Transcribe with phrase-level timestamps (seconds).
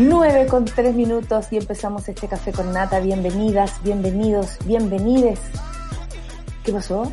[0.00, 3.00] 9 con 3 minutos y empezamos este café con nata.
[3.00, 5.38] Bienvenidas, bienvenidos, bienvenides.
[6.64, 7.12] ¿Qué pasó?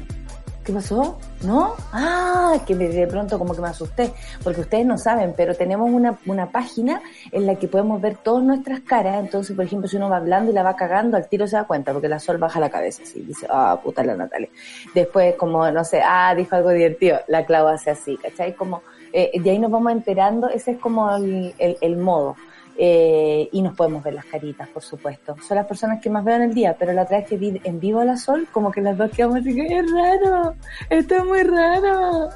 [0.64, 1.20] ¿Qué pasó?
[1.44, 1.76] ¿No?
[1.92, 6.17] Ah, que de pronto como que me asusté, porque ustedes no saben, pero tenemos una,
[6.28, 7.02] una página
[7.34, 9.20] en la que podemos ver todas nuestras caras.
[9.20, 11.66] Entonces, por ejemplo, si uno va hablando y la va cagando, al tiro se da
[11.66, 14.50] cuenta, porque la sol baja la cabeza así, dice, ah, puta la Natalia.
[14.95, 18.54] Después, como, no sé, ah, dijo algo divertido, la clava hace así, ¿cachai?
[18.56, 22.38] Como, eh, de ahí nos vamos enterando, ese es como el, el, el modo.
[22.80, 25.36] Eh, y nos podemos ver las caritas, por supuesto.
[25.47, 27.59] Son las personas que más veo en el día, pero la otra vez que vi
[27.64, 30.53] en vivo a la Sol, como que las dos quedamos así, que es raro,
[30.89, 32.30] esto es muy raro.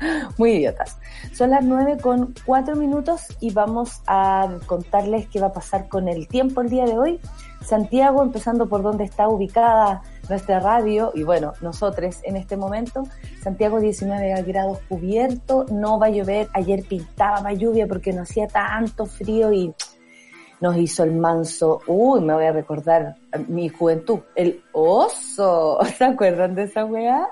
[0.38, 0.98] muy idiotas.
[1.32, 6.08] Son las nueve con cuatro minutos y vamos a contarles qué va a pasar con
[6.08, 7.20] el tiempo el día de hoy.
[7.64, 13.04] Santiago, empezando por donde está ubicada nuestra radio y bueno, nosotros en este momento,
[13.42, 18.46] Santiago 19 grados cubierto, no va a llover, ayer pintaba más lluvia porque no hacía
[18.46, 19.74] tanto frío y
[20.60, 23.16] nos hizo el manso, uy, me voy a recordar
[23.48, 27.26] mi juventud, el oso, ¿se acuerdan de esa weá?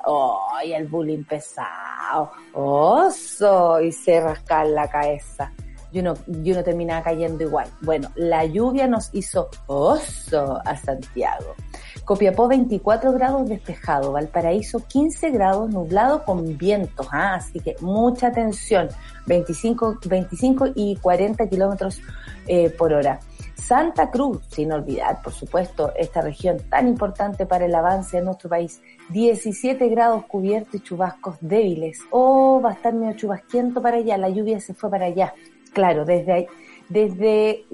[0.52, 5.52] Ay, el bullying pesado, oso, y se rasca la cabeza.
[5.92, 7.68] Yo no, yo no terminaba cayendo igual.
[7.82, 11.54] Bueno, la lluvia nos hizo oso a Santiago.
[12.04, 17.34] Copiapó 24 grados despejado, Valparaíso 15 grados nublado con vientos, ¿ah?
[17.36, 18.88] así que mucha atención,
[19.26, 22.00] 25, 25 y 40 kilómetros
[22.46, 23.20] eh, por hora.
[23.54, 28.50] Santa Cruz, sin olvidar, por supuesto, esta región tan importante para el avance de nuestro
[28.50, 32.00] país, 17 grados cubiertos y chubascos débiles.
[32.10, 35.32] Oh, va a estar medio chubasquiento para allá, la lluvia se fue para allá.
[35.72, 36.46] Claro, desde ahí,
[36.90, 37.64] desde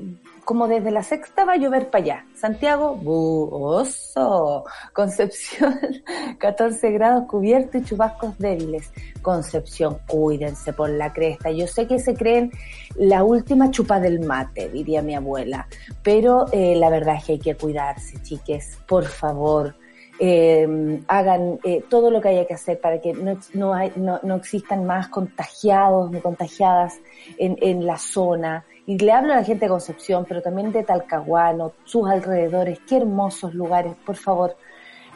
[0.45, 2.27] como desde la sexta va a llover para allá.
[2.35, 4.65] Santiago, oso.
[4.93, 5.79] Concepción,
[6.39, 8.93] 14 grados cubierto y chubascos débiles.
[9.23, 11.51] Concepción, cuídense por la cresta.
[11.51, 12.51] Yo sé que se creen
[12.97, 15.67] la última chupa del mate, diría mi abuela,
[16.03, 19.75] pero eh, la verdad es que hay que cuidarse, chiques, por favor.
[20.23, 24.35] Eh, hagan eh, todo lo que haya que hacer para que no, no, no, no
[24.37, 26.99] existan más contagiados ni contagiadas
[27.39, 30.83] en, en la zona y le hablo a la gente de Concepción, pero también de
[30.83, 34.57] Talcahuano, sus alrededores, qué hermosos lugares, por favor,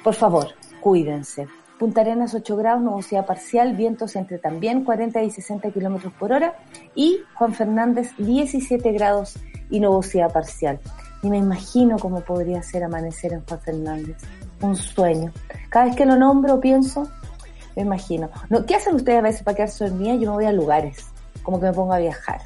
[0.05, 0.47] por favor,
[0.81, 1.49] cuídense.
[1.77, 6.55] Punta Arenas 8 grados, nubosidad parcial, vientos entre también 40 y 60 kilómetros por hora.
[6.95, 9.35] Y Juan Fernández 17 grados
[9.71, 10.79] y nubosidad parcial.
[11.25, 14.19] Y me imagino cómo podría ser amanecer en Juan Fernández.
[14.61, 15.33] Un sueño.
[15.69, 17.09] Cada vez que lo nombro pienso,
[17.75, 18.31] me imagino.
[18.51, 20.15] No, ¿Qué hacen ustedes a veces para quedarse dormida?
[20.15, 21.07] Yo me voy a lugares,
[21.43, 22.41] como que me pongo a viajar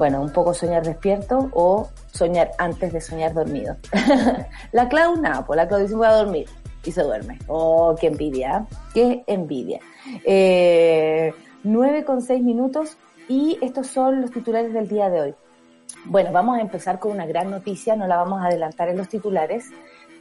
[0.00, 3.76] bueno, un poco soñar despierto o soñar antes de soñar dormido.
[4.72, 6.48] la Clau, nada, pues la Clau dice voy a dormir
[6.82, 7.38] y se duerme.
[7.48, 9.78] Oh, qué envidia, qué envidia.
[10.24, 11.34] Eh,
[11.64, 12.96] 9 con 6 minutos
[13.28, 15.34] y estos son los titulares del día de hoy.
[16.06, 19.10] Bueno, vamos a empezar con una gran noticia, no la vamos a adelantar en los
[19.10, 19.66] titulares,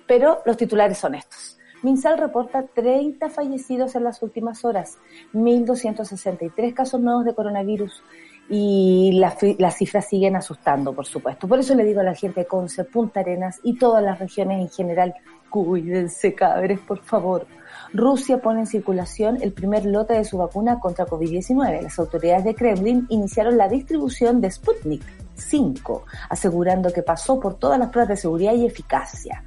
[0.06, 1.58] pero los titulares son estos.
[1.84, 4.98] Minsal reporta 30 fallecidos en las últimas horas,
[5.34, 8.04] 1.263 casos nuevos de coronavirus,
[8.50, 11.48] y las cifras siguen asustando, por supuesto.
[11.48, 14.60] Por eso le digo a la gente de Conce, Punta Arenas y todas las regiones
[14.62, 15.14] en general,
[15.50, 17.46] cuídense cabres, por favor.
[17.94, 21.82] Rusia pone en circulación el primer lote de su vacuna contra COVID-19.
[21.82, 25.04] Las autoridades de Kremlin iniciaron la distribución de Sputnik
[25.36, 29.44] 5, asegurando que pasó por todas las pruebas de seguridad y eficacia.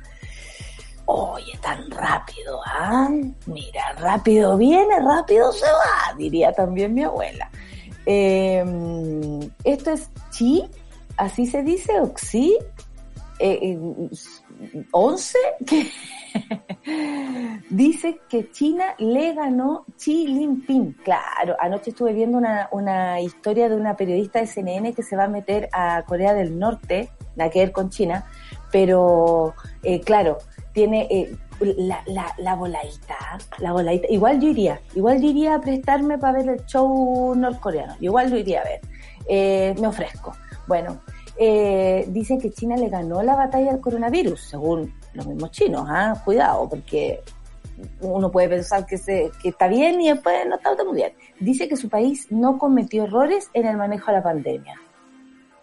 [1.06, 3.08] Oye, tan rápido, ¿ah?
[3.46, 7.50] Mira, rápido viene, rápido se va, diría también mi abuela.
[8.06, 8.64] Eh,
[9.64, 10.64] esto es chi,
[11.16, 12.56] así se dice, o xi,
[13.38, 13.78] eh,
[14.92, 15.90] 11, que
[17.70, 20.92] dice que China le ganó Xi Jinping.
[21.04, 25.24] Claro, anoche estuve viendo una, una historia de una periodista de CNN que se va
[25.24, 28.26] a meter a Corea del Norte, nada que ver con China,
[28.70, 30.38] pero eh, claro,
[30.72, 33.16] tiene eh, la, la, la voladita,
[33.58, 34.06] la voladita.
[34.10, 38.36] Igual yo iría, igual yo iría a prestarme para ver el show norcoreano, igual lo
[38.36, 38.80] iría a ver.
[39.28, 40.34] Eh, me ofrezco.
[40.66, 41.00] Bueno,
[41.36, 46.20] eh, dicen que China le ganó la batalla al coronavirus, según los mismos chinos, ¿ah?
[46.24, 47.20] cuidado, porque
[48.00, 51.12] uno puede pensar que, se, que está bien y después no está muy bien.
[51.40, 54.80] Dice que su país no cometió errores en el manejo de la pandemia.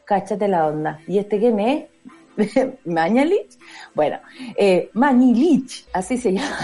[0.06, 1.00] Cáchate la onda.
[1.08, 1.86] ¿Y este quién es?
[2.86, 3.58] Mañalich.
[3.94, 4.20] Bueno,
[4.58, 6.58] eh, Manilich, así se llama.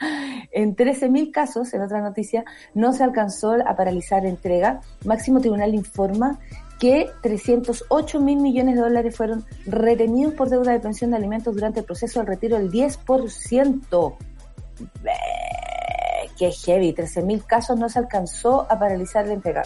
[0.52, 2.44] en 13.000 casos, en otra noticia,
[2.74, 4.80] no se alcanzó a paralizar entrega.
[5.04, 6.38] Máximo Tribunal informa
[6.78, 11.80] que 308 mil millones de dólares fueron retenidos por deuda de pensión de alimentos durante
[11.80, 14.16] el proceso del retiro del 10%.
[16.38, 19.62] Qué heavy, 13 mil casos no se alcanzó a paralizar la entrega.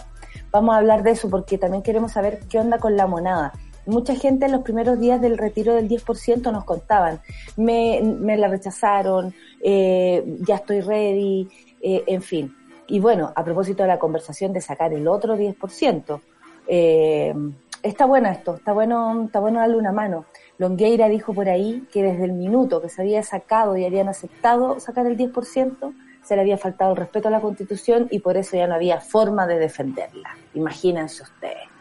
[0.50, 3.52] Vamos a hablar de eso porque también queremos saber qué onda con la monada.
[3.86, 7.20] Mucha gente en los primeros días del retiro del 10% nos contaban,
[7.56, 11.48] me, me la rechazaron, eh, ya estoy ready,
[11.80, 12.56] eh, en fin.
[12.86, 16.20] Y bueno, a propósito de la conversación de sacar el otro 10%,
[16.68, 17.34] eh,
[17.82, 20.26] está bueno esto, está bueno, está bueno darle una mano.
[20.58, 24.78] Longueira dijo por ahí que desde el minuto que se había sacado y habían aceptado
[24.78, 28.56] sacar el 10%, se le había faltado el respeto a la Constitución y por eso
[28.56, 30.36] ya no había forma de defenderla.
[30.54, 31.71] Imagínense ustedes.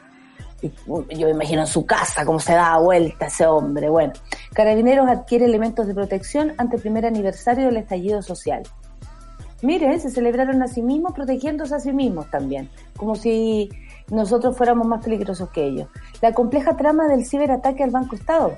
[0.61, 3.89] Yo me imagino en su casa cómo se da vuelta ese hombre.
[3.89, 4.13] Bueno,
[4.53, 8.63] Carabineros adquiere elementos de protección ante el primer aniversario del estallido social.
[9.63, 13.69] Miren, se celebraron a sí mismos protegiéndose a sí mismos también, como si
[14.09, 15.87] nosotros fuéramos más peligrosos que ellos.
[16.21, 18.55] La compleja trama del ciberataque al Banco Estado,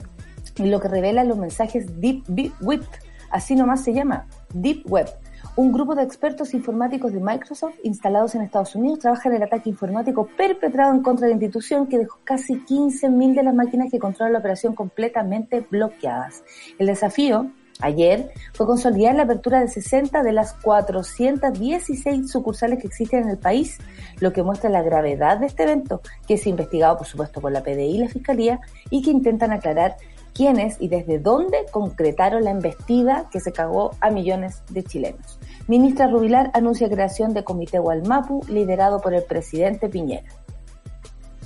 [0.58, 2.86] y lo que revela los mensajes Deep Web,
[3.32, 5.08] así nomás se llama, Deep Web.
[5.56, 9.70] Un grupo de expertos informáticos de Microsoft instalados en Estados Unidos trabaja en el ataque
[9.70, 14.00] informático perpetrado en contra de la institución que dejó casi 15.000 de las máquinas que
[14.00, 16.44] controlan la operación completamente bloqueadas.
[16.80, 23.24] El desafío Ayer fue consolidar la apertura de 60 de las 416 sucursales que existen
[23.24, 23.80] en el país,
[24.20, 27.64] lo que muestra la gravedad de este evento, que es investigado por supuesto por la
[27.64, 28.60] PDI y la Fiscalía
[28.90, 29.98] y que intentan aclarar
[30.34, 35.40] quiénes y desde dónde concretaron la embestida que se cagó a millones de chilenos.
[35.68, 40.30] Ministra Rubilar anuncia creación de Comité Gualmapu liderado por el presidente Piñera.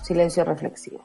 [0.01, 1.01] Silencio reflexivo.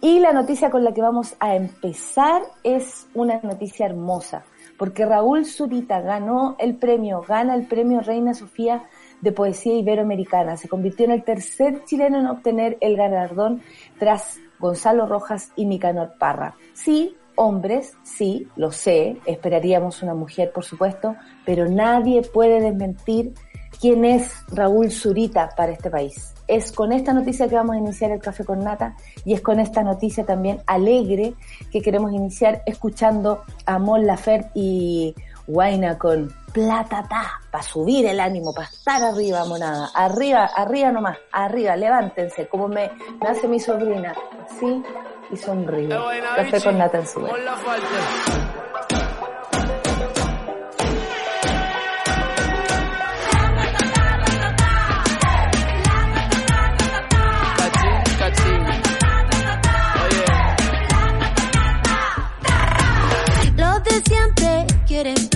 [0.00, 4.44] Y la noticia con la que vamos a empezar es una noticia hermosa,
[4.76, 8.84] porque Raúl Zurita ganó el premio, gana el premio Reina Sofía
[9.22, 10.58] de Poesía Iberoamericana.
[10.58, 13.62] Se convirtió en el tercer chileno en obtener el galardón
[13.98, 16.56] tras Gonzalo Rojas y Nicanor Parra.
[16.72, 23.34] Sí, hombres, sí, lo sé, esperaríamos una mujer, por supuesto, pero nadie puede desmentir
[23.80, 28.10] quién es Raúl Zurita para este país es con esta noticia que vamos a iniciar
[28.10, 31.34] el café con nata y es con esta noticia también alegre
[31.70, 35.14] que queremos iniciar escuchando a Mon Laferte y
[35.46, 41.74] Guaina con Platata para subir el ánimo, para estar arriba, monada, arriba, arriba nomás, arriba,
[41.74, 44.14] levántense, como me, me hace mi sobrina,
[44.60, 44.80] sí,
[45.32, 45.88] y sonríe.
[46.36, 47.26] Café con nata en su
[64.86, 65.33] quieren plata.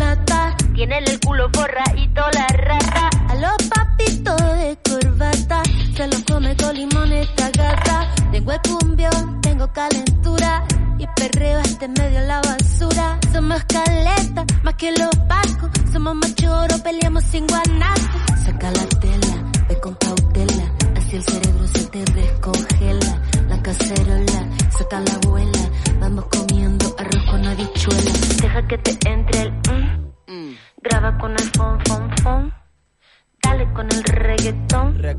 [0.79, 3.11] Tienen el culo borra y toda la rata.
[3.31, 5.61] A los papitos de corbata.
[5.97, 8.15] Se los come con limón esta gata.
[8.31, 10.65] Tengo el cumbión, tengo calentura.
[10.97, 13.19] Y perreo este medio la basura.
[13.33, 15.71] Somos caleta, más que los pacos.
[15.93, 18.19] Somos machoros, peleamos sin guanaco.
[18.45, 20.73] Saca la tela, ve con cautela.
[20.97, 23.23] Así el cerebro se te descongela.
[23.49, 25.71] La cacerola, saca la abuela.
[25.99, 28.13] Vamos comiendo arroz con habichuela.
[28.43, 29.18] Deja que te entre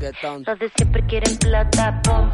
[0.00, 0.44] Reggaetón.
[0.46, 2.00] Los de siempre quieren plata.
[2.02, 2.30] Pom.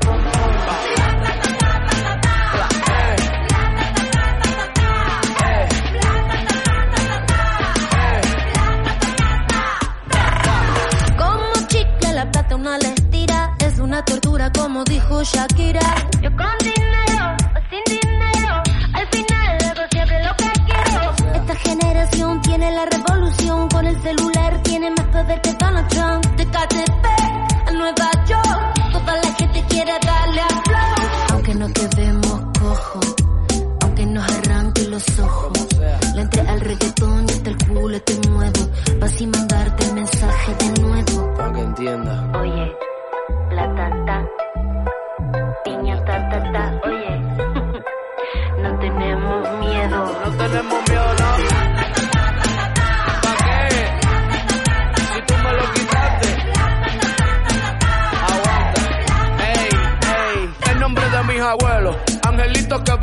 [11.18, 13.56] Como chicle la plata una le estira.
[13.58, 15.94] Es una tortura como dijo Shakira.
[16.22, 18.62] Yo con dinero o sin dinero.
[18.94, 21.34] Al final hago siempre lo que quiero.
[21.34, 23.68] Esta generación tiene la revolución.
[23.68, 26.24] Con el celular tiene más poder que Donald Trump.
[26.36, 27.35] De KTP
[27.86, 28.92] Nueva York.
[28.92, 31.08] Toda la gente quiere darle a flow.
[31.30, 33.14] Aunque no quedemos cojos.
[33.82, 35.52] Aunque nos arranque los ojos.
[36.16, 38.70] Le entré al reggaetón y hasta el culo te muevo.
[38.98, 39.55] Vas y mandarte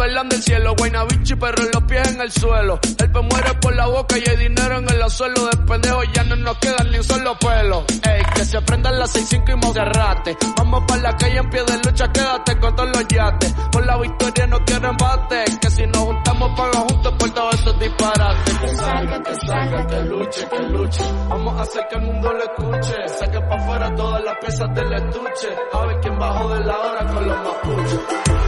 [0.04, 2.78] Velan del cielo, Guaynabichi, pero en los pies en el suelo.
[3.00, 5.46] El pe muere por la boca y hay dinero en el suelo.
[5.46, 7.86] De pendejo ya no nos quedan ni un solo pelo.
[7.88, 10.38] Ey, que se aprendan las 6-5 y Monserrate.
[10.58, 13.56] Vamos para la calle en pie de lucha, quédate con todos los yates.
[13.72, 15.46] Por la victoria no quiero embate.
[15.62, 18.58] Que si nos juntamos, paga juntos por todos estos disparates.
[18.58, 21.04] Que salga, que salga, que luche, que luche.
[21.30, 23.08] Vamos a hacer que el mundo lo escuche.
[23.08, 25.48] Saque para afuera todas las piezas del estuche.
[25.72, 28.43] A ver quién bajó de la hora con los mapuches.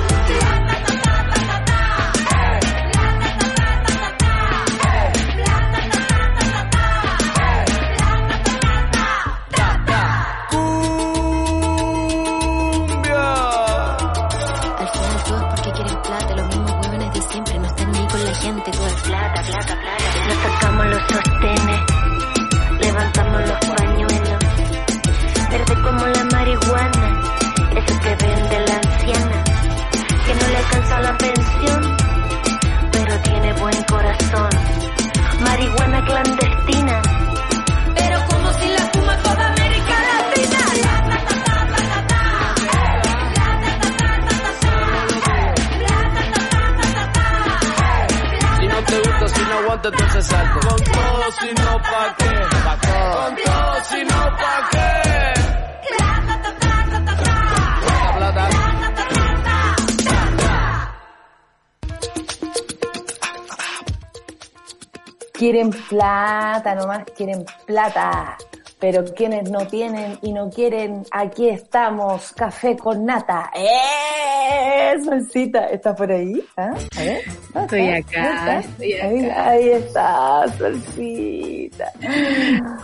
[21.11, 21.81] Sostenes,
[22.79, 24.43] levantamos los pañuelos,
[25.49, 27.21] verde como la marihuana,
[27.75, 29.43] eso que vende la anciana,
[30.25, 31.97] que no le alcanza la pensión,
[32.91, 34.49] pero tiene buen corazón.
[35.41, 36.54] Marihuana clandestina,
[49.87, 50.27] entonces.
[50.27, 52.33] Con todo, si no, pa' qué.
[52.87, 54.89] Con todo, si no, pa' qué.
[55.97, 56.35] Plata,
[58.19, 58.49] plata.
[65.33, 68.37] Quieren plata, nomás quieren plata.
[68.79, 73.49] Pero quienes no tienen y no quieren, aquí estamos, café con nata.
[73.55, 74.95] ¡Eh!
[75.03, 76.43] Solcita, ¿estás por ahí?
[76.57, 76.73] ¿Ah?
[76.97, 77.21] A ver.
[77.53, 78.63] ¿dónde Estoy acá.
[78.79, 81.91] Ahí, ahí está, Solcita.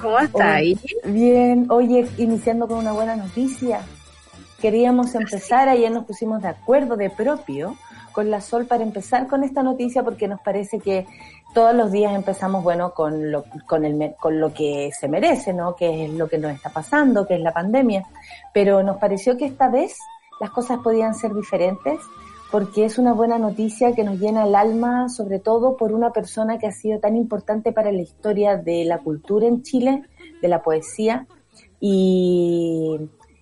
[0.01, 0.79] ¿Cómo está ahí?
[1.05, 3.81] Bien, oye, iniciando con una buena noticia.
[4.61, 7.75] Queríamos empezar, ayer nos pusimos de acuerdo de propio
[8.11, 11.05] con la Sol para empezar con esta noticia porque nos parece que
[11.53, 15.75] todos los días empezamos, bueno, con lo, con el, con lo que se merece, ¿no?
[15.75, 18.05] Que es lo que nos está pasando, que es la pandemia.
[18.53, 19.97] Pero nos pareció que esta vez
[20.39, 21.99] las cosas podían ser diferentes
[22.51, 26.59] porque es una buena noticia que nos llena el alma, sobre todo por una persona
[26.59, 30.03] que ha sido tan importante para la historia de la cultura en Chile,
[30.41, 31.27] de la poesía,
[31.79, 32.99] y,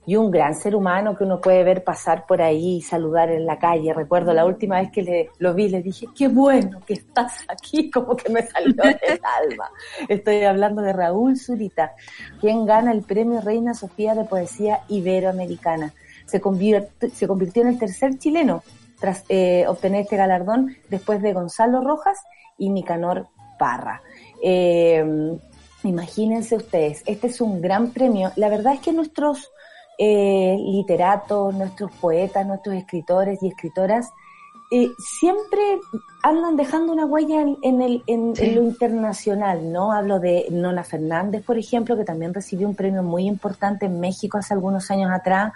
[0.09, 3.45] y un gran ser humano que uno puede ver pasar por ahí y saludar en
[3.45, 3.93] la calle.
[3.93, 7.91] Recuerdo la última vez que le, lo vi, le dije, qué bueno que estás aquí,
[7.95, 9.69] como que me salió del alma.
[10.07, 11.93] Estoy hablando de Raúl Zurita,
[12.41, 15.93] quien gana el premio Reina Sofía de Poesía Iberoamericana.
[16.25, 18.63] Se convirt- se convirtió en el tercer chileno
[18.99, 22.17] tras eh, obtener este galardón después de Gonzalo Rojas
[22.57, 23.27] y Nicanor
[23.59, 24.01] Parra.
[24.43, 25.37] Eh,
[25.83, 28.31] imagínense ustedes, este es un gran premio.
[28.37, 29.51] La verdad es que nuestros
[29.99, 34.11] eh, literatos, nuestros poetas, nuestros escritores y escritoras
[34.71, 35.61] eh, siempre
[36.21, 38.45] andan dejando una huella en, en el, en, Sí.
[38.45, 39.91] en lo internacional, ¿no?
[39.91, 44.37] Hablo de Nona Fernández, por ejemplo, que también recibió un premio muy importante en México
[44.37, 45.53] hace algunos años atrás.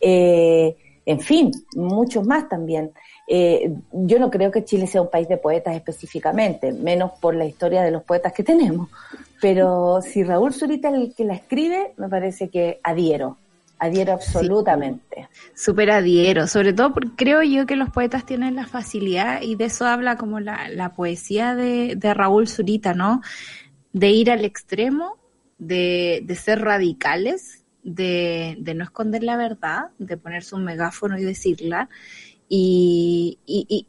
[0.00, 0.74] Eh,
[1.04, 2.92] en fin, muchos más también.
[3.28, 7.44] Eh, yo no creo que Chile sea un país de poetas específicamente, menos por la
[7.44, 8.88] historia de los poetas que tenemos.
[9.40, 13.36] Pero si Raúl Zurita es el que la escribe, me parece que adhiero,
[13.78, 15.28] adhiero absolutamente.
[15.54, 19.66] Súper adhiero, sobre todo porque creo yo que los poetas tienen la facilidad, y de
[19.66, 23.22] eso habla como la, la poesía de, de Raúl Zurita, ¿no?
[23.92, 25.18] De ir al extremo,
[25.58, 31.24] de, de ser radicales, de, de no esconder la verdad, de ponerse un megáfono y
[31.24, 31.88] decirla,
[32.48, 33.86] y, y, y,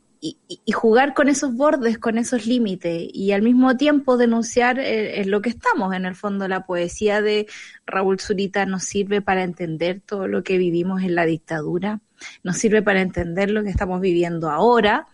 [0.47, 5.31] y- jugar con esos bordes, con esos límites, y al mismo tiempo denunciar eh, en
[5.31, 5.93] lo que estamos.
[5.93, 7.47] En el fondo, la poesía de
[7.85, 12.01] Raúl Zurita nos sirve para entender todo lo que vivimos en la dictadura,
[12.43, 15.07] nos sirve para entender lo que estamos viviendo ahora,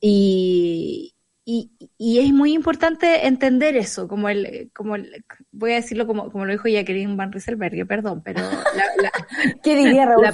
[0.00, 1.15] y,
[1.48, 6.32] y, y es muy importante entender eso, como el, como el- voy a decirlo como,
[6.32, 9.12] como lo dijo Jacqueline Van Rieselberg, perdón, pero la, la-
[9.62, 10.24] ¿Qué diría Raúl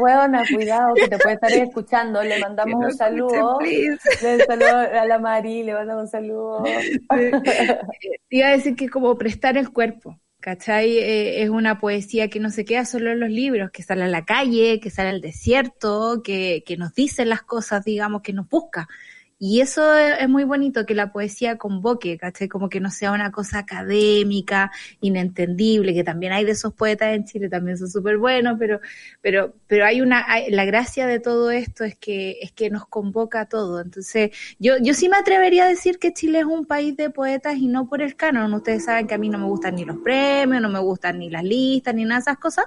[0.00, 0.44] huevona?
[0.54, 2.22] Cuidado, que te puede estar escuchando.
[2.22, 3.60] Le mandamos no un saludo.
[3.60, 4.38] escuche, please.
[4.38, 6.64] Le saludo a la Mari, le mandamos un saludo.
[8.30, 10.98] iba a decir que como prestar el cuerpo, ¿cachai?
[10.98, 14.08] Eh, es una poesía que no se queda solo en los libros, que sale a
[14.08, 18.48] la calle, que sale al desierto, que, que nos dice las cosas, digamos, que nos
[18.48, 18.88] busca.
[19.42, 22.46] Y eso es, muy bonito, que la poesía convoque, ¿cachai?
[22.46, 24.70] Como que no sea una cosa académica,
[25.00, 28.80] inentendible, que también hay de esos poetas en Chile, también son súper buenos, pero,
[29.22, 33.40] pero, pero hay una, la gracia de todo esto es que, es que nos convoca
[33.40, 33.80] a todo.
[33.80, 37.56] Entonces, yo, yo sí me atrevería a decir que Chile es un país de poetas
[37.56, 38.52] y no por el canon.
[38.52, 41.30] Ustedes saben que a mí no me gustan ni los premios, no me gustan ni
[41.30, 42.66] las listas, ni nada de esas cosas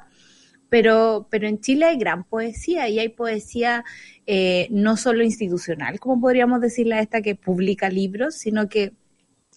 [0.74, 3.86] pero, pero en Chile hay gran poesía y hay poesía
[4.26, 8.92] eh, no solo institucional, como podríamos decirle a esta que publica libros, sino que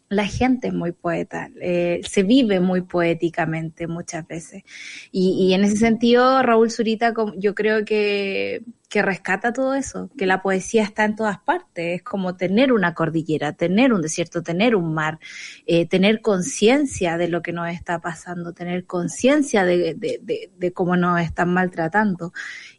[0.08, 4.62] la gente es muy poeta, eh, se vive muy poéticamente muchas veces.
[5.10, 10.42] Y, en ese sentido, Raúl Zurita, yo creo que, que, rescata todo eso, que la
[10.42, 14.94] poesía está en todas partes, es como tener una cordillera, tener un desierto, tener un
[14.94, 15.18] mar,
[15.66, 20.96] eh, tener conciencia de lo que nos está pasando, tener conciencia de, de, de, cómo
[20.96, 22.32] nos están maltratando.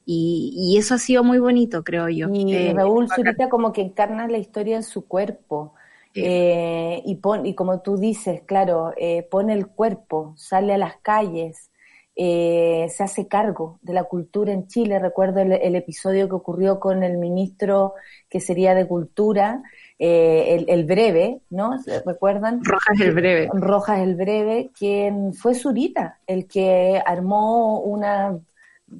[0.05, 2.29] Y, y, eso ha sido muy bonito, creo yo.
[2.31, 5.73] Y eh, Raúl Zurita como que encarna la historia en su cuerpo
[6.13, 10.97] eh, y, pon, y como tú dices, claro, eh, pone el cuerpo, sale a las
[10.97, 11.71] calles,
[12.15, 14.97] eh, se hace cargo de la cultura en Chile.
[14.97, 17.93] Recuerdo el, episodio que ocurrió con el ministro
[18.29, 19.61] que sería de Cultura,
[19.99, 21.77] el, el, Breve, ¿no?
[22.05, 22.63] ¿Recuerdan?
[22.63, 23.49] Rojas el Breve.
[23.53, 28.39] Rojas el Breve, quien fue Zurita, el que armó una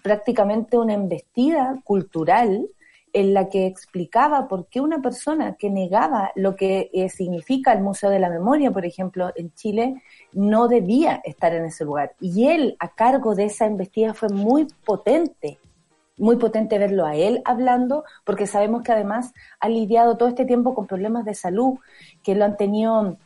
[0.03, 2.67] prácticamente una embestida cultural
[3.17, 7.81] en la que explicaba por qué una persona que negaba lo que eh, significa el
[7.81, 12.13] Museo de la Memoria, por ejemplo, en Chile, no debía estar en ese lugar.
[12.21, 15.57] Y él, a cargo de esa investigación, fue muy potente,
[16.19, 20.75] muy potente verlo a él hablando, porque sabemos que además ha lidiado todo este tiempo
[20.75, 21.79] con problemas de salud,
[22.21, 23.17] que lo han tenido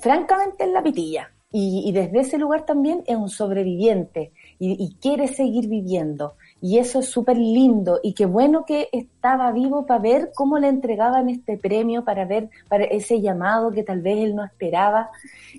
[0.00, 1.32] francamente en la pitilla.
[1.52, 6.36] Y, desde ese lugar también es un sobreviviente y quiere seguir viviendo.
[6.62, 10.68] Y eso es súper lindo y qué bueno que estaba vivo para ver cómo le
[10.68, 15.10] entregaban este premio, para ver para ese llamado que tal vez él no esperaba.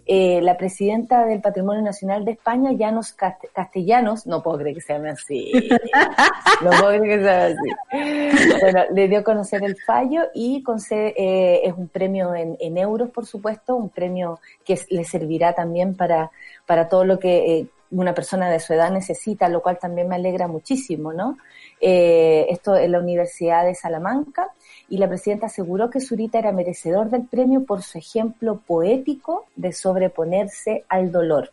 [0.07, 4.93] Eh, la presidenta del Patrimonio Nacional de España, Llanos Castellanos, no puedo creer que se
[4.93, 5.51] llame así,
[6.63, 8.59] no puedo creer que se llame así.
[8.61, 13.25] Bueno, le dio a conocer el fallo y eh, es un premio en, euros, por
[13.27, 16.31] supuesto, un premio que le servirá también para,
[16.65, 17.59] para todo lo que...
[17.59, 21.37] Eh, una persona de su edad necesita, lo cual también me alegra muchísimo, ¿no?
[21.79, 24.51] Eh, esto en la Universidad de Salamanca
[24.89, 29.73] y la presidenta aseguró que Zurita era merecedor del premio por su ejemplo poético de
[29.73, 31.51] sobreponerse al dolor.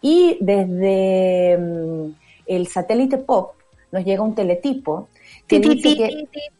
[0.00, 2.14] Y desde mm,
[2.46, 3.52] el satélite pop
[3.92, 5.08] nos llega un teletipo
[5.46, 5.94] que dice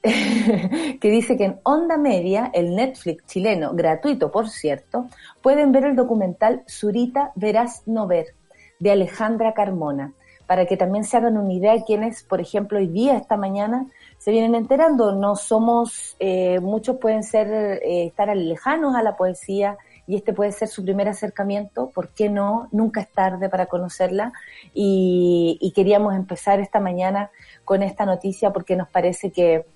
[0.02, 5.08] que, que, dice que en Onda Media, el Netflix chileno, gratuito por cierto,
[5.42, 8.34] pueden ver el documental Zurita Verás No Ver,
[8.78, 10.12] de Alejandra Carmona,
[10.46, 13.86] para que también se hagan una idea de quienes, por ejemplo, hoy día, esta mañana,
[14.18, 15.12] se vienen enterando.
[15.12, 20.52] No somos, eh, muchos pueden ser, eh, estar lejanos a la poesía y este puede
[20.52, 22.68] ser su primer acercamiento, ¿por qué no?
[22.70, 24.32] Nunca es tarde para conocerla
[24.72, 27.30] y, y queríamos empezar esta mañana
[27.64, 29.66] con esta noticia porque nos parece que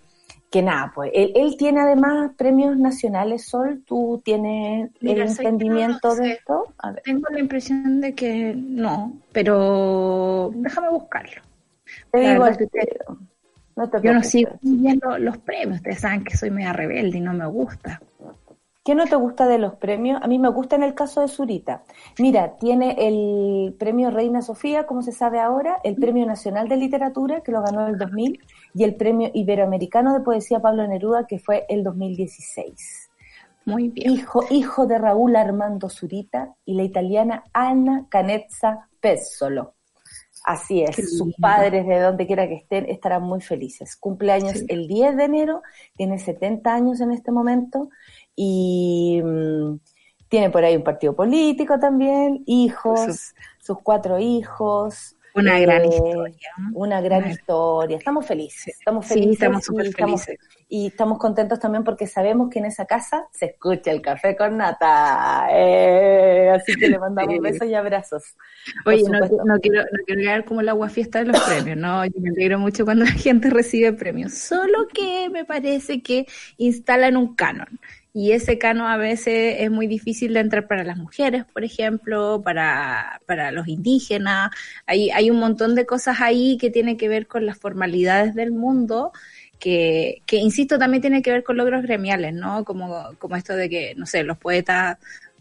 [0.51, 6.75] que nada, pues él, tiene además premios nacionales, Sol, ¿tú tienes el entendimiento de esto?
[7.05, 11.41] Tengo la impresión de que no, pero déjame buscarlo.
[12.11, 12.47] Te digo,
[14.03, 17.47] yo no sigo viendo los premios, ustedes saben que soy media rebelde y no me
[17.47, 18.01] gusta.
[18.83, 20.23] ¿Qué no te gusta de los premios?
[20.23, 21.85] A mí me gusta en el caso de Zurita.
[22.19, 27.43] Mira, tiene el premio Reina Sofía, como se sabe ahora, el premio Nacional de Literatura,
[27.43, 28.41] que lo ganó en el 2000,
[28.75, 33.11] y el premio Iberoamericano de Poesía Pablo Neruda, que fue el 2016.
[33.67, 34.13] Muy bien.
[34.13, 39.75] Hijo, hijo de Raúl Armando Zurita y la italiana Anna Canezza Pezzolo.
[40.45, 43.95] Así es, sus padres, de donde quiera que estén, estarán muy felices.
[43.97, 45.63] Cumpleaños el 10 de enero,
[45.97, 47.91] tiene 70 años en este momento
[48.43, 49.79] y mm,
[50.31, 55.15] tiene por ahí un partido político también, hijos, sus cuatro hijos.
[55.35, 56.49] Una gran eh, historia.
[56.73, 57.99] Una gran historia.
[57.99, 59.33] Estamos felices, estamos felices.
[59.33, 60.39] estamos súper felices.
[60.71, 64.57] Y estamos contentos también porque sabemos que en esa casa se escucha el café con
[64.57, 65.49] nata.
[65.53, 68.23] Eh, así que le mandamos besos y abrazos.
[68.87, 72.07] Oye, no, quiero, no quiero quedar como la agua fiesta de los premios, ¿no?
[72.07, 74.33] Yo me alegro mucho cuando la gente recibe premios.
[74.33, 76.27] Solo que me parece que
[76.57, 77.79] instalan un canon
[78.13, 82.43] y ese cano a veces es muy difícil de entrar para las mujeres, por ejemplo,
[82.45, 84.51] para, para los indígenas.
[84.87, 88.51] Hay, hay un montón de cosas ahí que tienen que ver con las formalidades del
[88.53, 89.13] mundo,
[89.61, 92.65] que, que insisto, también tiene que ver con logros gremiales, ¿no?
[92.65, 94.99] Como, como esto de que, no sé, los poetas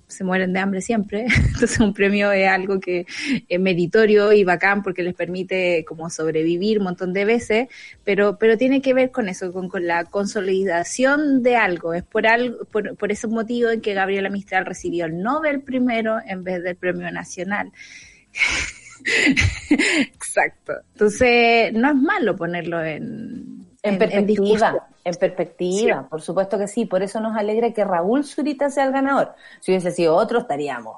[0.09, 1.25] se mueren de hambre siempre.
[1.53, 3.05] Entonces un premio es algo que
[3.47, 7.67] es meritorio y bacán porque les permite como sobrevivir un montón de veces,
[8.03, 11.93] pero, pero tiene que ver con eso, con, con la consolidación de algo.
[11.93, 16.17] Es por, algo, por, por ese motivo en que Gabriela Mistral recibió el Nobel primero
[16.25, 17.71] en vez del premio nacional.
[19.69, 20.73] Exacto.
[20.93, 24.87] Entonces, no es malo ponerlo en, en, perspectiva.
[25.03, 26.85] En, perspectiva, por supuesto que sí.
[26.85, 29.33] Por eso nos alegra que Raúl Zurita sea el ganador.
[29.59, 30.97] Si hubiese sido otro, estaríamos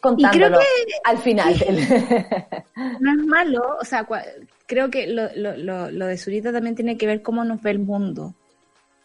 [0.00, 0.58] contándolo
[1.04, 1.54] al final.
[3.00, 4.06] no es malo, o sea,
[4.66, 7.78] creo que lo, lo, lo, de Zurita también tiene que ver cómo nos ve el
[7.78, 8.34] mundo.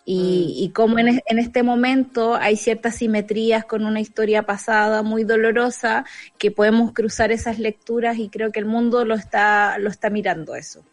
[0.06, 0.64] Y, mm.
[0.64, 6.06] y cómo en, en, este momento hay ciertas simetrías con una historia pasada muy dolorosa
[6.38, 10.56] que podemos cruzar esas lecturas y creo que el mundo lo está, lo está mirando
[10.56, 10.84] eso.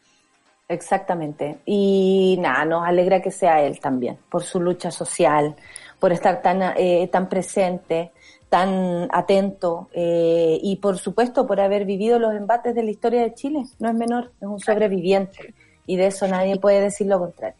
[0.68, 1.58] Exactamente.
[1.66, 5.54] Y nada, nos alegra que sea él también, por su lucha social,
[6.00, 8.12] por estar tan, eh, tan presente,
[8.48, 13.34] tan atento eh, y por supuesto por haber vivido los embates de la historia de
[13.34, 13.64] Chile.
[13.78, 15.54] No es menor, es un sobreviviente
[15.86, 17.58] y de eso nadie puede decir lo contrario.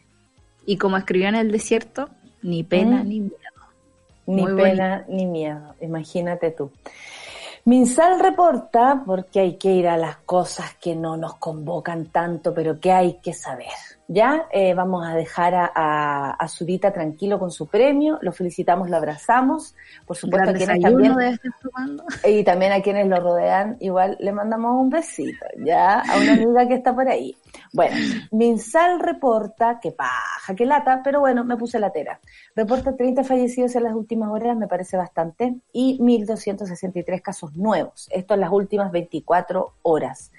[0.66, 2.08] Y como escribió en el desierto,
[2.42, 3.08] ni pena mm.
[3.08, 3.34] ni miedo.
[4.26, 6.70] Ni pena ni miedo, imagínate tú.
[7.66, 12.78] Minsal reporta, porque hay que ir a las cosas que no nos convocan tanto, pero
[12.78, 13.93] que hay que saber.
[14.06, 18.90] Ya eh, vamos a dejar a, a, a, Zurita tranquilo con su premio, lo felicitamos,
[18.90, 19.74] lo abrazamos,
[20.06, 21.14] por supuesto a quienes también
[22.24, 26.68] y también a quienes lo rodean, igual le mandamos un besito, ya a una amiga
[26.68, 27.34] que está por ahí.
[27.72, 27.96] Bueno,
[28.30, 32.20] Minsal reporta que paja, que lata, pero bueno, me puse latera.
[32.54, 38.08] Reporta 30 fallecidos en las últimas horas, me parece bastante, y 1.263 casos nuevos.
[38.12, 40.30] Esto en las últimas 24 horas.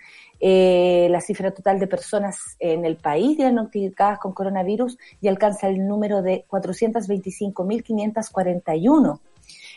[0.48, 5.88] Eh, la cifra total de personas en el país diagnosticadas con coronavirus y alcanza el
[5.88, 9.20] número de 425.541.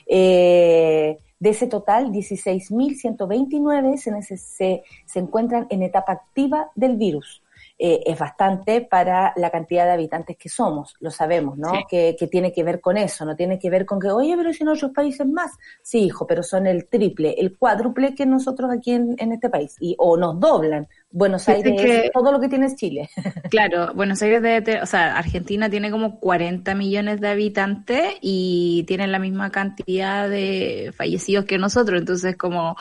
[0.06, 7.42] Eh, de ese total, 16.129 se, se, se encuentran en etapa activa del virus.
[7.80, 11.70] Eh, es bastante para la cantidad de habitantes que somos, lo sabemos, ¿no?
[11.88, 14.52] Que, que, tiene que ver con eso, no tiene que ver con que, oye, pero
[14.52, 15.52] si en otros países más.
[15.80, 19.76] Sí, hijo, pero son el triple, el cuádruple que nosotros aquí en, en este país,
[19.78, 20.88] y o nos doblan.
[21.10, 23.08] Buenos Aires que, todo lo que tiene es Chile.
[23.50, 29.12] Claro, Buenos Aires debe o sea, Argentina tiene como 40 millones de habitantes y tienen
[29.12, 32.76] la misma cantidad de fallecidos que nosotros, entonces como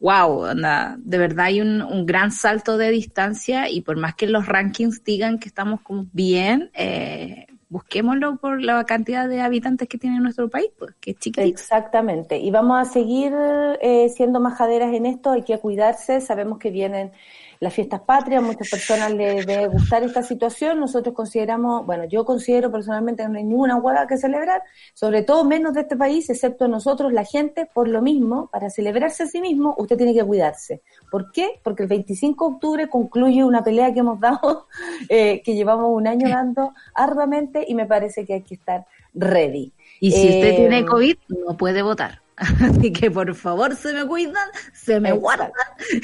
[0.00, 4.26] wow, anda, de verdad hay un, un, gran salto de distancia y por más que
[4.26, 9.98] los rankings digan que estamos como bien, eh, busquémoslo por la cantidad de habitantes que
[9.98, 11.60] tiene nuestro país, pues, que es chiquitito.
[11.60, 13.32] Exactamente, y vamos a seguir
[13.80, 17.12] eh, siendo majaderas en esto, hay que cuidarse, sabemos que vienen
[17.60, 22.70] las fiestas patrias, muchas personas les debe gustar esta situación, nosotros consideramos, bueno, yo considero
[22.70, 24.62] personalmente que no hay ninguna hueá que celebrar,
[24.94, 29.24] sobre todo menos de este país, excepto nosotros, la gente, por lo mismo, para celebrarse
[29.24, 30.82] a sí mismo, usted tiene que cuidarse.
[31.10, 31.60] ¿Por qué?
[31.62, 34.66] Porque el 25 de octubre concluye una pelea que hemos dado,
[35.08, 39.72] eh, que llevamos un año dando arduamente y me parece que hay que estar ready.
[40.00, 41.16] Y si usted tiene eh, COVID,
[41.46, 42.20] no puede votar.
[42.60, 45.50] Así que por favor se me cuidan, se me guardan.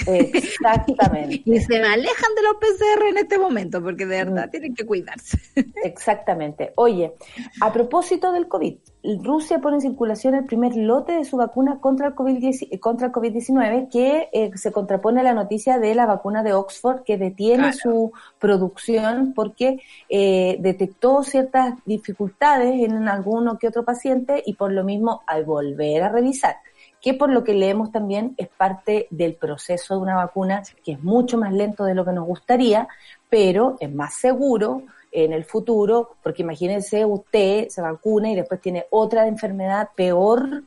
[0.07, 1.43] Exactamente.
[1.45, 4.51] y se me alejan de los PCR en este momento, porque de verdad mm.
[4.51, 5.39] tienen que cuidarse.
[5.85, 6.73] Exactamente.
[6.77, 7.15] Oye,
[7.61, 8.77] a propósito del COVID,
[9.23, 13.13] Rusia pone en circulación el primer lote de su vacuna contra el COVID-19 contra el
[13.13, 17.73] COVID que eh, se contrapone a la noticia de la vacuna de Oxford que detiene
[17.73, 17.77] claro.
[17.77, 24.85] su producción porque eh, detectó ciertas dificultades en alguno que otro paciente y por lo
[24.85, 26.57] mismo al volver a revisar
[27.05, 31.03] que por lo que leemos también es parte del proceso de una vacuna que es
[31.03, 32.89] mucho más lento de lo que nos gustaría,
[33.29, 38.87] pero es más seguro, en el futuro, porque imagínense usted se vacuna y después tiene
[38.91, 40.65] otra enfermedad peor.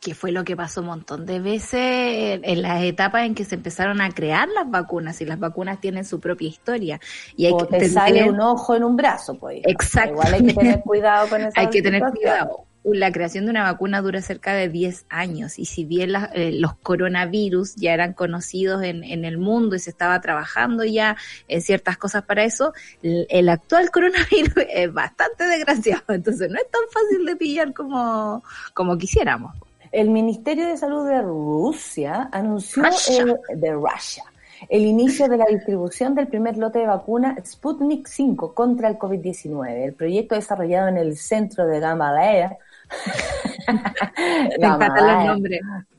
[0.00, 3.56] Que fue lo que pasó un montón de veces en las etapas en que se
[3.56, 7.00] empezaron a crear las vacunas y las vacunas tienen su propia historia.
[7.36, 9.60] Y hay o que te sale un ojo en un brazo, pues.
[9.64, 10.12] Exacto.
[10.12, 13.64] Igual hay que tener cuidado con esa Hay que tener cuidado la creación de una
[13.64, 18.12] vacuna dura cerca de 10 años y si bien la, eh, los coronavirus ya eran
[18.12, 21.16] conocidos en, en, el mundo y se estaba trabajando ya
[21.48, 26.70] en ciertas cosas para eso, el, el, actual coronavirus es bastante desgraciado, entonces no es
[26.70, 28.42] tan fácil de pillar como,
[28.74, 29.54] como quisiéramos.
[29.90, 34.24] El Ministerio de Salud de Rusia anunció el, de Russia
[34.68, 39.84] el inicio de la distribución del primer lote de vacuna Sputnik 5 contra el COVID-19.
[39.84, 42.58] El proyecto desarrollado en el centro de Gamaleya
[44.58, 45.36] Gamaleya.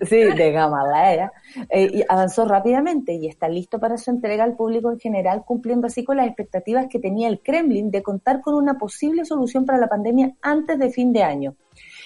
[0.02, 1.32] Sí, de Gamaleya.
[1.70, 5.88] Eh, y avanzó rápidamente y está listo para su entrega al público en general, cumpliendo
[5.88, 9.78] así con las expectativas que tenía el Kremlin de contar con una posible solución para
[9.78, 11.56] la pandemia antes de fin de año.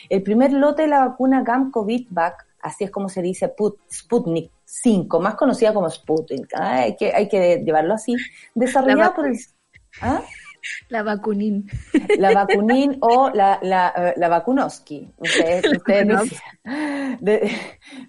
[0.10, 3.54] El primer lote de la vacuna Gamco-Vitvac, así es como se dice
[3.92, 6.82] Sputnik 5, más conocida como Sputnik, ¿ah?
[6.82, 8.16] hay, que, hay que llevarlo así,
[8.54, 9.38] desarrollada por el...
[10.02, 10.22] ¿ah?
[10.90, 11.70] La vacunín.
[12.18, 15.64] La vacunín o la, la, eh, la vacunoski, ustedes,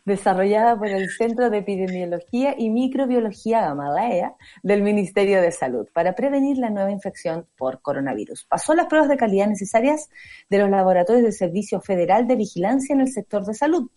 [0.05, 6.59] desarrollada por el Centro de Epidemiología y Microbiología Gamaleya del Ministerio de Salud para prevenir
[6.59, 8.45] la nueva infección por coronavirus.
[8.45, 10.09] Pasó las pruebas de calidad necesarias
[10.49, 13.91] de los laboratorios del Servicio Federal de Vigilancia en el sector de salud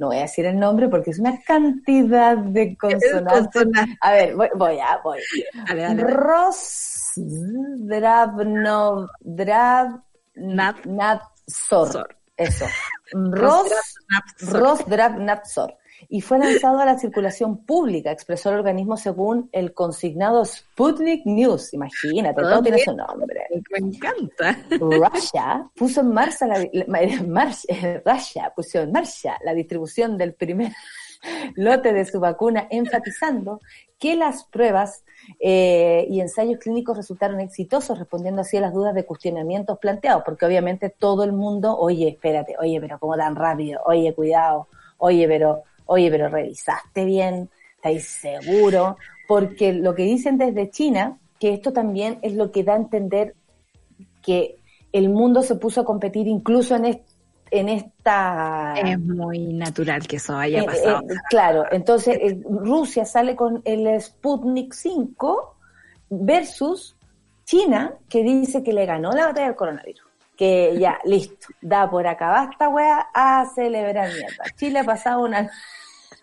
[0.00, 3.66] no voy a decir el nombre porque es una cantidad de consonantes.
[4.00, 5.18] A ver, voy, voy a, voy.
[5.98, 6.89] Ros Drabno, Drab, Nat, Sor.
[12.36, 12.66] Eso.
[13.12, 13.68] Ros,
[14.40, 15.76] Ros Drabnatsor
[16.08, 21.74] y fue lanzado a la circulación pública, expresó el organismo según el consignado Sputnik News.
[21.74, 23.46] Imagínate, todo tiene su nombre.
[23.70, 24.58] Me encanta.
[24.78, 26.58] Russia puso en marcha la,
[28.04, 30.72] Russia puso en marcha la distribución del primer
[31.54, 33.60] lote de su vacuna, enfatizando
[33.98, 35.04] que las pruebas
[35.38, 40.46] eh, y ensayos clínicos resultaron exitosos, respondiendo así a las dudas de cuestionamientos planteados, porque
[40.46, 43.80] obviamente todo el mundo, oye, espérate, oye, pero ¿cómo tan rápido?
[43.84, 50.70] Oye, cuidado, oye, pero oye, pero revisaste bien, estáis seguro, porque lo que dicen desde
[50.70, 53.34] China, que esto también es lo que da a entender
[54.22, 54.56] que
[54.92, 57.02] el mundo se puso a competir incluso en,
[57.50, 58.74] en esta...
[58.76, 61.00] Es muy natural que eso haya eh, pasado.
[61.02, 65.56] Eh, claro, entonces eh, Rusia sale con el Sputnik 5
[66.10, 66.96] versus
[67.44, 72.06] China, que dice que le ganó la batalla del coronavirus que ya, listo, da por
[72.06, 74.44] acá, esta wea a celebrar mierda.
[74.56, 75.50] Chile ha pasado una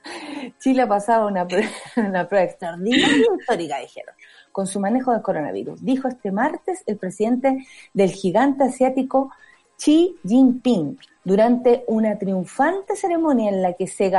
[0.60, 1.46] Chile ha pasado una,
[1.98, 4.16] una prueba extraordinaria histórica, dijeron,
[4.52, 5.84] con su manejo del coronavirus.
[5.84, 9.32] Dijo este martes el presidente del gigante asiático
[9.78, 14.12] Xi Jinping durante una triunfante ceremonia en la que se,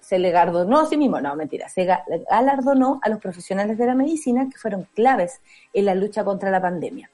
[0.00, 3.94] se le galardonó a sí mismo, no mentira, se galardonó a los profesionales de la
[3.94, 5.40] medicina que fueron claves
[5.72, 7.10] en la lucha contra la pandemia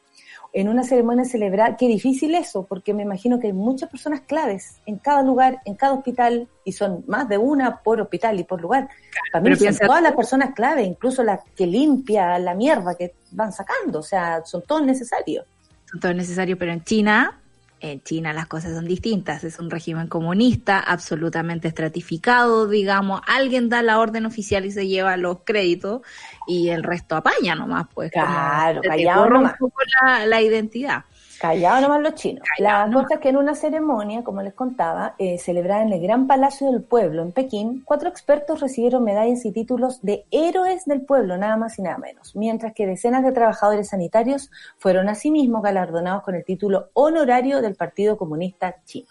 [0.57, 4.81] en una ceremonia celebrar, qué difícil eso, porque me imagino que hay muchas personas claves
[4.87, 8.63] en cada lugar, en cada hospital, y son más de una por hospital y por
[8.63, 8.89] lugar.
[9.31, 13.99] También son todas las personas claves, incluso las que limpia la mierda que van sacando,
[13.99, 15.45] o sea, son todos necesarios.
[15.91, 17.39] Son todos necesarios, pero en China
[17.81, 23.83] en China las cosas son distintas, es un régimen comunista absolutamente estratificado, digamos, alguien da
[23.83, 26.01] la orden oficial y se lleva los créditos
[26.47, 28.11] y el resto apaña nomás, pues.
[28.11, 29.53] Claro, callado nomás.
[29.53, 31.05] Un poco la, la identidad.
[31.41, 32.47] Callado nomás los chinos.
[32.59, 36.27] la cosa es que en una ceremonia, como les contaba, eh, celebrada en el Gran
[36.27, 41.37] Palacio del Pueblo en Pekín, cuatro expertos recibieron medallas y títulos de héroes del pueblo,
[41.37, 46.35] nada más y nada menos, mientras que decenas de trabajadores sanitarios fueron asimismo galardonados con
[46.35, 49.09] el título honorario del Partido Comunista Chino.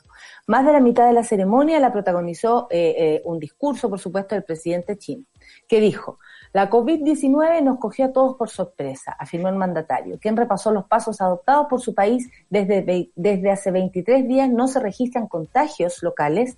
[0.48, 4.36] Más de la mitad de la ceremonia la protagonizó eh, eh, un discurso, por supuesto,
[4.36, 5.26] del presidente chino,
[5.68, 6.20] que dijo,
[6.56, 11.20] la COVID-19 nos cogió a todos por sorpresa, afirmó el mandatario, quien repasó los pasos
[11.20, 16.58] adoptados por su país desde, desde hace 23 días no se registran contagios locales.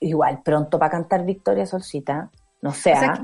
[0.00, 2.28] Igual, pronto para cantar Victoria Solcita,
[2.60, 2.92] no sé.
[2.94, 3.22] ¿ah?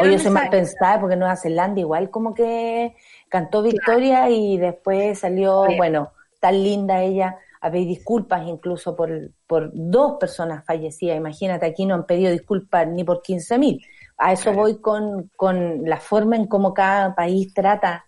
[0.00, 2.94] Oye, se me pensaba porque Nueva Zelanda igual como que
[3.28, 9.10] cantó Victoria y después salió, bueno, tan linda ella a pedir disculpas incluso por,
[9.48, 11.16] por dos personas fallecidas.
[11.16, 13.84] Imagínate, aquí no han pedido disculpas ni por 15 mil.
[14.16, 18.04] A eso voy con, con la forma en cómo cada país trata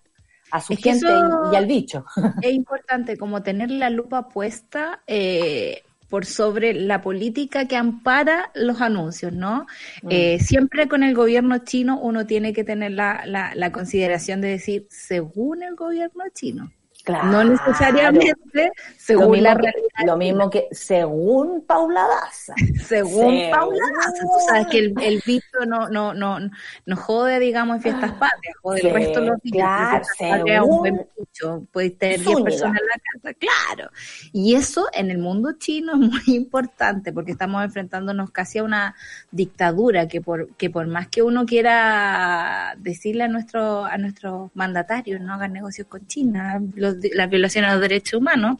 [0.50, 1.06] a su gente
[1.52, 2.04] y, al bicho.
[2.42, 8.80] Es importante como tener la lupa puesta eh, por sobre la política que ampara los
[8.80, 9.66] anuncios, ¿no?
[10.02, 10.08] Mm.
[10.10, 14.48] Eh, siempre con el gobierno chino uno tiene que tener la, la, la consideración de
[14.48, 16.70] decir, según el gobierno chino.
[17.08, 19.86] No necesariamente según la realidad.
[20.04, 22.54] Lo mismo que según Paula Daza.
[22.84, 24.12] según, Paula Daza.
[24.20, 26.38] Tú sabes que el, el bicho no, no, no,
[26.84, 29.58] no jode, digamos, en fiestas patrias, jode el resto de los bichos.
[29.58, 30.70] Claro, según...
[30.70, 31.66] un buen bicho.
[31.72, 33.90] Puedes tener 10 personas en la casa, claro.
[34.32, 38.94] Y eso en el mundo chino es muy importante porque estamos enfrentándonos casi a una
[39.30, 45.20] dictadura que por, que por más que uno quiera decirle a nuestro, a nuestros mandatarios
[45.20, 48.56] no hagan negocios con China, los las violaciones a los derechos humanos,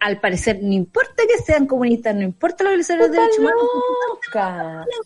[0.00, 3.62] al parecer no importa que sean comunistas, no importa las violaciones a los derechos humanos.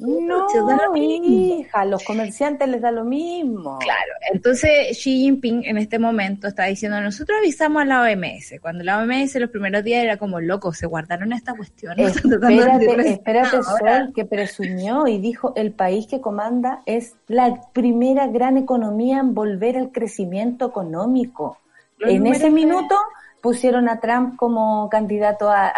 [0.01, 3.79] No, hija, a los comerciantes les da lo mismo.
[3.79, 8.85] Claro, entonces Xi Jinping en este momento está diciendo, nosotros avisamos a la OMS, cuando
[8.85, 11.99] la OMS los primeros días era como loco, se guardaron esta cuestión.
[11.99, 18.57] Espérate, espérate, Sol, que presumió y dijo, el país que comanda es la primera gran
[18.57, 21.59] economía en volver al crecimiento económico
[22.03, 22.97] en ese minuto
[23.41, 25.73] pusieron a Trump como candidato a,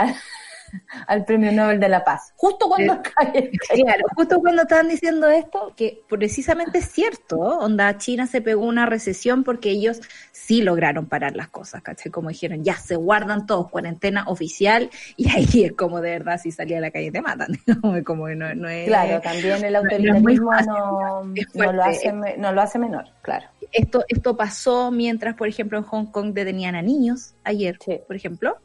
[1.06, 2.32] al Premio Nobel de la Paz.
[2.36, 3.50] Justo cuando cae.
[3.50, 8.86] Claro, justo cuando estaban diciendo esto, que precisamente es cierto, onda, China se pegó una
[8.86, 10.00] recesión porque ellos
[10.32, 12.10] sí lograron parar las cosas, ¿cachai?
[12.12, 16.50] Como dijeron, ya se guardan todos, cuarentena oficial, y ahí es como de verdad, si
[16.50, 17.58] salía a la calle te matan.
[18.04, 22.60] como que no, no es, claro, también el autoritarismo no, no, lo hace, no lo
[22.60, 23.46] hace menor, claro.
[23.72, 28.58] Esto, esto pasó mientras, por ejemplo, en Hong Kong detenían a niños, ayer, por ejemplo.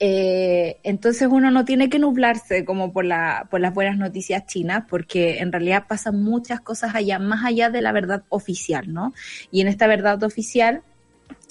[0.00, 4.84] Eh, entonces uno no tiene que nublarse como por, la, por las buenas noticias chinas,
[4.88, 9.14] porque en realidad pasan muchas cosas allá, más allá de la verdad oficial, ¿no?
[9.50, 10.82] Y en esta verdad oficial,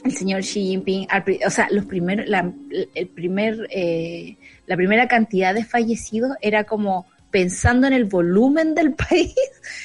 [0.04, 1.08] el señor Xi Jinping,
[1.46, 2.52] o sea, los primeros, la,
[2.94, 4.38] el primer, eh,
[4.68, 9.36] la primera cantidad de fallecidos era como pensando en el volumen del país,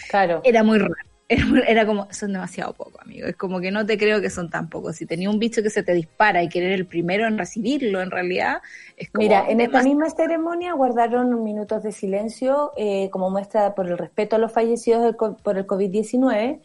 [0.09, 0.41] claro.
[0.45, 1.10] era muy raro.
[1.31, 3.29] Era, como, son demasiado pocos, amigo.
[3.29, 4.97] Es como que no te creo que son tan pocos.
[4.97, 8.11] Si tenía un bicho que se te dispara y querer el primero en recibirlo, en
[8.11, 8.63] realidad,
[8.97, 9.23] es como.
[9.23, 14.35] Mira, en esta misma ceremonia guardaron minutos de silencio eh, como muestra por el respeto
[14.35, 16.63] a los fallecidos por el COVID-19.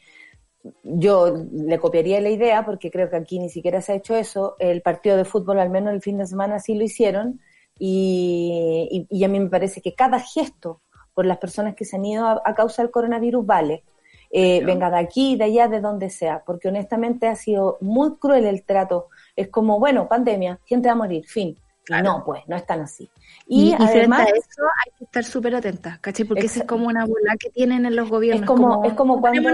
[0.83, 4.55] Yo le copiaría la idea, porque creo que aquí ni siquiera se ha hecho eso.
[4.57, 7.39] El partido de fútbol, al menos el fin de semana, sí lo hicieron.
[7.77, 10.81] Y, y, a mí me parece que cada gesto
[11.13, 13.83] por las personas que se han ido a causa del coronavirus vale
[14.37, 18.45] eh, venga de aquí, de allá, de donde sea, porque honestamente ha sido muy cruel
[18.45, 19.07] el trato.
[19.33, 21.57] Es como, bueno, pandemia, gente va a morir, fin.
[22.03, 23.09] No, pues, no es tan así.
[23.47, 26.25] Y, además, eso hay que estar súper atenta, ¿cachai?
[26.25, 28.41] Porque esa es como una bola que tienen en los gobiernos.
[28.41, 29.49] Es como, es como, cuando,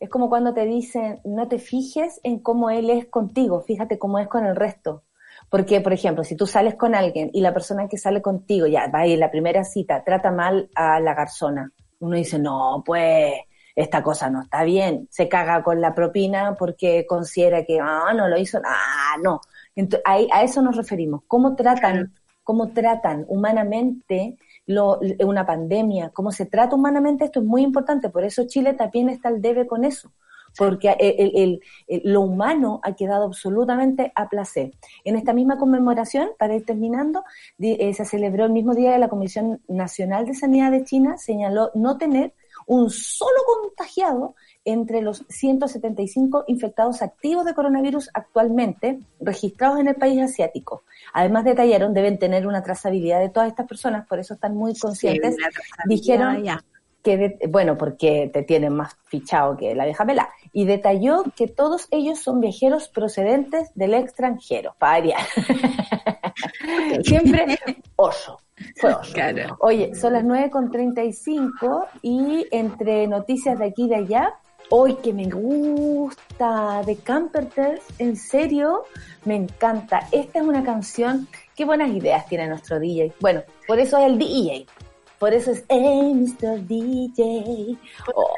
[0.00, 4.18] es como cuando te dicen, no te fijes en cómo él es contigo, fíjate cómo
[4.18, 5.04] es con el resto.
[5.48, 8.88] Porque, por ejemplo, si tú sales con alguien y la persona que sale contigo, ya
[8.88, 11.70] va ir la primera cita, trata mal a la garzona,
[12.00, 13.34] uno dice, no, pues,
[13.76, 18.26] esta cosa no está bien, se caga con la propina porque considera que, ah, no
[18.26, 19.42] lo hizo, ah, no.
[19.76, 21.22] Entonces, a, eso nos referimos.
[21.28, 26.08] ¿Cómo tratan, cómo tratan humanamente lo, una pandemia?
[26.08, 27.26] ¿Cómo se trata humanamente?
[27.26, 30.10] Esto es muy importante, por eso Chile también está al debe con eso
[30.58, 31.60] porque el,
[32.04, 34.72] lo humano ha quedado absolutamente a placer.
[35.04, 37.24] En esta misma conmemoración, para ir terminando,
[37.58, 41.70] eh, se celebró el mismo día de la Comisión Nacional de Sanidad de China, señaló
[41.74, 42.32] no tener
[42.66, 50.20] un solo contagiado entre los 175 infectados activos de coronavirus actualmente registrados en el país
[50.20, 50.82] asiático.
[51.12, 55.36] Además detallaron, deben tener una trazabilidad de todas estas personas, por eso están muy conscientes.
[55.86, 56.44] Dijeron
[57.06, 60.28] que, bueno, porque te tienen más fichado que la vieja pela.
[60.52, 65.16] Y detalló que todos ellos son viajeros procedentes del extranjero, para
[67.04, 67.58] Siempre
[67.96, 68.40] oso.
[69.60, 74.34] Oye, son las 9.35 y entre noticias de aquí y de allá,
[74.70, 78.84] hoy que me gusta de Camperters, en serio,
[79.24, 80.08] me encanta.
[80.10, 83.12] Esta es una canción, qué buenas ideas tiene nuestro DJ.
[83.20, 84.66] Bueno, por eso es el DJ,
[85.18, 86.66] por eso es, hey, Mr.
[86.66, 87.76] DJ.
[88.14, 88.28] Oh,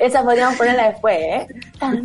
[0.00, 1.48] Esa podríamos ponerla después, ¿eh?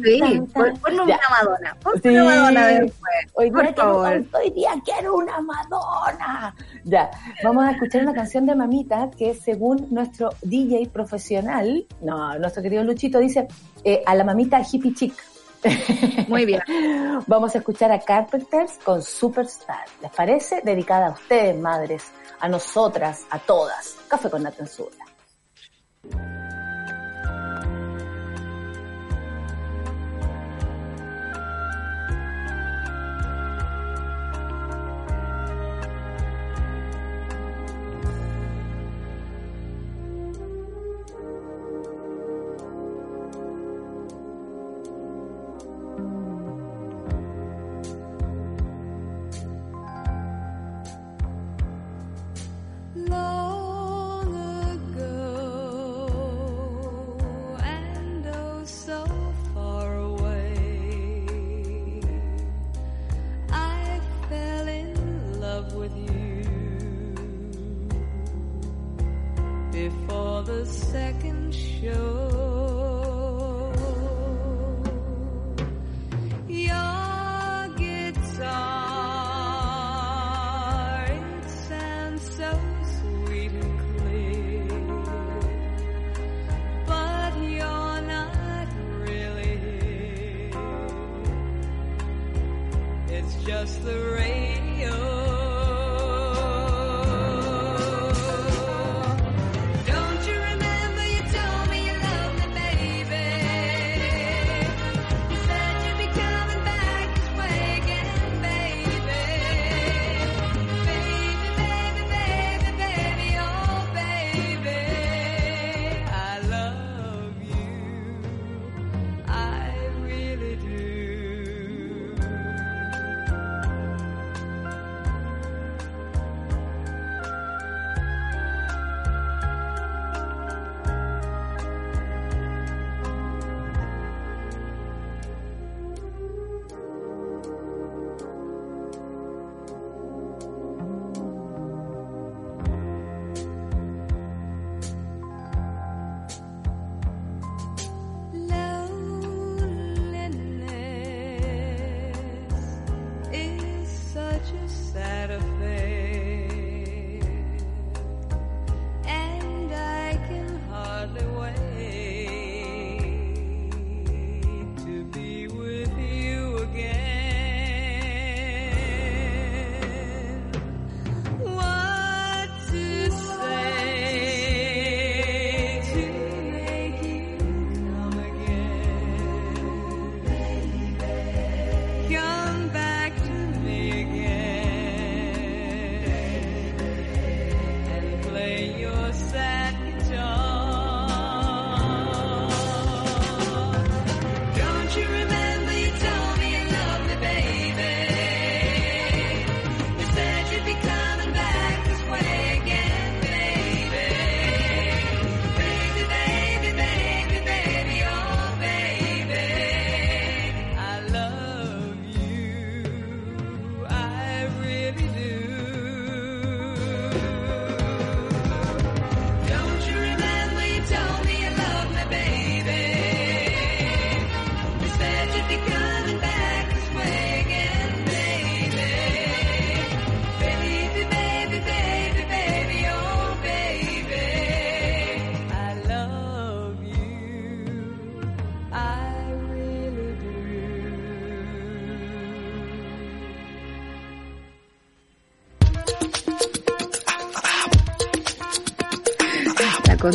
[0.03, 1.77] sí, ponme una Madonna.
[1.81, 3.11] Ponme una Madonna después.
[3.33, 6.55] Hoy día, quiero, hoy día quiero una Madonna.
[6.83, 7.11] Ya,
[7.43, 12.83] vamos a escuchar una canción de Mamita que según nuestro DJ profesional, no, nuestro querido
[12.83, 13.47] Luchito dice,
[13.83, 15.13] eh, a la mamita hippie chic.
[16.27, 16.61] Muy bien.
[17.27, 19.85] Vamos a escuchar a Carpenters con Superstar.
[20.01, 20.61] ¿Les parece?
[20.63, 23.97] Dedicada a ustedes, madres, a nosotras, a todas.
[24.07, 24.51] Café con la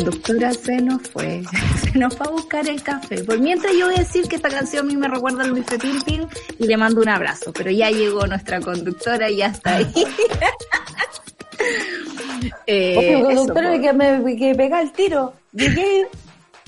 [0.05, 1.43] conductora se nos fue,
[1.91, 3.23] se nos fue a buscar el café.
[3.23, 5.65] Por mientras yo voy a decir que esta canción a mí me recuerda a Luis
[5.65, 6.27] Pepín
[6.59, 9.91] y le mando un abrazo, pero ya llegó nuestra conductora y ya está ahí.
[12.67, 13.81] Eh, Oye, conductora, pues.
[13.81, 15.33] que me, quedé pegada el tiro.
[15.53, 16.07] Llegué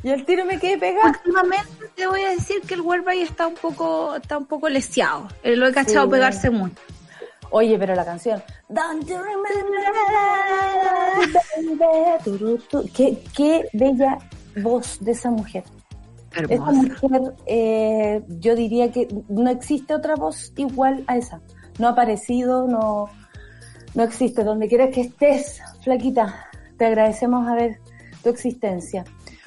[0.04, 1.10] y el tiro me quedé pegada.
[1.10, 5.28] Últimamente te voy a decir que el Wellby está un poco, está un poco leseado.
[5.44, 6.12] Eh, Lo he cachado Sí.
[6.12, 6.76] pegarse mucho.
[7.52, 8.42] Oye, pero la canción.
[8.70, 9.80] Don't you remember,
[11.56, 12.90] baby, turu, tu.
[12.94, 14.18] Qué, qué bella
[14.62, 15.64] voz de esa mujer.
[16.50, 21.42] Esa mujer, eh, yo diría que no existe otra voz igual a esa.
[21.80, 23.10] No ha aparecido, no,
[23.96, 24.44] no existe.
[24.44, 27.80] Donde quieras que estés, flaquita, te agradecemos a ver
[28.24, 29.04] tu existencia.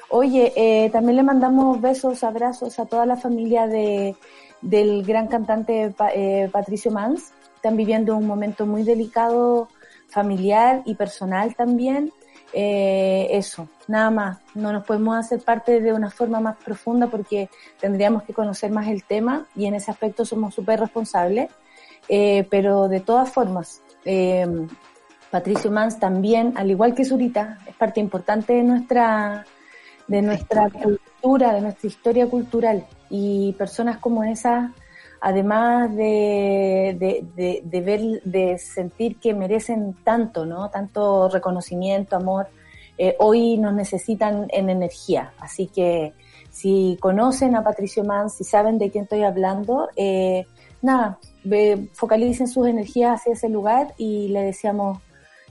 [0.09, 4.15] Oye, eh, también le mandamos besos, abrazos a toda la familia de,
[4.61, 7.33] del gran cantante eh, Patricio Mans.
[7.61, 9.67] Están viviendo un momento muy delicado,
[10.07, 12.11] familiar y personal también.
[12.53, 14.39] Eh, eso, nada más.
[14.55, 18.87] No nos podemos hacer parte de una forma más profunda porque tendríamos que conocer más
[18.87, 21.51] el tema y en ese aspecto somos súper responsables.
[22.09, 24.47] Eh, pero de todas formas, eh,
[25.29, 29.45] Patricio Mans también, al igual que Zurita, es parte importante de nuestra,
[30.07, 32.87] de nuestra cultura, de nuestra historia cultural.
[33.11, 34.71] Y personas como esas,
[35.21, 40.69] además de, de, de, de ver, de sentir que merecen tanto, ¿no?
[40.69, 42.47] Tanto reconocimiento, amor,
[42.97, 45.31] eh, hoy nos necesitan en energía.
[45.39, 46.13] Así que
[46.49, 50.45] si conocen a Patricio Mans, si saben de quién estoy hablando, eh,
[50.81, 54.99] nada, ve- focalicen sus energías hacia ese lugar y le deseamos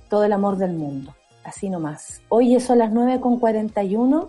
[0.08, 1.14] todo el amor del mundo.
[1.44, 2.20] Así nomás.
[2.28, 4.28] Hoy son las 9.41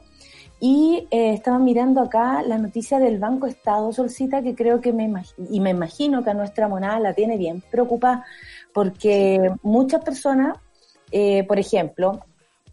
[0.63, 5.11] y eh, estaba mirando acá la noticia del Banco Estado, Solcita, que creo que me
[5.49, 8.23] y me imagino que a nuestra monada la tiene bien preocupada,
[8.71, 10.59] porque muchas personas,
[11.11, 12.19] eh, por ejemplo,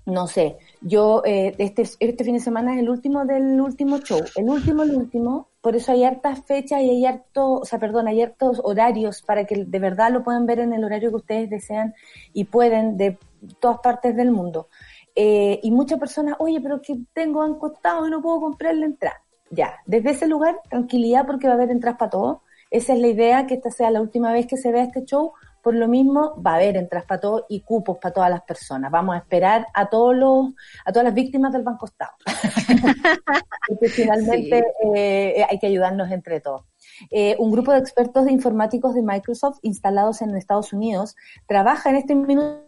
[0.04, 4.20] no sé, yo eh, este, este fin de semana es el último del último show,
[4.36, 8.06] el último, el último, por eso hay hartas fechas y hay harto, o sea, perdón,
[8.06, 11.48] hay hartos horarios para que de verdad lo puedan ver en el horario que ustedes
[11.48, 11.94] desean
[12.34, 13.18] y pueden de
[13.60, 14.68] todas partes del mundo.
[15.14, 18.86] Eh, y muchas personas, oye, pero que tengo banco estado y no puedo comprar la
[18.86, 19.22] entrada.
[19.50, 22.38] Ya, desde ese lugar, tranquilidad porque va a haber entradas para todos.
[22.70, 25.32] Esa es la idea, que esta sea la última vez que se vea este show.
[25.62, 28.90] Por lo mismo, va a haber entradas para todos y cupos para todas las personas.
[28.90, 30.54] Vamos a esperar a todos los,
[30.84, 32.12] a todas las víctimas del Banco Estado.
[33.68, 36.62] porque finalmente eh, hay que ayudarnos entre todos.
[37.10, 41.96] Eh, un grupo de expertos de informáticos de Microsoft instalados en Estados Unidos trabaja en
[41.96, 42.67] este minuto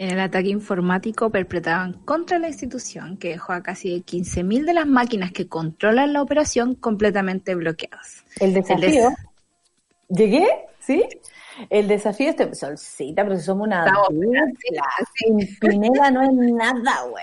[0.00, 4.86] En el ataque informático perpetraban contra la institución que dejó a casi 15.000 de las
[4.86, 8.24] máquinas que controlan la operación completamente bloqueadas.
[8.38, 9.08] El desafío.
[9.08, 9.16] des-
[10.08, 10.46] ¿Llegué?
[10.78, 11.02] ¿Sí?
[11.70, 14.46] El desafío este, solcita, pero si somos una Estamos dupla,
[15.60, 17.18] Pimpinela no es nada, weón.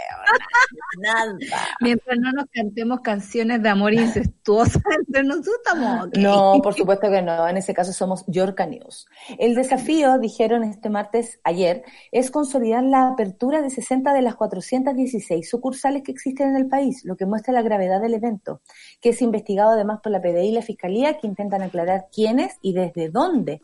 [1.00, 1.38] Nada.
[1.82, 6.18] Mientras no nos cantemos canciones de amor incestuosas entre nosotros, estamos ok.
[6.18, 7.48] No, por supuesto que no.
[7.48, 9.08] En ese caso somos Yorka News.
[9.38, 15.50] El desafío, dijeron este martes, ayer, es consolidar la apertura de 60 de las 416
[15.50, 18.62] sucursales que existen en el país, lo que muestra la gravedad del evento,
[19.02, 22.74] que es investigado además por la PDI y la Fiscalía, que intentan aclarar quiénes y
[22.74, 23.62] desde dónde Chile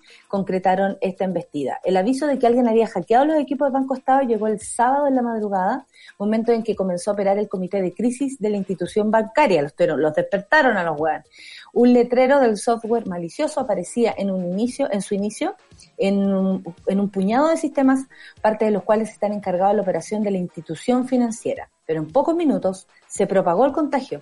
[1.02, 1.80] esta embestida.
[1.84, 5.08] El aviso de que alguien había hackeado los equipos de Banco Estado llegó el sábado
[5.08, 5.86] en la madrugada,
[6.18, 9.62] momento en que comenzó a operar el comité de crisis de la institución bancaria.
[9.62, 11.26] Los, los despertaron a los weones.
[11.74, 15.56] Un letrero del software malicioso aparecía en un inicio, en su inicio,
[15.98, 18.06] en un, en un puñado de sistemas,
[18.42, 21.70] parte de los cuales están encargados de la operación de la institución financiera.
[21.86, 24.20] Pero en pocos minutos se propagó el contagio.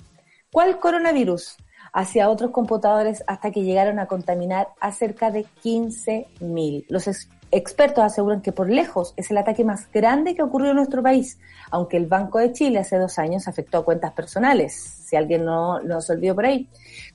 [0.51, 1.57] ¿Cuál coronavirus?
[1.93, 6.85] Hacia otros computadores hasta que llegaron a contaminar a cerca de 15.000.
[6.89, 10.77] Los ex- expertos aseguran que por lejos es el ataque más grande que ocurrió en
[10.77, 11.39] nuestro país,
[11.71, 15.79] aunque el Banco de Chile hace dos años afectó a cuentas personales, si alguien no
[15.79, 16.67] lo se olvidó por ahí,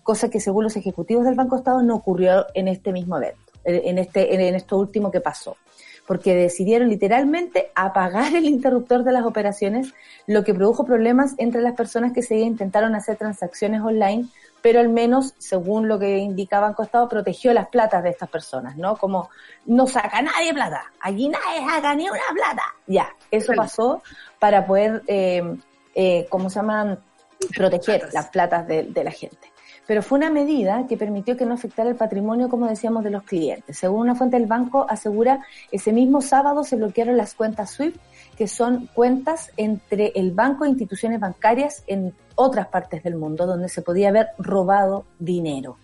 [0.02, 3.98] cosa que según los ejecutivos del Banco Estado no ocurrió en este mismo evento, en
[3.98, 5.56] este, en esto último que pasó
[6.06, 9.94] porque decidieron literalmente apagar el interruptor de las operaciones,
[10.26, 14.26] lo que produjo problemas entre las personas que se intentaron hacer transacciones online,
[14.64, 18.78] pero al menos, según lo que indica Banco Estado, protegió las platas de estas personas,
[18.78, 18.96] ¿no?
[18.96, 19.28] Como
[19.66, 22.62] no saca nadie plata, aquí nadie saca ni una plata.
[22.86, 24.02] Ya, eso pasó
[24.38, 25.58] para poder, eh,
[25.94, 26.98] eh, ¿cómo se llaman?
[27.54, 28.14] Proteger platas.
[28.14, 29.52] las platas de, de la gente
[29.86, 33.22] pero fue una medida que permitió que no afectara el patrimonio, como decíamos, de los
[33.22, 33.76] clientes.
[33.76, 38.00] Según una fuente del banco, asegura, ese mismo sábado se bloquearon las cuentas SWIFT,
[38.36, 43.68] que son cuentas entre el banco e instituciones bancarias en otras partes del mundo, donde
[43.68, 45.76] se podía haber robado dinero.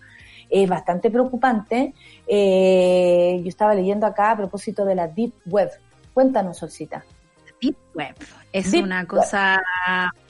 [0.49, 1.93] Es bastante preocupante.
[2.27, 5.69] Eh, yo estaba leyendo acá a propósito de la Deep Web.
[6.13, 7.03] Cuéntanos, Solcita.
[7.61, 8.15] Deep Web.
[8.51, 9.61] Es Deep una cosa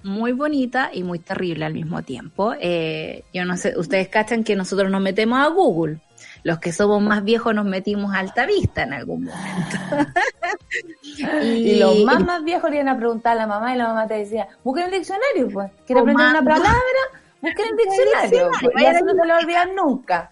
[0.04, 2.54] muy bonita y muy terrible al mismo tiempo.
[2.60, 6.00] Eh, yo no sé, ustedes cachan que nosotros nos metemos a Google.
[6.44, 9.78] Los que somos más viejos nos metimos a Alta Vista en algún momento.
[11.44, 14.08] Y los más más viejos le iban a preguntar a la mamá y la mamá
[14.08, 15.72] te decía, busquen el diccionario, pues.
[15.86, 17.02] ¿Quieres aprender una palabra?
[17.42, 18.50] Busquen el diccionario.
[18.62, 18.82] pues.
[18.82, 20.32] Y eso no te lo olvidar nunca.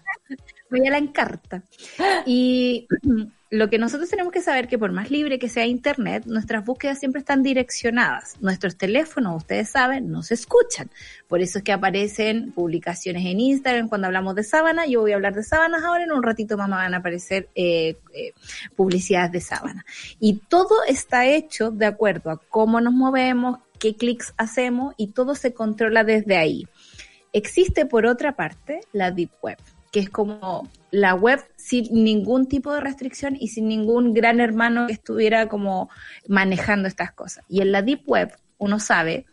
[0.70, 1.62] voy a la encarta.
[2.24, 2.88] Y
[3.50, 7.00] lo que nosotros tenemos que saber que por más libre que sea Internet, nuestras búsquedas
[7.00, 8.36] siempre están direccionadas.
[8.40, 10.88] Nuestros teléfonos, ustedes saben, no se escuchan.
[11.26, 14.86] Por eso es que aparecen publicaciones en Instagram cuando hablamos de sábana.
[14.86, 17.48] Yo voy a hablar de sábanas ahora, en un ratito más me van a aparecer
[17.56, 18.34] eh, eh,
[18.76, 19.84] publicidades de sábana.
[20.20, 25.34] Y todo está hecho de acuerdo a cómo nos movemos, qué clics hacemos y todo
[25.34, 26.68] se controla desde ahí.
[27.32, 29.58] Existe por otra parte la Deep Web,
[29.90, 34.86] que es como la web sin ningún tipo de restricción y sin ningún gran hermano
[34.86, 35.90] que estuviera como
[36.28, 37.44] manejando estas cosas.
[37.48, 39.26] Y en la Deep Web uno sabe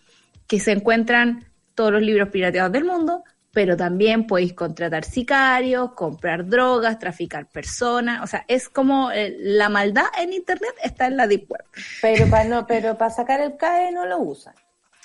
[0.47, 1.45] que se encuentran
[1.75, 8.23] todos los libros pirateados del mundo, pero también podéis contratar sicarios, comprar drogas, traficar personas,
[8.23, 11.65] o sea, es como eh, la maldad en Internet está en la Deep Web.
[12.01, 14.53] Pero para no, pero para sacar el CAE no lo usan.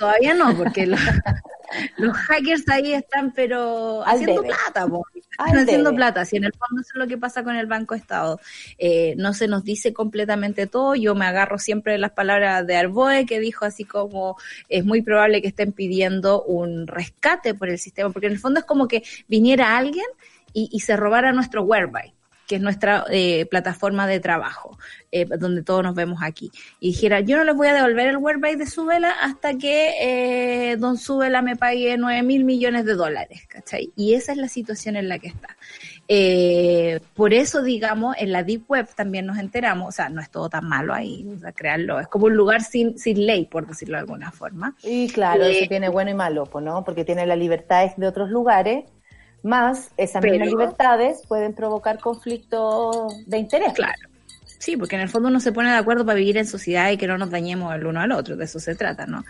[0.02, 1.00] Todavía no, porque los,
[1.96, 4.54] los hackers ahí están, pero Al haciendo debe.
[4.54, 5.06] plata, po.
[5.38, 5.96] Al Están haciendo debe.
[5.96, 6.24] plata.
[6.24, 8.40] Si en el fondo eso es lo que pasa con el Banco Estado.
[8.78, 10.94] Eh, no se nos dice completamente todo.
[10.96, 14.36] Yo me agarro siempre de las palabras de Arboe, que dijo así como
[14.68, 18.60] es muy probable que estén pidiendo un rescate por el sistema, porque en el fondo
[18.60, 20.06] es como que viniera alguien
[20.52, 22.12] y, y se robara nuestro Whereby
[22.52, 24.76] que es nuestra eh, plataforma de trabajo,
[25.10, 26.52] eh, donde todos nos vemos aquí.
[26.80, 30.76] Y dijera, yo no les voy a devolver el Whereby de Subela hasta que eh,
[30.76, 33.90] Don Subela me pague 9 mil millones de dólares, ¿cachai?
[33.96, 35.56] Y esa es la situación en la que está.
[36.08, 40.28] Eh, por eso, digamos, en la Deep Web también nos enteramos, o sea, no es
[40.28, 43.66] todo tan malo ahí, o sea, crearlo, es como un lugar sin, sin ley, por
[43.66, 44.76] decirlo de alguna forma.
[44.82, 46.84] Y claro, Eh, eso tiene bueno y malo, ¿no?
[46.84, 48.84] Porque tiene las libertades de otros lugares,
[49.42, 53.72] más esas Pero- mismas libertades pueden provocar conflictos de interés.
[53.72, 53.92] Claro.
[54.58, 56.96] Sí, porque en el fondo uno se pone de acuerdo para vivir en sociedad y
[56.96, 59.24] que no nos dañemos el uno al otro, de eso se trata, ¿no?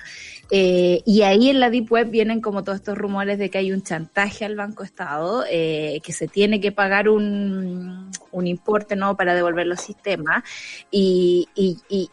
[0.51, 3.73] Eh, y ahí en la Deep Web vienen como todos estos rumores de que hay
[3.73, 9.17] un chantaje al Banco Estado, eh, que se tiene que pagar un, un importe, ¿no?
[9.17, 10.45] Para devolver los sistemas.
[10.91, 12.11] Y, y, y,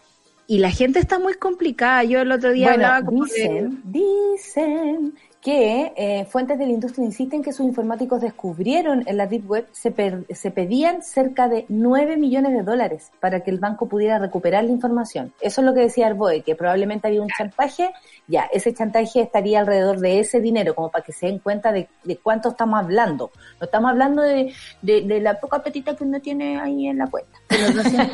[0.47, 2.05] y la gente está muy complicada.
[2.05, 6.73] Yo el otro día Bueno, hablaba como de- dicen, dicen que eh, fuentes de la
[6.73, 11.47] industria insisten que sus informáticos descubrieron en la Deep Web se, per- se pedían cerca
[11.47, 15.31] de 9 millones de dólares para que el banco pudiera recuperar la información.
[15.39, 17.89] Eso es lo que decía Arboe, que probablemente había un chantaje,
[18.27, 21.87] ya, ese chantaje estaría alrededor de ese dinero, como para que se den cuenta de,
[22.03, 23.31] de cuánto estamos hablando.
[23.61, 27.07] No estamos hablando de, de, de la poca petita que uno tiene ahí en la
[27.07, 27.39] cuenta.
[27.49, 28.13] de los 200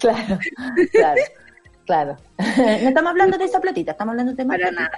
[0.00, 0.38] Claro,
[0.90, 1.20] claro,
[1.86, 2.16] claro.
[2.56, 4.90] No estamos hablando de esa platita, estamos hablando de más para nada.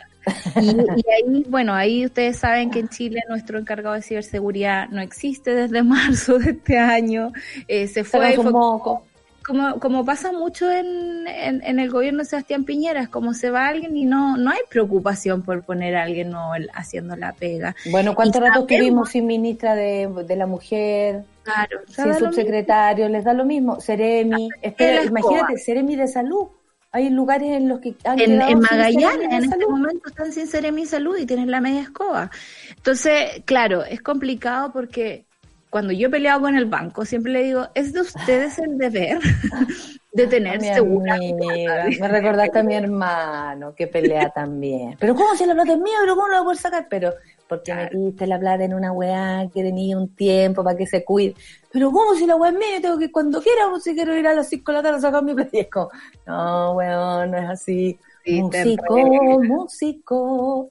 [0.60, 5.00] Y, y ahí, bueno, ahí ustedes saben que en Chile nuestro encargado de ciberseguridad no
[5.00, 7.32] existe desde marzo de este año.
[7.68, 9.04] Eh, se fue, fue moco.
[9.46, 13.50] como, como pasa mucho en, en, en el gobierno de Sebastián Piñera, es como se
[13.50, 17.74] va alguien y no, no hay preocupación por poner a alguien no, haciendo la pega.
[17.90, 21.24] Bueno, ¿cuánto Y rato estuvimos sin ministra de, de la mujer?
[21.42, 22.32] Claro, o sea, Si da es lo mismo.
[22.32, 23.80] subsecretario, les da lo mismo.
[23.80, 26.48] Seremi, espera, imagínate, Seremi de salud.
[26.90, 30.46] Hay lugares en los que han En, quedado en Magallanes, en este momento están sin
[30.46, 32.30] Seremi Salud y tienen la media escoba.
[32.76, 35.26] Entonces, claro, es complicado porque
[35.70, 39.18] cuando yo he peleado con el banco, siempre le digo, es de ustedes el deber
[40.12, 44.96] de tener Mi segura me recordaste a mi hermano que pelea también.
[44.98, 45.96] Pero ¿cómo si la plata es mía?
[46.00, 46.86] ¿Pero cómo la voy a poder sacar?
[46.88, 47.12] Pero
[47.48, 51.34] porque metiste la plata en una weá que tenía un tiempo para que se cuide.
[51.72, 52.68] Pero ¿cómo si la weá es mía?
[52.76, 54.98] Yo tengo que cuando quiera, o si quiero ir a las 5 de la tarde
[54.98, 55.50] a sacar mi plata.
[55.52, 55.90] Y es como,
[56.26, 57.98] no, weón, no es así.
[58.28, 60.70] Sí, músico, músico.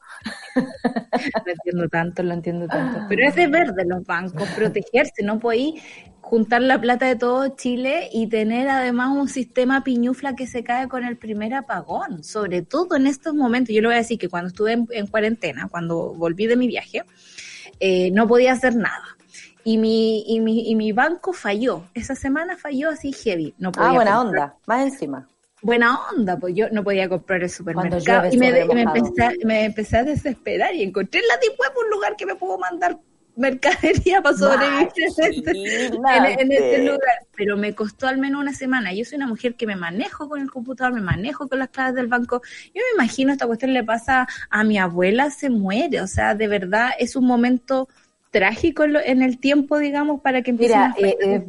[0.55, 2.99] Lo entiendo tanto, lo entiendo tanto.
[3.09, 5.81] Pero es deber de los bancos protegerse, no podéis
[6.21, 10.87] juntar la plata de todo Chile y tener además un sistema piñufla que se cae
[10.89, 13.73] con el primer apagón, sobre todo en estos momentos.
[13.73, 16.67] Yo le voy a decir que cuando estuve en, en cuarentena, cuando volví de mi
[16.67, 17.03] viaje,
[17.79, 19.03] eh, no podía hacer nada.
[19.63, 21.83] Y mi, y, mi, y mi banco falló.
[21.93, 23.53] Esa semana falló así heavy.
[23.57, 24.43] No podía Ah, buena comprar.
[24.43, 25.27] onda, más encima.
[25.61, 28.29] Buena onda, pues yo no podía comprar el supermercado.
[28.31, 32.15] y me, me empecé, me empecé a desesperar y encontré en la Web un lugar
[32.15, 32.97] que me pudo mandar
[33.37, 35.51] mercadería para sobrevivir en este,
[35.85, 38.93] en, en este lugar, pero me costó al menos una semana.
[38.93, 41.95] Yo soy una mujer que me manejo con el computador, me manejo con las claves
[41.95, 42.41] del banco.
[42.73, 46.47] Yo me imagino esta cuestión le pasa a mi abuela, se muere, o sea, de
[46.47, 47.87] verdad es un momento
[48.31, 51.47] trágico en, lo- en el tiempo, digamos, para que empiecen Mira, eh, eh,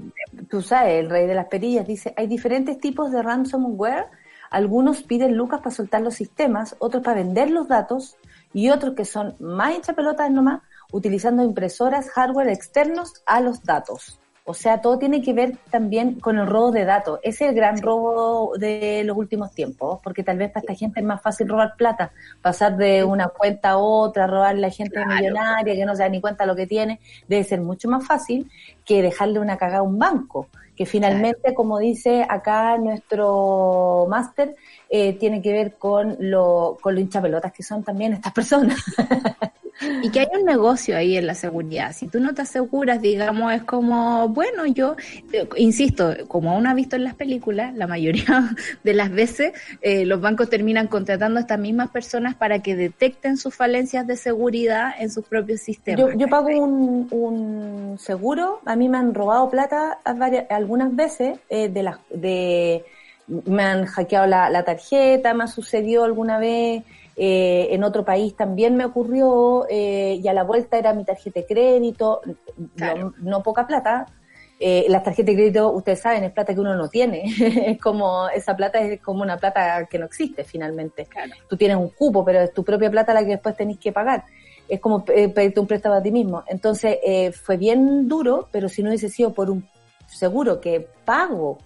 [0.49, 4.07] tú sabes, el rey de las perillas dice, hay diferentes tipos de ransomware.
[4.51, 8.17] Algunos piden lucas para soltar los sistemas, otros para vender los datos
[8.55, 14.19] y otros que son más hinchapelotas nomás, utilizando impresoras, hardware externos a los datos.
[14.49, 17.21] O sea, todo tiene que ver también con el robo de datos.
[17.23, 21.01] Ese es el gran robo de los últimos tiempos, porque tal vez para esta gente
[21.01, 25.75] es más fácil robar plata, pasar de una cuenta a otra, robarle a gente millonaria
[25.75, 28.51] que no se da ni cuenta lo que tiene, debe ser mucho más fácil
[28.87, 34.57] que dejarle una cagada a un banco, que finalmente, como dice acá nuestro máster,
[34.89, 38.83] eh, tiene que ver con lo, con lo hinchapelotas que son también estas personas.
[40.03, 41.93] Y que hay un negocio ahí en la seguridad.
[41.93, 44.97] Si tú no te aseguras, digamos, es como, bueno, yo,
[45.33, 48.51] eh, insisto, como uno ha visto en las películas, la mayoría
[48.85, 53.37] de las veces eh, los bancos terminan contratando a estas mismas personas para que detecten
[53.37, 56.01] sus falencias de seguridad en sus propios sistemas.
[56.01, 61.39] Yo, yo pago un, un seguro, a mí me han robado plata varias- algunas veces
[61.51, 62.85] eh, de las de
[63.27, 66.83] me han hackeado la, la tarjeta, me ha sucedido alguna vez,
[67.19, 71.41] eh, en otro país también me ocurrió, eh, y a la vuelta era mi tarjeta
[71.41, 72.21] de crédito,
[72.77, 73.15] Claro.
[73.19, 74.07] no, no poca plata.
[74.61, 77.25] Eh, las tarjetas de crédito, ustedes saben, es plata que uno no tiene.
[77.67, 81.07] es como, esa plata es como una plata que no existe finalmente.
[81.07, 81.33] Claro.
[81.49, 84.25] Tú tienes un cupo, pero es tu propia plata la que después tenés que pagar
[84.69, 86.45] es como eh, pedirte un préstamo a ti mismo.
[86.47, 89.67] Entonces, eh, fue bien duro, pero si no hubiese sido por un
[90.07, 91.59] seguro que pago,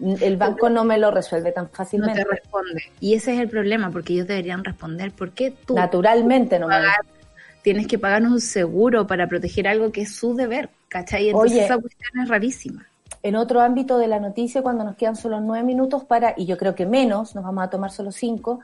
[0.00, 2.22] el banco no me lo resuelve tan no fácilmente.
[2.24, 2.82] te responde.
[3.00, 5.12] Y ese es el problema, porque ellos deberían responder.
[5.12, 7.00] ¿Por qué tú Naturalmente no me pagar-
[7.62, 10.68] tienes que pagarnos un seguro para proteger algo que es su deber?
[10.88, 11.28] ¿Cachai?
[11.28, 11.64] Entonces Oye.
[11.64, 12.86] esa cuestión es rarísima.
[13.22, 16.58] En otro ámbito de la noticia, cuando nos quedan solo nueve minutos para, y yo
[16.58, 18.60] creo que menos, nos vamos a tomar solo cinco,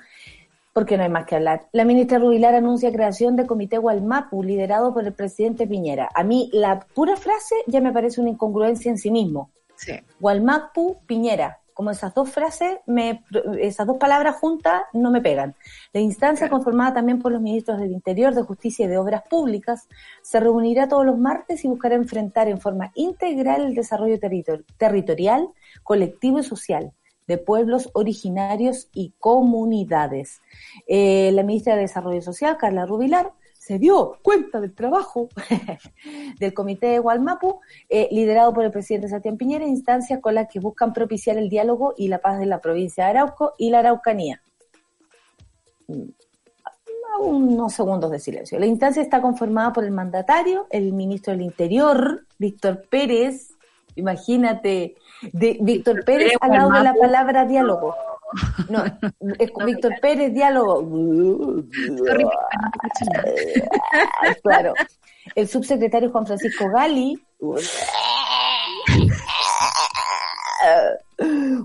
[0.72, 1.62] porque no hay más que hablar.
[1.72, 6.08] La ministra Rubilar anuncia creación de Comité Gualmapu, liderado por el presidente Piñera.
[6.14, 9.50] A mí la pura frase ya me parece una incongruencia en sí mismo.
[9.80, 9.92] Sí.
[10.20, 11.56] Gualmapu, Piñera.
[11.72, 13.24] Como esas dos frases, me,
[13.58, 15.54] esas dos palabras juntas no me pegan.
[15.94, 19.88] La instancia, conformada también por los ministros del Interior, de Justicia y de Obras Públicas,
[20.20, 25.48] se reunirá todos los martes y buscará enfrentar en forma integral el desarrollo territor- territorial,
[25.82, 26.92] colectivo y social
[27.26, 30.42] de pueblos originarios y comunidades.
[30.86, 33.32] Eh, la ministra de Desarrollo Social, Carla Rubilar,
[33.70, 35.28] se dio cuenta del trabajo
[36.40, 40.58] del Comité de Gualmapu, eh, liderado por el presidente Sebastián Piñera, instancias con las que
[40.58, 44.42] buscan propiciar el diálogo y la paz de la provincia de Arauco y la Araucanía.
[45.86, 46.02] Mm,
[47.20, 48.58] Unos segundos de silencio.
[48.58, 53.52] La instancia está conformada por el mandatario, el ministro del Interior, Víctor Pérez,
[53.94, 54.96] imagínate,
[55.32, 57.94] de Víctor Pérez al lado de la palabra diálogo.
[58.68, 58.84] No,
[59.38, 60.86] es con No Víctor Pérez, diálogo.
[64.42, 64.74] Claro.
[65.34, 67.22] El subsecretario Juan Francisco Gali,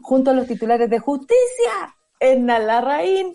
[0.01, 3.33] junto a los titulares de justicia, Edna Larraín,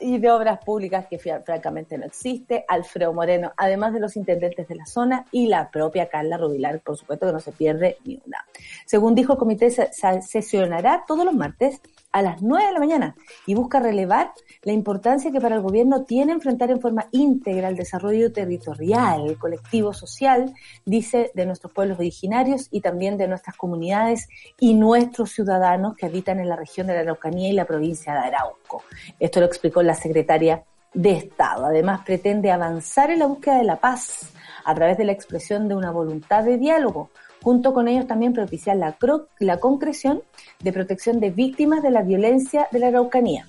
[0.00, 4.74] y de obras públicas que francamente no existe, Alfredo Moreno, además de los intendentes de
[4.74, 8.44] la zona y la propia Carla Rubilar, por supuesto que no se pierde ni una.
[8.86, 9.90] Según dijo el comité, se-
[10.22, 11.80] sesionará todos los martes
[12.12, 14.32] a las 9 de la mañana y busca relevar
[14.62, 19.92] la importancia que para el gobierno tiene enfrentar en forma íntegra el desarrollo territorial, colectivo
[19.92, 20.52] social,
[20.84, 26.40] dice, de nuestros pueblos originarios y también de nuestras comunidades y nuestros ciudadanos que habitan
[26.40, 28.82] en la región de la Araucanía y la provincia de Arauco.
[29.18, 31.66] Esto lo explicó la secretaria de Estado.
[31.66, 34.32] Además, pretende avanzar en la búsqueda de la paz
[34.64, 37.10] a través de la expresión de una voluntad de diálogo.
[37.42, 38.96] Junto con ellos también propiciar la,
[39.38, 40.22] la concreción
[40.60, 43.46] de protección de víctimas de la violencia de la Araucanía.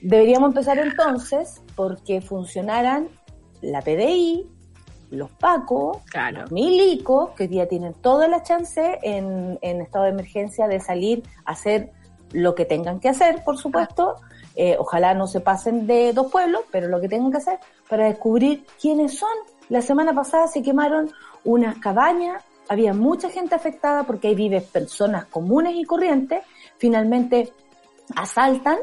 [0.00, 3.08] Deberíamos empezar entonces porque funcionaran
[3.60, 4.46] la PDI,
[5.10, 6.42] los PACO, Claro.
[6.42, 10.78] los milicos, que hoy día tienen toda la chance en, en estado de emergencia de
[10.80, 11.90] salir a hacer
[12.32, 14.16] lo que tengan que hacer, por supuesto.
[14.54, 17.58] Eh, ojalá no se pasen de dos pueblos, pero lo que tengan que hacer
[17.88, 19.28] para descubrir quiénes son.
[19.68, 21.10] La semana pasada se quemaron
[21.44, 26.44] unas cabañas, había mucha gente afectada porque ahí viven personas comunes y corrientes.
[26.78, 27.52] Finalmente
[28.14, 28.78] asaltan,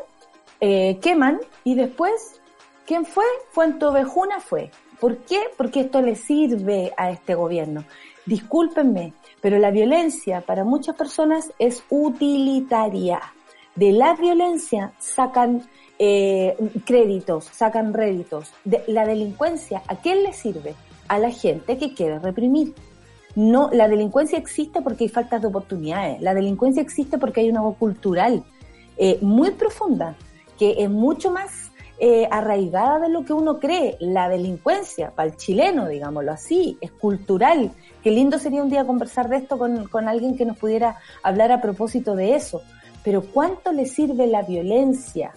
[0.60, 2.42] eh, queman y después,
[2.86, 3.26] ¿quién fue?
[3.52, 4.72] Fuentovejuna fue.
[5.00, 5.40] ¿Por qué?
[5.58, 7.86] Porque esto le sirve a este gobierno.
[8.26, 13.22] Discúlpenme, pero la violencia para muchas personas es utilitaria.
[13.76, 15.68] De la violencia sacan
[16.00, 16.56] eh,
[16.86, 18.52] créditos, sacan réditos.
[18.64, 20.76] De, la delincuencia, ¿a quién le sirve?
[21.08, 22.74] A la gente que quiere reprimir.
[23.36, 26.22] No, la delincuencia existe porque hay faltas de oportunidades.
[26.22, 28.44] La delincuencia existe porque hay una voz cultural
[28.98, 30.16] eh, muy profunda,
[30.58, 33.98] que es mucho más eh, arraigada de lo que uno cree.
[34.00, 37.72] La delincuencia, para el chileno, digámoslo así, es cultural.
[38.02, 41.52] Qué lindo sería un día conversar de esto con, con alguien que nos pudiera hablar
[41.52, 42.62] a propósito de eso.
[43.04, 45.34] Pero ¿cuánto le sirve la violencia?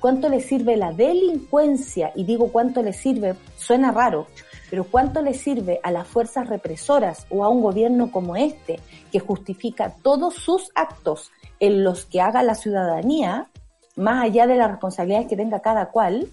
[0.00, 2.12] ¿Cuánto le sirve la delincuencia?
[2.14, 4.28] Y digo cuánto le sirve, suena raro,
[4.70, 8.78] pero ¿cuánto le sirve a las fuerzas represoras o a un gobierno como este,
[9.10, 13.48] que justifica todos sus actos en los que haga la ciudadanía,
[13.96, 16.28] más allá de las responsabilidades que tenga cada cual?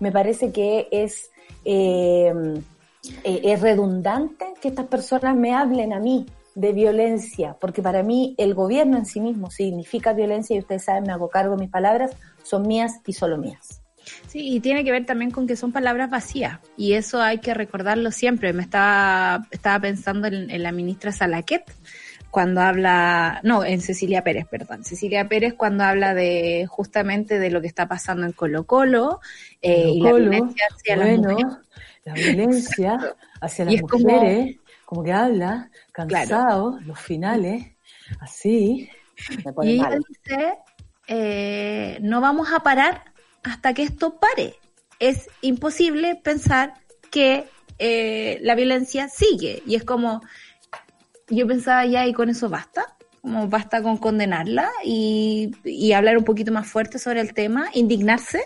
[0.00, 1.30] Me parece que es,
[1.64, 2.34] eh,
[3.22, 6.26] eh, redundante que estas personas me hablen a mí
[6.56, 11.04] de violencia, porque para mí el gobierno en sí mismo significa violencia y ustedes saben,
[11.04, 12.12] me hago cargo de mis palabras,
[12.42, 13.85] son mías y solo mías.
[14.28, 17.54] Sí, y tiene que ver también con que son palabras vacías y eso hay que
[17.54, 18.52] recordarlo siempre.
[18.52, 21.64] Me estaba, estaba pensando en, en la ministra Salaquet
[22.30, 27.60] cuando habla, no, en Cecilia Pérez, perdón, Cecilia Pérez cuando habla de justamente de lo
[27.62, 29.20] que está pasando en Colo Colo
[29.62, 31.56] eh, y la Colo, violencia hacia las bueno, mujeres.
[32.04, 32.98] la violencia
[33.40, 37.64] hacia las como- mujeres, como, que habla, cansado, los finales,
[38.20, 38.88] así,
[39.44, 40.04] me pone Y ella mal.
[40.08, 40.54] dice,
[41.06, 43.02] eh, no vamos a parar
[43.46, 44.56] hasta que esto pare.
[44.98, 46.74] Es imposible pensar
[47.10, 47.44] que
[47.78, 49.62] eh, la violencia sigue.
[49.66, 50.22] Y es como,
[51.28, 52.96] yo pensaba ya y con eso basta.
[53.22, 58.40] Como basta con condenarla y, y hablar un poquito más fuerte sobre el tema, indignarse.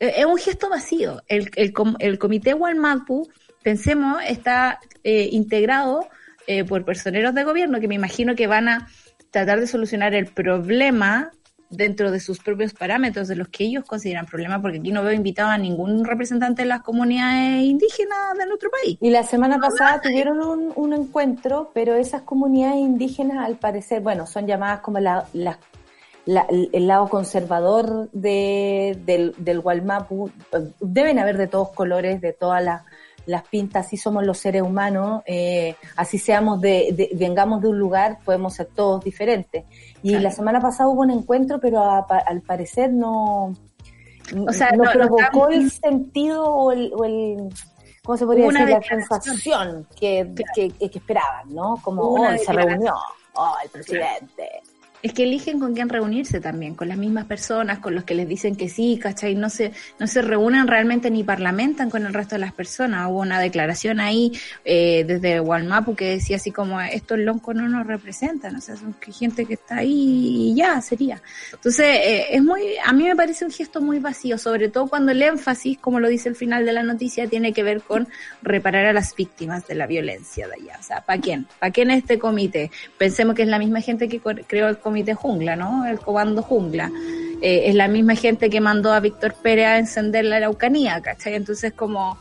[0.00, 1.22] Eh, Es un gesto vacío.
[1.26, 3.28] El, el, el comité Walmapu,
[3.62, 6.08] pensemos, está eh, integrado
[6.46, 8.88] eh, por personeros de gobierno que me imagino que van a
[9.30, 11.30] tratar de solucionar el problema
[11.70, 15.12] dentro de sus propios parámetros, de los que ellos consideran problema, porque aquí no veo
[15.12, 18.96] invitado a ningún representante de las comunidades indígenas de nuestro país.
[19.00, 24.26] Y la semana pasada tuvieron un, un encuentro, pero esas comunidades indígenas, al parecer, bueno,
[24.26, 25.26] son llamadas como la-
[26.26, 30.30] el lado conservador de, del, del Gualmapu.
[30.80, 32.82] Deben haber de todos colores, de todas las,
[33.24, 37.78] las pintas, así somos los seres humanos, eh, así seamos de, de- vengamos de un
[37.78, 39.64] lugar, podemos ser todos diferentes.
[40.02, 40.22] Y Claro.
[40.24, 43.52] la semana pasada hubo un encuentro, pero a- al parecer no,
[44.46, 47.48] O sea, no, provocó el sentido o el, o el
[48.04, 48.68] ¿cómo se podría decir?
[48.68, 51.76] La sensación que, que, que esperaban, ¿no?
[51.82, 52.94] Como, oh, se reunió,
[53.34, 54.60] oh, el presidente.
[55.02, 58.28] Es que eligen con quién reunirse también, con las mismas personas, con los que les
[58.28, 59.34] dicen que sí, ¿cachai?
[59.36, 63.08] No se, no se reúnen realmente ni parlamentan con el resto de las personas.
[63.08, 64.32] Hubo una declaración ahí
[64.64, 68.96] eh, desde Walmapu que decía así como, estos loncos no nos representan, o sea, son
[69.00, 71.22] gente que está ahí y ya sería.
[71.52, 75.12] Entonces, eh, es muy, a mí me parece un gesto muy vacío, sobre todo cuando
[75.12, 78.08] el énfasis, como lo dice el final de la noticia, tiene que ver con
[78.42, 80.76] reparar a las víctimas de la violencia de allá.
[80.80, 81.46] O sea, ¿para quién?
[81.58, 82.70] ¿Para quién este comité?
[82.96, 84.78] Pensemos que es la misma gente que creó el
[85.14, 85.86] Jungla, ¿no?
[85.86, 86.90] El comando Jungla.
[87.40, 91.34] Eh, es la misma gente que mandó a Víctor Pérez a encender la Araucanía, ¿cachai?
[91.34, 92.18] Entonces, como,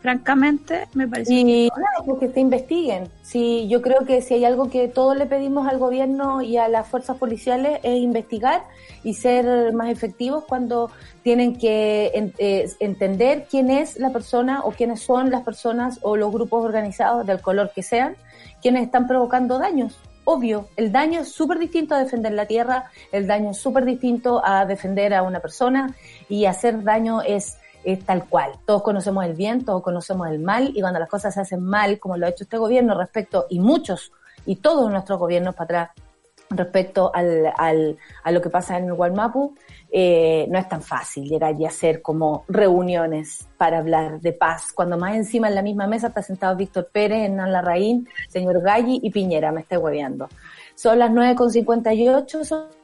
[0.00, 1.32] francamente, me parece...
[1.32, 3.08] Y nada, pues que te investiguen.
[3.22, 6.68] Sí, yo creo que si hay algo que todos le pedimos al gobierno y a
[6.68, 8.64] las fuerzas policiales es investigar
[9.04, 10.90] y ser más efectivos cuando
[11.22, 16.16] tienen que en- eh, entender quién es la persona o quiénes son las personas o
[16.16, 18.16] los grupos organizados del color que sean,
[18.62, 19.98] quienes están provocando daños
[20.30, 24.40] obvio, el daño es súper distinto a defender la tierra, el daño es súper distinto
[24.44, 25.94] a defender a una persona
[26.28, 28.52] y hacer daño es, es tal cual.
[28.64, 31.98] Todos conocemos el bien, todos conocemos el mal y cuando las cosas se hacen mal,
[31.98, 34.12] como lo ha hecho este gobierno respecto, y muchos,
[34.46, 35.90] y todos nuestros gobiernos para atrás,
[36.50, 39.54] respecto al, al, a lo que pasa en el Gualmapu,
[39.92, 44.96] eh, no es tan fácil llegar y hacer como reuniones para hablar de paz, cuando
[44.96, 49.10] más encima en la misma mesa está sentado Víctor Pérez, Hernán Larraín, señor Galli y
[49.10, 50.28] Piñera, me estoy hueveando.
[50.74, 52.79] Son las 9.58, son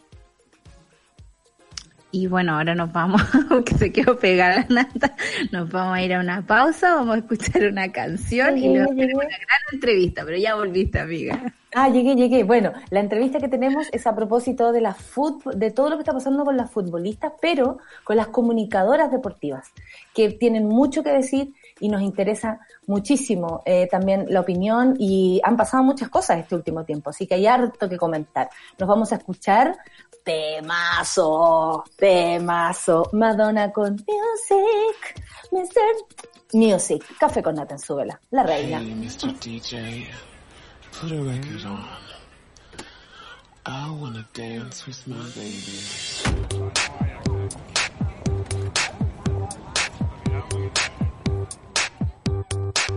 [2.18, 3.20] Y bueno, ahora nos vamos,
[3.66, 5.14] que se quedó pegada la nata,
[5.52, 9.14] nos vamos a ir a una pausa, vamos a escuchar una canción y luego llegué.
[9.14, 11.52] una gran entrevista, pero ya volviste, amiga.
[11.74, 12.42] Ah, llegué, llegué.
[12.42, 16.02] Bueno, la entrevista que tenemos es a propósito de la fut- de todo lo que
[16.04, 19.68] está pasando con las futbolistas, pero con las comunicadoras deportivas,
[20.14, 25.56] que tienen mucho que decir y nos interesa muchísimo eh, también la opinión y han
[25.56, 28.48] pasado muchas cosas este último tiempo, así que hay harto que comentar.
[28.78, 29.76] Nos vamos a escuchar
[30.24, 35.22] temazo, temazo, Madonna con Music,
[35.52, 36.54] Mr.
[36.54, 38.80] Music, Café con su vela, la reina.
[43.68, 46.86] I wanna dance with my baby.
[52.88, 52.94] Hey,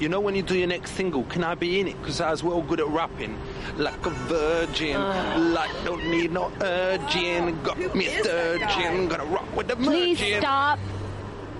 [0.00, 2.00] you know when you do your next single, can I be in it?
[2.00, 3.36] Because I was well good at rapping.
[3.76, 5.00] Like a virgin,
[5.54, 7.60] like don't need no urging.
[7.62, 10.40] Got me a sturgeon, gonna rock with the Please virgin.
[10.40, 10.78] stop.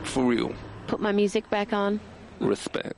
[0.04, 0.52] For real,
[0.86, 2.00] Put my music back on.
[2.40, 2.97] respect.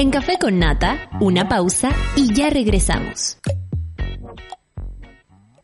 [0.00, 3.36] En Café con Nata, una pausa y ya regresamos.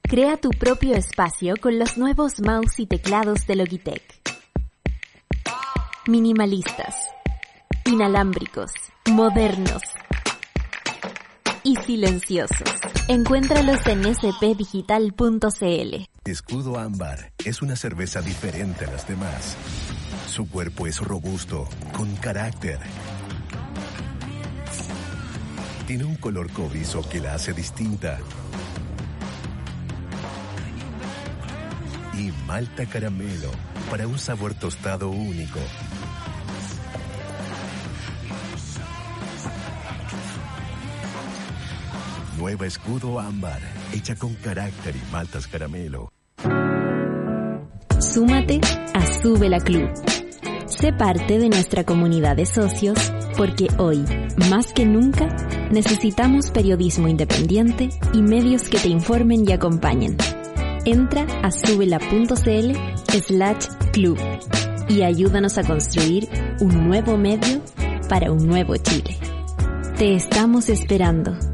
[0.02, 4.02] Crea tu propio espacio con los nuevos mouse y teclados de Logitech.
[6.08, 6.96] Minimalistas,
[7.86, 8.72] inalámbricos,
[9.08, 9.82] modernos
[11.62, 12.68] y silenciosos.
[13.06, 16.08] Encuéntralos en spdigital.cl.
[16.24, 19.56] Escudo Ámbar es una cerveza diferente a las demás.
[20.26, 22.80] Su cuerpo es robusto, con carácter.
[25.86, 28.18] Tiene un color cobrizo que la hace distinta.
[32.18, 33.50] Y malta caramelo
[33.90, 35.60] para un sabor tostado único.
[42.38, 43.60] Nueva Escudo Ámbar,
[43.92, 46.10] hecha con carácter y maltas caramelo.
[48.00, 48.60] Súmate
[48.94, 49.90] a Sube la Club.
[50.66, 54.04] Sé parte de nuestra comunidad de socios porque hoy,
[54.48, 55.28] más que nunca,
[55.70, 60.16] necesitamos periodismo independiente y medios que te informen y acompañen.
[60.84, 62.72] Entra a subela.cl
[63.26, 64.18] slash club
[64.88, 66.28] y ayúdanos a construir
[66.60, 67.60] un nuevo medio
[68.08, 69.16] para un nuevo Chile.
[69.96, 71.53] Te estamos esperando.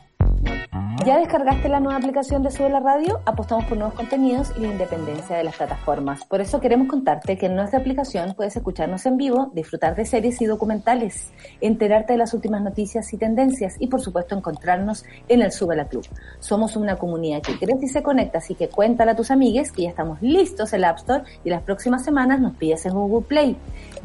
[1.03, 3.21] ¿Ya descargaste la nueva aplicación de Sube la Radio?
[3.25, 6.23] Apostamos por nuevos contenidos y la independencia de las plataformas.
[6.25, 10.39] Por eso queremos contarte que en nuestra aplicación puedes escucharnos en vivo, disfrutar de series
[10.41, 15.51] y documentales, enterarte de las últimas noticias y tendencias y por supuesto encontrarnos en el
[15.51, 16.05] Sube la Club.
[16.37, 19.83] Somos una comunidad que crece y se conecta, así que cuéntale a tus amigues que
[19.83, 23.25] ya estamos listos en la App Store y las próximas semanas nos pides en Google
[23.27, 23.57] Play.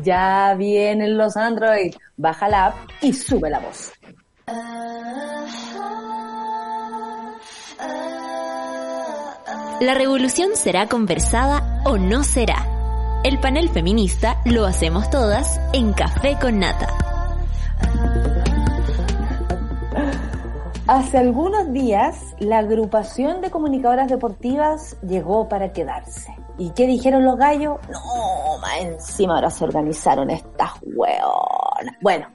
[0.03, 1.94] Ya vienen los Android.
[2.16, 3.92] Baja la app y sube la voz.
[9.81, 12.66] La revolución será conversada o no será.
[13.24, 16.89] El panel feminista lo hacemos todas en Café con Nata.
[20.87, 26.35] Hace algunos días, la agrupación de comunicadoras deportivas llegó para quedarse.
[26.57, 27.77] ¿Y qué dijeron los gallos?
[27.91, 31.97] No, más encima ahora se organizaron estas hueonas.
[32.01, 32.29] Bueno,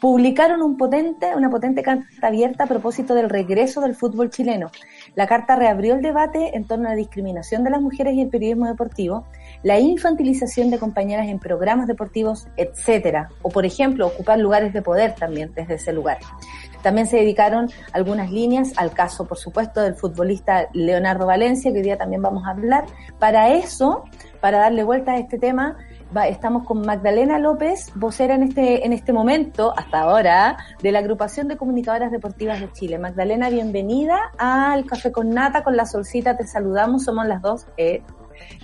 [0.00, 4.70] publicaron un potente, una potente carta abierta a propósito del regreso del fútbol chileno.
[5.18, 8.28] La carta reabrió el debate en torno a la discriminación de las mujeres y el
[8.28, 9.24] periodismo deportivo,
[9.64, 15.16] la infantilización de compañeras en programas deportivos, etcétera, o por ejemplo, ocupar lugares de poder
[15.16, 16.18] también desde ese lugar.
[16.84, 21.82] También se dedicaron algunas líneas al caso, por supuesto, del futbolista Leonardo Valencia, que hoy
[21.82, 22.84] día también vamos a hablar.
[23.18, 24.04] Para eso,
[24.40, 25.78] para darle vuelta a este tema,
[26.16, 31.00] va- estamos con Magdalena López, vocera en este, en este momento, hasta ahora, de la
[31.00, 32.98] agrupación de comunicadoras deportivas de Chile.
[32.98, 38.02] Magdalena, bienvenida al Café con Nata, con la solcita, te saludamos, somos las dos, eh,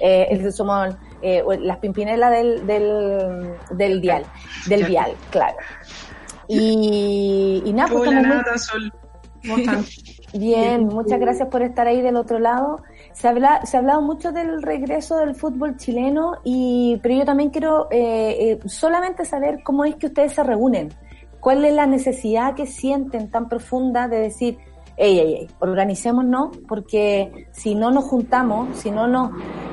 [0.01, 4.25] eh, somos eh, las pimpinelas del, del, del dial,
[4.67, 5.57] del vial, claro.
[6.49, 8.93] Y, y nada, pues Hola, Sol.
[9.43, 9.85] ¿Cómo están?
[10.35, 12.83] Bien, muchas gracias por estar ahí del otro lado.
[13.15, 17.49] Se, habla, se ha hablado mucho del regreso del fútbol chileno, y, pero yo también
[17.49, 20.93] quiero eh, eh, solamente saber cómo es que ustedes se reúnen.
[21.41, 24.59] ¿Cuál es la necesidad que sienten tan profunda de decir,
[24.97, 29.31] ey, ey, ey, organicémonos, porque si no nos juntamos, si no nos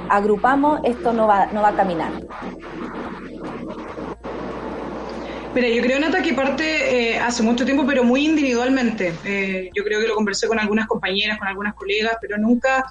[0.09, 2.11] agrupamos, esto no va, no va a caminar?
[5.53, 9.13] Mira, yo creo, Nata, que parte eh, hace mucho tiempo, pero muy individualmente.
[9.25, 12.85] Eh, yo creo que lo conversé con algunas compañeras, con algunas colegas, pero nunca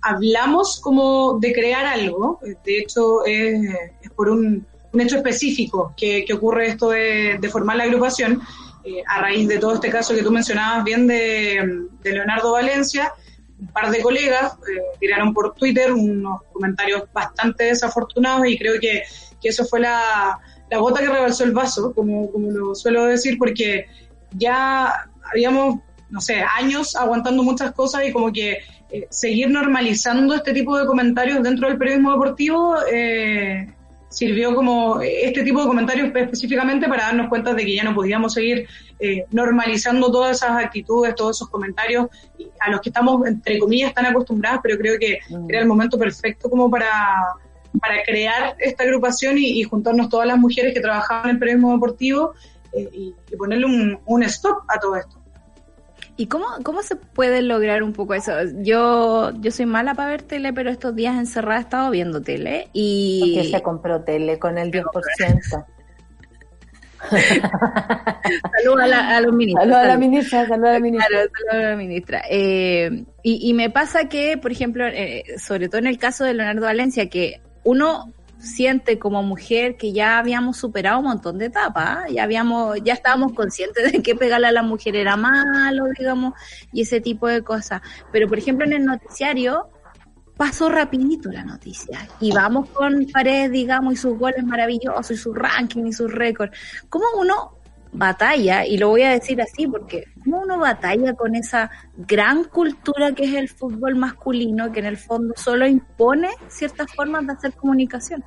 [0.00, 2.40] hablamos como de crear algo.
[2.44, 3.60] Eh, De hecho, es,
[4.02, 8.40] es por un, un hecho específico que, que ocurre esto de, de formar la agrupación,
[8.84, 13.12] eh, a raíz de todo este caso que tú mencionabas bien de, de Leonardo Valencia.
[13.60, 19.02] Un par de colegas eh, tiraron por Twitter unos comentarios bastante desafortunados y creo que,
[19.42, 20.38] que eso fue la,
[20.70, 23.86] la gota que rebalsó el vaso, como, como lo suelo decir, porque
[24.32, 28.58] ya habíamos, no sé, años aguantando muchas cosas y como que
[28.90, 33.72] eh, seguir normalizando este tipo de comentarios dentro del periodismo deportivo eh,
[34.08, 38.32] sirvió como este tipo de comentarios específicamente para darnos cuenta de que ya no podíamos
[38.32, 38.66] seguir
[38.98, 42.06] eh, normalizando todas esas actitudes, todos esos comentarios
[42.60, 45.18] a los que estamos, entre comillas, tan acostumbradas, pero creo que
[45.48, 46.88] era el momento perfecto como para
[47.80, 51.72] para crear esta agrupación y, y juntarnos todas las mujeres que trabajaban en el periodismo
[51.72, 52.32] deportivo
[52.72, 55.17] eh, y, y ponerle un, un stop a todo esto.
[56.18, 58.32] ¿Y cómo, cómo se puede lograr un poco eso?
[58.56, 62.68] Yo, yo soy mala para ver tele, pero estos días encerrada he estado viendo tele
[62.72, 63.34] y...
[63.36, 65.64] Porque se compró tele con el 10%.
[68.58, 69.62] Saludos a, la- a los ministros.
[69.62, 71.08] Saludos a la ministra, saludos a la ministra.
[71.32, 72.22] Claro, a la ministra.
[72.28, 76.34] Eh, y, y me pasa que, por ejemplo, eh, sobre todo en el caso de
[76.34, 81.98] Leonardo Valencia, que uno siente como mujer que ya habíamos superado un montón de etapas,
[81.98, 82.04] ¿ah?
[82.10, 86.34] ya habíamos, ya estábamos conscientes de que pegarle a la mujer era malo, digamos,
[86.72, 87.82] y ese tipo de cosas.
[88.12, 89.68] Pero, por ejemplo, en el noticiario
[90.36, 95.34] pasó rapidito la noticia y vamos con Paredes, digamos, y sus goles maravillosos y su
[95.34, 96.56] ranking y sus récords.
[96.88, 97.57] ¿Cómo uno
[97.98, 103.12] batalla, y lo voy a decir así porque cómo uno batalla con esa gran cultura
[103.12, 107.52] que es el fútbol masculino, que en el fondo solo impone ciertas formas de hacer
[107.54, 108.24] comunicación?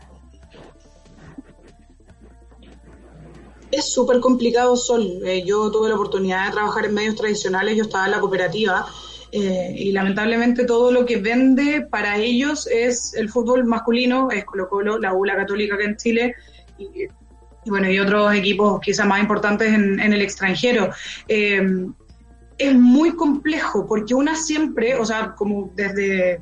[3.71, 5.21] Es súper complicado, Sol.
[5.23, 8.85] Eh, yo tuve la oportunidad de trabajar en medios tradicionales, yo estaba en la cooperativa
[9.31, 14.67] eh, y lamentablemente todo lo que vende para ellos es el fútbol masculino, es Colo
[14.67, 16.35] Colo, la U, la Católica acá en Chile
[17.63, 20.89] y bueno, y otros equipos quizás más importantes en, en el extranjero.
[21.27, 21.85] Eh,
[22.57, 26.39] es muy complejo porque una siempre, o sea, como desde,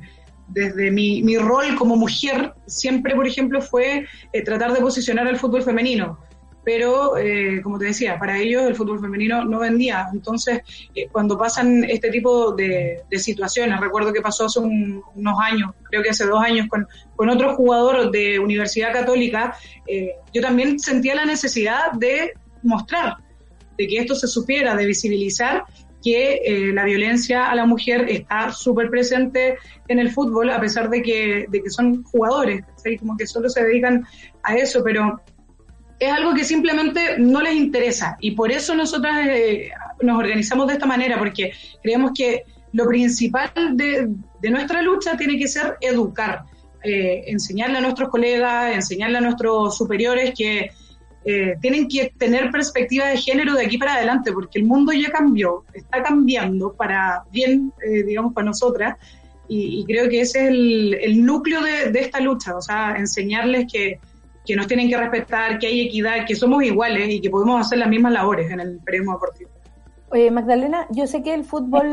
[0.48, 5.38] desde mi, mi rol como mujer, siempre, por ejemplo, fue eh, tratar de posicionar al
[5.38, 6.18] fútbol femenino.
[6.64, 10.06] Pero, eh, como te decía, para ellos el fútbol femenino no vendía.
[10.12, 10.60] Entonces,
[10.94, 16.02] eh, cuando pasan este tipo de, situaciones, recuerdo que pasó hace un- unos años, creo
[16.02, 16.86] que hace dos años, con,
[17.16, 19.56] con otro jugador de Universidad Católica,
[19.86, 22.32] eh, yo también sentía la necesidad de
[22.62, 23.16] mostrar,
[23.78, 25.64] de que esto se supiera, de visibilizar
[26.02, 29.58] que eh, la violencia a la mujer está súper presente
[29.88, 32.96] en el fútbol, a pesar de que, de que son jugadores, ¿cachai?
[32.96, 34.04] como que solo se dedican
[34.42, 35.20] a eso, pero
[36.00, 38.16] es algo que simplemente no les interesa.
[38.20, 39.70] Y por eso nosotras eh,
[40.00, 44.08] nos organizamos de esta manera, porque creemos que lo principal de,
[44.40, 46.44] de nuestra lucha tiene que ser educar,
[46.82, 50.70] eh, enseñarle a nuestros colegas, enseñarle a nuestros superiores que
[51.26, 55.10] eh, tienen que tener perspectiva de género de aquí para adelante, porque el mundo ya
[55.10, 58.96] cambió, está cambiando para bien, eh, digamos, para nosotras,
[59.46, 62.94] y, y creo que ese es el, el núcleo de, de esta lucha, o sea,
[62.96, 63.98] enseñarles que,
[64.50, 67.78] que nos tienen que respetar, que hay equidad, que somos iguales y que podemos hacer
[67.78, 69.50] las mismas labores en el periodismo deportivo.
[70.32, 71.86] Magdalena, yo sé que el fútbol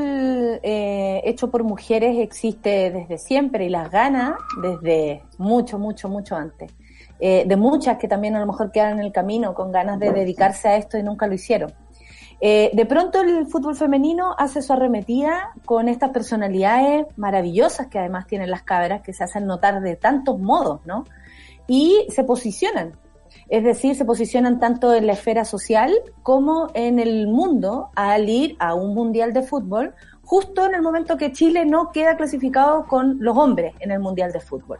[0.63, 6.71] eh, hecho por mujeres existe desde siempre y las ganas desde mucho, mucho, mucho antes.
[7.19, 10.11] Eh, de muchas que también a lo mejor quedan en el camino con ganas de
[10.11, 11.71] dedicarse a esto y nunca lo hicieron.
[12.41, 18.25] Eh, de pronto el fútbol femenino hace su arremetida con estas personalidades maravillosas que además
[18.25, 21.05] tienen las cabras, que se hacen notar de tantos modos, ¿no?
[21.67, 22.97] Y se posicionan.
[23.49, 28.57] Es decir, se posicionan tanto en la esfera social como en el mundo al ir
[28.59, 33.17] a un mundial de fútbol, justo en el momento que Chile no queda clasificado con
[33.19, 34.79] los hombres en el mundial de fútbol.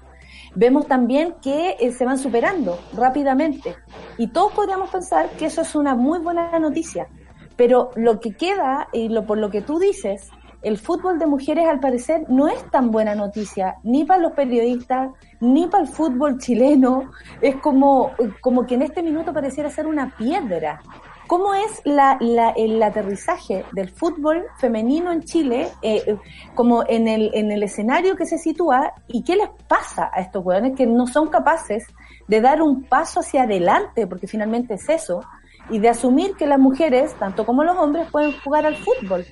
[0.56, 3.76] Vemos también que eh, se van superando rápidamente
[4.18, 7.08] y todos podríamos pensar que eso es una muy buena noticia,
[7.56, 10.30] pero lo que queda y lo por lo que tú dices,
[10.68, 15.10] el fútbol de mujeres al parecer no es tan buena noticia ni para los periodistas
[15.40, 17.12] ni para el fútbol chileno.
[17.42, 18.12] Es como,
[18.42, 20.82] como que en este minuto pareciera ser una piedra.
[21.28, 26.18] ¿Cómo es la, la- el aterrizaje del fútbol femenino en Chile, eh, eh,
[26.56, 30.46] como en el, en el escenario que se sitúa, y qué les pasa a estos
[30.46, 31.86] hueones que no son capaces
[32.30, 35.22] de dar un paso hacia adelante, porque finalmente es eso,
[35.70, 39.26] y de asumir que las mujeres, tanto como los hombres, pueden jugar al fútbol?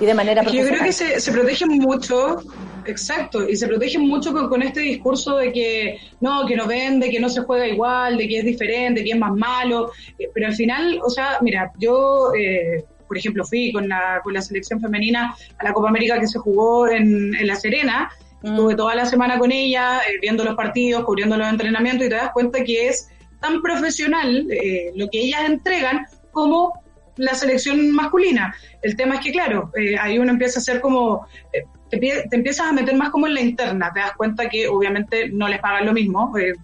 [0.00, 2.40] Y de manera yo creo que se, se protegen mucho,
[2.84, 7.10] exacto, y se protegen mucho con, con este discurso de que no, que no vende,
[7.10, 10.46] que no se juega igual, de que es diferente, que es más malo, eh, pero
[10.46, 14.80] al final, o sea, mira, yo, eh, por ejemplo, fui con la, con la selección
[14.80, 18.08] femenina a la Copa América que se jugó en, en La Serena,
[18.42, 22.14] estuve toda la semana con ella, eh, viendo los partidos, cubriendo los entrenamientos, y te
[22.14, 23.08] das cuenta que es
[23.40, 26.72] tan profesional eh, lo que ellas entregan como
[27.18, 28.54] la selección masculina.
[28.82, 32.36] El tema es que, claro, eh, ahí uno empieza a hacer como, eh, te, te
[32.36, 35.60] empiezas a meter más como en la interna, te das cuenta que obviamente no les
[35.60, 36.36] pagan lo mismo.
[36.38, 36.54] eh,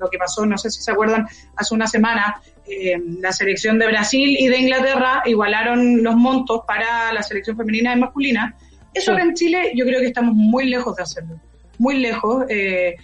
[0.00, 1.26] lo que pasó, no sé si se acuerdan,
[1.56, 7.12] hace una semana, eh, la selección de Brasil y de Inglaterra igualaron los montos para
[7.12, 8.54] la selección femenina y masculina.
[8.94, 11.40] Eso acá en Chile yo creo que estamos muy lejos de hacerlo,
[11.78, 12.44] muy lejos.
[12.48, 12.96] eh,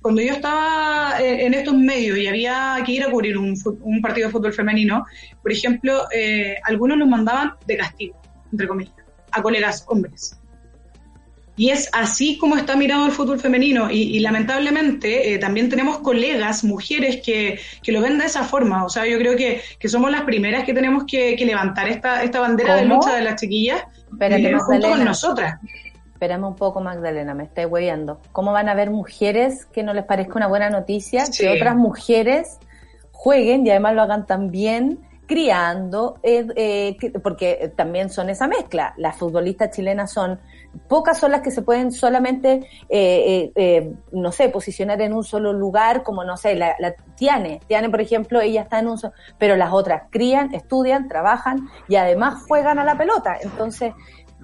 [0.00, 4.00] cuando yo estaba eh, en estos medios y había que ir a cubrir un, un
[4.00, 5.04] partido de fútbol femenino,
[5.42, 8.20] por ejemplo, eh, algunos nos mandaban de castigo,
[8.52, 8.94] entre comillas,
[9.32, 10.38] a colegas hombres.
[11.58, 13.90] Y es así como está mirado el fútbol femenino.
[13.90, 18.84] Y, y lamentablemente eh, también tenemos colegas, mujeres, que, que lo ven de esa forma.
[18.84, 22.22] O sea, yo creo que, que somos las primeras que tenemos que, que levantar esta,
[22.22, 23.82] esta bandera de lucha de las chiquillas
[24.20, 25.58] eh, junto con nosotras.
[26.18, 28.18] Espérame un poco, Magdalena, me estoy hueviando.
[28.32, 31.44] ¿Cómo van a haber mujeres que no les parezca una buena noticia Sí.
[31.44, 32.58] que otras mujeres
[33.12, 38.94] jueguen y además lo hagan también criando, eh, eh, que- porque también son esa mezcla.
[38.96, 40.40] Las futbolistas chilenas son,
[40.88, 45.22] pocas son las que se pueden solamente, eh, eh, eh, no sé, posicionar en un
[45.22, 47.60] solo lugar, como no sé, la, la Tiane.
[47.68, 51.96] Tiane, por ejemplo, ella está en un solo, pero las otras crían, estudian, trabajan y
[51.96, 53.36] además juegan a la pelota.
[53.42, 53.92] Entonces,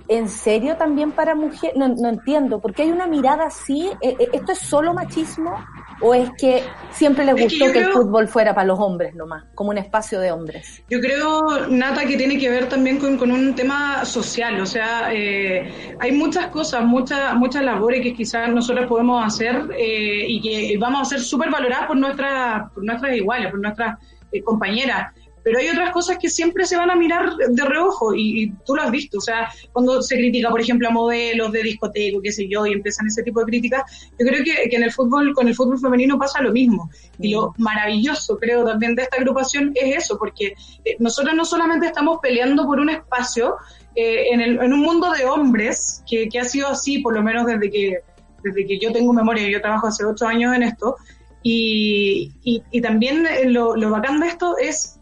[0.09, 1.77] ¿En serio también para mujeres?
[1.77, 3.91] No, no entiendo, porque hay una mirada así.
[4.01, 5.65] Eh, eh, ¿Esto es solo machismo
[6.01, 9.15] o es que siempre les Es que gustó que, el fútbol fuera para los hombres
[9.15, 10.83] nomás, como un espacio de hombres?
[10.91, 14.61] Yo creo, Nata, que tiene que ver también con, con un tema social.
[14.61, 20.27] O sea, eh, hay muchas cosas, muchas muchas labores que quizás nosotros podemos hacer eh,
[20.29, 23.99] y que vamos a ser súper valoradas por, nuestras por nuestras iguales, por nuestras
[24.33, 25.13] eh, compañeras.
[25.45, 28.75] Pero hay otras cosas que siempre se van a mirar de reojo y, y tú
[28.75, 29.19] lo has visto.
[29.19, 32.73] O sea, cuando se critica, por ejemplo, a modelos de discoteco, qué sé yo, y
[32.73, 33.83] empiezan ese tipo de críticas,
[34.19, 36.91] yo creo que, que en el fútbol, con el fútbol femenino pasa lo mismo.
[37.21, 40.55] Y lo maravilloso, creo, también de esta agrupación es eso, porque
[40.85, 43.57] eh, nosotros no solamente estamos peleando por un espacio
[43.95, 47.23] eh, en, el- en un mundo de hombres, que, que ha sido así por lo
[47.23, 47.99] menos desde que,
[48.43, 50.97] desde que yo tengo memoria, yo trabajo hace ocho años en esto,
[51.43, 54.94] y, y, y también eh, lo, lo bacán de esto es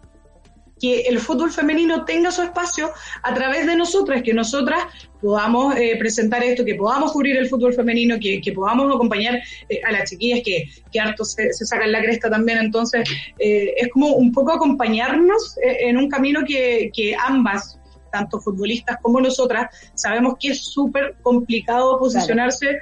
[0.82, 2.90] que el fútbol femenino tenga su espacio
[3.22, 4.82] a través de nosotras, que nosotras
[5.20, 9.80] podamos eh, presentar esto, que podamos cubrir el fútbol femenino, que, que podamos acompañar eh,
[9.86, 12.58] a las chiquillas que, que harto se, se sacan la cresta también.
[12.58, 17.78] Entonces, eh, es como un poco acompañarnos en un camino que, que ambas,
[18.10, 22.78] tanto futbolistas como nosotras, sabemos que es súper complicado posicionarse,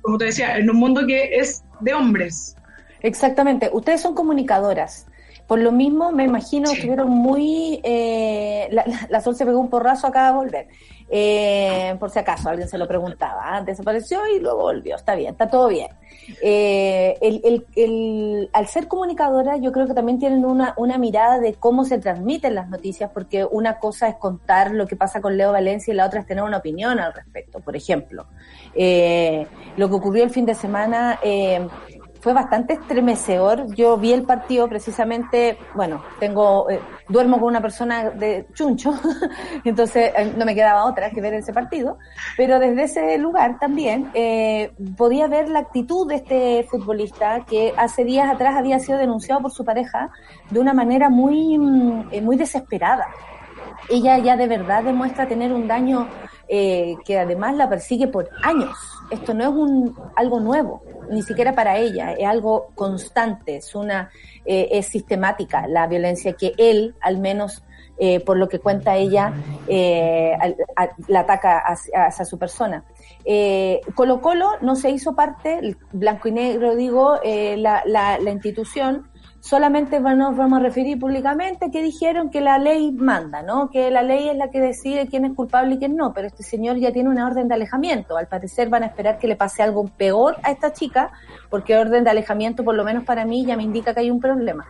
[0.00, 2.56] como te decía, en un mundo que es de hombres.
[3.02, 3.68] Exactamente.
[3.70, 5.06] Ustedes son comunicadoras.
[5.46, 7.80] Por lo mismo, me imagino que estuvieron muy...
[7.82, 10.68] Eh, la, Sol se pegó un porrazo acaba de volver.
[11.14, 13.42] Eh, por si acaso, alguien se lo preguntaba.
[13.44, 13.62] ¿ah?
[13.62, 14.96] Desapareció y luego volvió.
[14.96, 15.88] Está bien, está todo bien.
[16.40, 21.38] Eh, el, el, el, al ser comunicadora, yo creo que también tienen una, una mirada
[21.38, 25.36] de cómo se transmiten las noticias, porque una cosa es contar lo que pasa con
[25.36, 27.60] Leo Valencia y la otra es tener una opinión al respecto.
[27.60, 28.26] Por ejemplo,
[28.74, 29.46] eh,
[29.76, 31.18] lo que ocurrió el fin de semana...
[31.22, 31.68] Eh,
[32.22, 33.74] fue bastante estremecedor.
[33.74, 38.94] Yo vi el partido precisamente, bueno, tengo, eh, duermo con una persona de chuncho,
[39.64, 41.98] entonces eh, no me quedaba otra que ver ese partido,
[42.36, 48.04] pero desde ese lugar también eh, podía ver la actitud de este futbolista que hace
[48.04, 50.10] días atrás había sido denunciado por su pareja
[50.48, 53.08] de una manera muy, mm, muy desesperada.
[53.88, 56.06] Ella ya de verdad demuestra tener un daño
[56.54, 58.76] eh, que además la persigue por años.
[59.10, 64.10] Esto no es un algo nuevo, ni siquiera para ella, es algo constante, es una
[64.44, 67.64] eh, es sistemática la violencia que él, al menos
[67.98, 69.32] eh, por lo que cuenta ella,
[69.66, 72.84] eh, al- a- la ataca hacia, hacia su persona.
[73.24, 78.30] Eh, Colo Colo no se hizo parte, blanco y negro digo, eh, la, la, la
[78.30, 79.08] institución
[79.42, 83.70] solamente nos vamos a referir públicamente que dijeron que la ley manda, ¿no?
[83.70, 86.44] Que la ley es la que decide quién es culpable y quién no, pero este
[86.44, 88.16] señor ya tiene una orden de alejamiento.
[88.16, 91.10] Al parecer van a esperar que le pase algo peor a esta chica,
[91.50, 94.20] porque orden de alejamiento, por lo menos para mí, ya me indica que hay un
[94.20, 94.64] problema.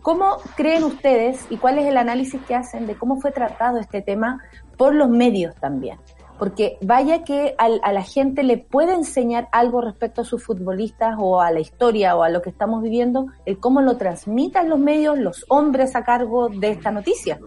[0.00, 4.00] ¿Cómo creen ustedes y cuál es el análisis que hacen de cómo fue tratado este
[4.00, 4.42] tema
[4.78, 5.98] por los medios también?
[6.38, 11.16] Porque vaya que al- a la gente le puede enseñar algo respecto a sus futbolistas
[11.18, 14.78] o a la historia o a lo que estamos viviendo, el cómo lo transmitan los
[14.78, 17.40] medios, los hombres a cargo de esta noticia.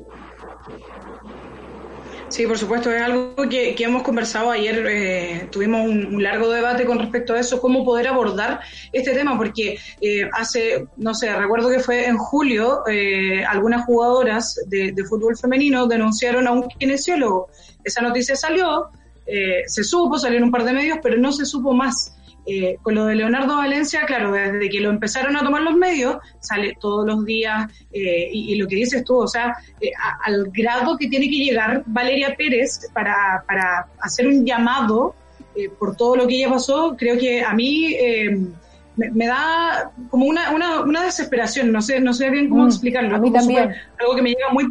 [2.32, 6.86] Sí, por supuesto, es algo que, que hemos conversado ayer, eh, tuvimos un, largo debate
[6.86, 8.62] con respecto a eso, cómo poder abordar
[8.94, 14.56] este tema, porque eh, hace, no sé, recuerdo que fue en julio, eh, algunas jugadoras
[14.68, 17.49] de, de fútbol femenino denunciaron a un kinesiólogo.
[17.84, 18.90] Esa noticia salió,
[19.26, 22.16] eh, se supo, salieron un par de medios, pero no se supo más.
[22.46, 26.18] Eh, con lo de Leonardo Valencia, claro, desde que lo empezaron a tomar los medios,
[26.40, 30.18] sale todos los días, eh, y, y lo que dices tú, o sea, eh, a-
[30.26, 35.14] al grado que tiene que llegar Valeria Pérez para, para hacer un llamado
[35.56, 38.36] eh, por todo lo que ella pasó, creo que a mí eh,
[38.98, 42.70] me, me da como una, una, una desesperación, no sé, no sé bien cómo Mm,
[42.70, 43.64] explicarlo, a mí también.
[43.66, 44.66] súper- algo que me llega muy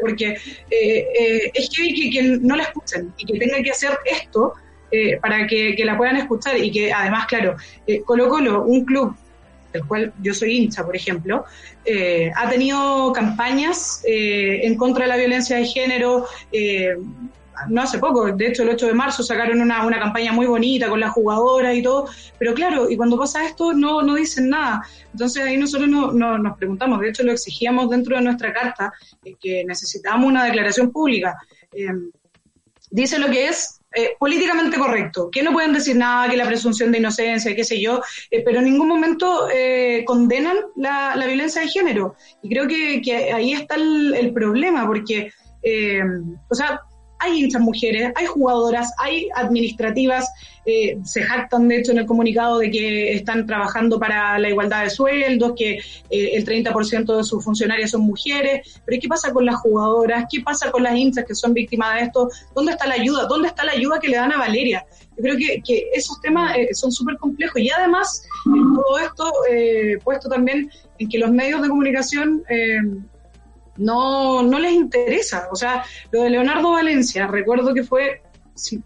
[0.00, 0.36] porque
[0.70, 4.54] eh, es que, que, que no la escuchen y que tengan que hacer esto
[4.90, 7.56] eh, para que, la puedan escuchar y que además, claro,
[7.86, 9.14] eh, Colo Colo, un club
[9.72, 11.44] del cual yo soy hincha, por ejemplo,
[11.84, 16.26] eh, ha tenido campañas eh, en contra de la violencia de género.
[16.52, 16.96] eh,
[17.70, 21.00] no hace poco, de hecho el 8 de marzo sacaron una, campaña muy bonita con
[21.00, 22.06] las jugadoras y todo,
[22.38, 24.82] pero claro, y cuando pasa esto no, no dicen nada.
[25.10, 28.92] Entonces ahí nosotros no, no- nos preguntamos, de hecho lo exigíamos dentro de nuestra carta,
[29.40, 31.34] que necesitábamos una declaración pública.
[32.90, 36.92] Dice lo que es, eh, políticamente correcto, que no pueden decir nada, que la presunción
[36.92, 41.62] de inocencia, qué sé yo, eh, pero en ningún momento eh, condenan la, la violencia
[41.62, 42.14] de género.
[42.42, 45.32] Y creo que, ahí está el, el problema, porque,
[45.62, 46.02] eh,
[46.48, 46.82] o sea,
[47.18, 50.30] hay hinchas mujeres, hay jugadoras, hay administrativas,
[50.64, 54.84] eh, se jactan de hecho en el comunicado de que están trabajando para la igualdad
[54.84, 55.78] de sueldos, que
[56.10, 60.26] eh, el 30% de sus funcionarias son mujeres, pero ¿qué pasa con las jugadoras?
[60.30, 62.28] ¿Qué pasa con las hinchas que son víctimas de esto?
[62.54, 63.26] ¿Dónde está la ayuda?
[63.26, 64.84] ¿Dónde está la ayuda que le dan a Valeria?
[65.16, 70.28] Yo creo que, esos temas eh, son súper complejos y además todo esto eh, puesto
[70.28, 72.42] también en que los medios de comunicación
[73.78, 75.48] no, no les interesa.
[75.50, 78.22] O sea, lo de Leonardo Valencia, recuerdo que fue,
[78.54, 78.80] sí,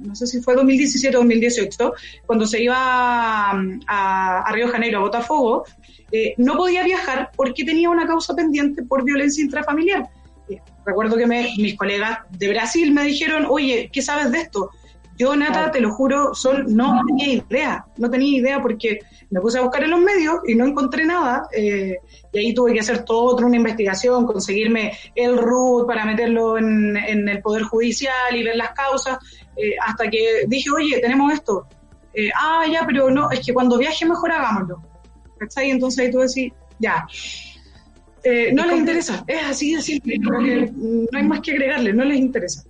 [0.00, 1.94] no sé si fue 2017 o 2018,
[2.26, 3.52] cuando se iba a,
[3.86, 5.64] a- a Río Janeiro, a Botafogo,
[6.10, 10.08] eh, no podía viajar porque tenía una causa pendiente por violencia intrafamiliar.
[10.48, 14.70] Eh, recuerdo que me- mis colegas de Brasil me dijeron, oye, ¿qué sabes de esto?
[15.18, 19.58] Yo, Nata, te lo juro, Sol, no tenía idea, no tenía idea porque me puse
[19.58, 21.48] a buscar en los medios y no encontré nada.
[21.52, 21.96] eh,
[22.32, 27.28] y ahí tuve que hacer toda una investigación, conseguirme el RUT para meterlo en, en
[27.28, 29.18] el Poder Judicial y ver las causas,
[29.56, 31.66] eh, hasta que dije, oye, tenemos esto.
[32.14, 34.82] Eh, ah, ya, pero no, es que cuando viaje mejor hagámoslo.
[35.38, 35.70] ¿Cachai?
[35.70, 37.06] Entonces ahí tú decís, ya.
[38.24, 42.18] Eh, no les interesa, es así de simple, no hay más que agregarle, no les
[42.18, 42.62] interesa.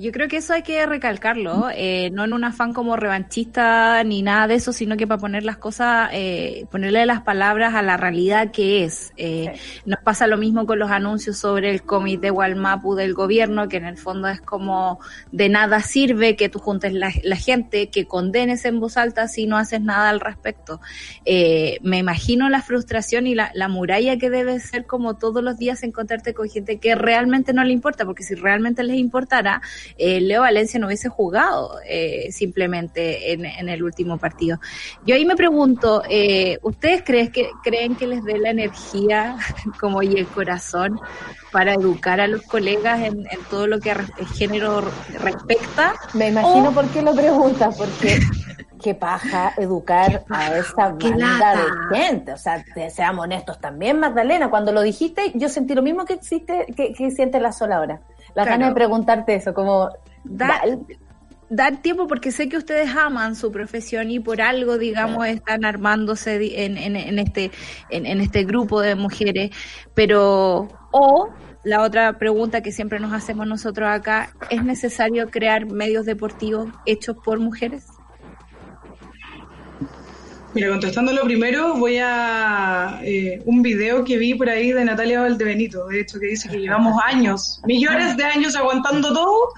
[0.00, 4.22] Yo creo que eso hay que recalcarlo, eh, no en un afán como revanchista ni
[4.22, 7.98] nada de eso, sino que para poner las cosas, eh, ponerle las palabras a la
[7.98, 9.12] realidad que es.
[9.18, 9.52] Eh,
[9.84, 11.82] Nos pasa lo mismo con los anuncios sobre el
[12.18, 15.00] de Walmapu del gobierno, que en el fondo es como
[15.32, 19.46] de nada sirve que tú juntes la, la gente, que condenes en voz alta si
[19.46, 20.80] no haces nada al respecto.
[21.26, 25.58] Eh, me imagino la frustración y la, la muralla que debe ser como todos los
[25.58, 29.60] días encontrarte con gente que realmente no le importa, porque si realmente les importara,
[29.96, 34.58] eh, Leo Valencia no hubiese jugado eh, simplemente en, en el último partido.
[35.04, 39.36] Yo ahí me pregunto, eh, ¿ustedes creen que, creen que les dé la energía
[39.80, 41.00] como y el corazón
[41.52, 44.06] para educar a los colegas en, en todo lo que a
[44.36, 44.82] género
[45.18, 45.94] respecta?
[46.14, 48.18] Me imagino O- por qué lo preguntas, porque
[48.82, 51.54] qué paja educar a esa banda
[51.90, 52.32] de gente.
[52.32, 54.48] O sea, te- seamos honestos también, Magdalena.
[54.48, 58.00] Cuando lo dijiste, yo sentí lo mismo que existe, que, que siente la sola ahora.
[58.34, 58.50] La Claro.
[58.50, 59.90] ganas de preguntarte eso, como
[60.24, 60.60] Da-
[61.48, 66.64] dar tiempo porque sé que ustedes aman su profesión y por algo, digamos, están armándose
[66.64, 67.50] en, en este
[67.88, 69.50] en, en este grupo de mujeres,
[69.94, 71.28] pero o
[71.64, 77.16] la otra pregunta que siempre nos hacemos nosotros acá, ¿es necesario crear medios deportivos hechos
[77.24, 77.84] por mujeres?
[80.52, 85.20] Mira, contestando lo primero, voy a eh, un video que vi por ahí de Natalia
[85.20, 89.50] Valdebenito, de hecho, que dice que llevamos años, millones de años aguantando todo,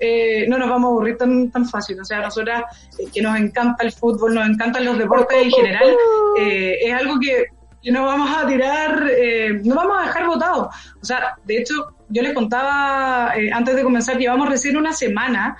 [0.00, 1.98] eh, no nos vamos a aburrir tan, tan fácil.
[2.00, 2.64] O sea, nosotras
[2.98, 5.96] eh, que nos encanta el fútbol, nos encantan los deportes en general,
[6.38, 7.46] eh, es algo que,
[7.90, 10.70] no vamos a tirar, eh, no vamos a dejar votado.
[11.00, 11.74] O sea, de hecho,
[12.08, 15.56] yo les contaba antes de comenzar, llevamos recién una semana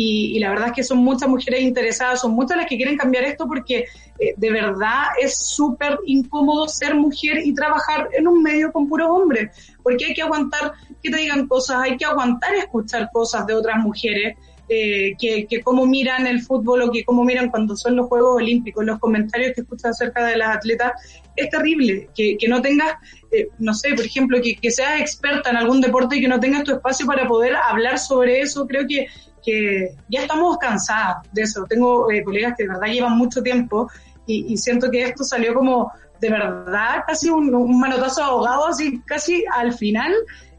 [0.00, 2.96] y, y la verdad es que son muchas mujeres interesadas, son muchas las que quieren
[2.96, 3.84] cambiar esto porque
[4.20, 9.08] eh, de verdad es súper incómodo ser mujer y trabajar en un medio con puros
[9.10, 10.72] hombres, porque hay que aguantar
[11.02, 14.36] que te digan cosas, hay que aguantar escuchar cosas de otras mujeres,
[14.68, 18.36] eh, que, que cómo miran el fútbol o que cómo miran cuando son los Juegos
[18.36, 20.92] Olímpicos, los comentarios que escuchas acerca de las atletas,
[21.34, 22.94] es terrible, que, que no tengas,
[23.32, 26.38] eh, no sé, por ejemplo, que, que seas experta en algún deporte y que no
[26.38, 29.06] tengas tu espacio para poder hablar sobre eso, creo que,
[29.48, 31.64] que ya estamos cansadas de eso.
[31.66, 33.88] Tengo eh, colegas que de verdad llevan mucho tiempo
[34.26, 39.72] y, siento que esto salió como de verdad casi un, manotazo ahogado, así casi al
[39.72, 40.12] final,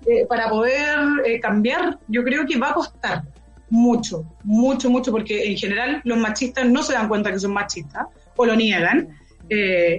[0.08, 3.26] eh, para poder eh, cambiar, yo creo que va a costar
[3.70, 8.08] mucho, mucho, mucho, porque en general los machistas no se dan cuenta que son machistas
[8.36, 9.10] o lo niegan,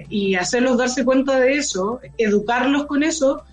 [0.09, 3.43] y hacerlos darse cuenta de eso, educarlos con eso,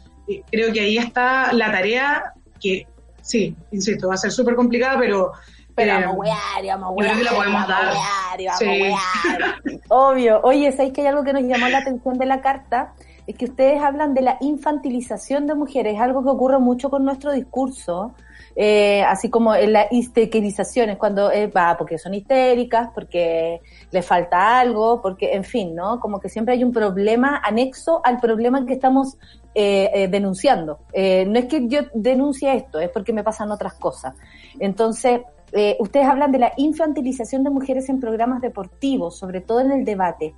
[0.51, 2.87] creo que ahí está la tarea que,
[3.29, 5.33] sí, insisto, va a ser súper complicada, pero...
[5.75, 7.71] Pero eh, vamos a wear, y vamos a yo creo wear, que la podemos vamos
[7.71, 7.95] a dar.
[7.95, 8.83] wear, y vamos a Sí.
[8.83, 9.81] wear.
[9.89, 10.41] Obvio.
[10.43, 12.95] Oye, ¿sabéis que hay algo que nos llamó la atención de la carta?
[13.29, 17.31] Es que ustedes hablan de la infantilización de mujeres, algo que ocurre mucho con nuestro
[17.33, 18.15] discurso,
[18.61, 23.61] eh, así como en la histerización, es cuando eh, va, porque son histéricas, porque
[23.93, 26.01] les falta algo, porque, en fin, ¿no?
[26.01, 29.17] Como que siempre hay un problema anexo al problema que estamos
[29.55, 30.81] eh, eh, denunciando.
[30.93, 34.17] Eh, no es que yo denuncie esto, es porque me pasan otras cosas.
[34.59, 35.21] Entonces,
[35.53, 39.85] eh, ustedes hablan de la infantilización de mujeres en programas deportivos, sobre todo en el
[39.85, 40.35] debate.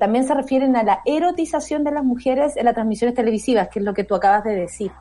[0.00, 3.84] También se refieren a la erotización de las mujeres en las transmisiones televisivas, que es
[3.84, 4.92] lo que tú acabas de decir.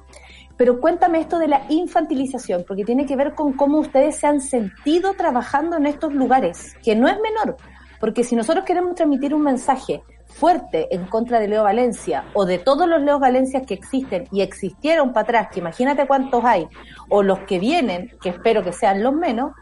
[0.58, 4.42] Pero cuéntame esto de la infantilización, porque tiene que ver con cómo ustedes se han
[4.42, 7.58] sentido trabajando en estos lugares, que no es menor,
[8.00, 12.58] porque si nosotros queremos transmitir un mensaje fuerte en contra de Leo Valencia o de
[12.58, 16.68] todos los Leo Valencias que existen y existieron para atrás, que imagínate cuántos hay,
[17.10, 19.54] o los que vienen, que espero que sean los menos,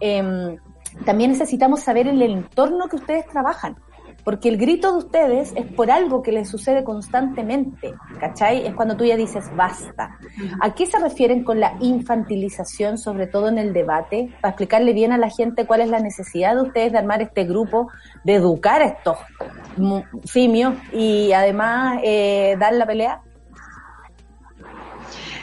[0.00, 0.56] em,
[1.04, 3.76] también necesitamos saber el entorno que ustedes trabajan.
[4.28, 8.66] Porque el grito de ustedes es por algo que les sucede constantemente, ¿cachai?
[8.66, 10.18] Es cuando tú ya dices basta.
[10.60, 14.28] ¿A qué se refieren con la infantilización, sobre todo en el debate?
[14.42, 17.44] Para explicarle bien a la gente cuál es la necesidad de ustedes de armar este
[17.44, 17.88] grupo,
[18.22, 19.16] de educar a estos
[20.24, 23.22] simios y además eh, dar la pelea.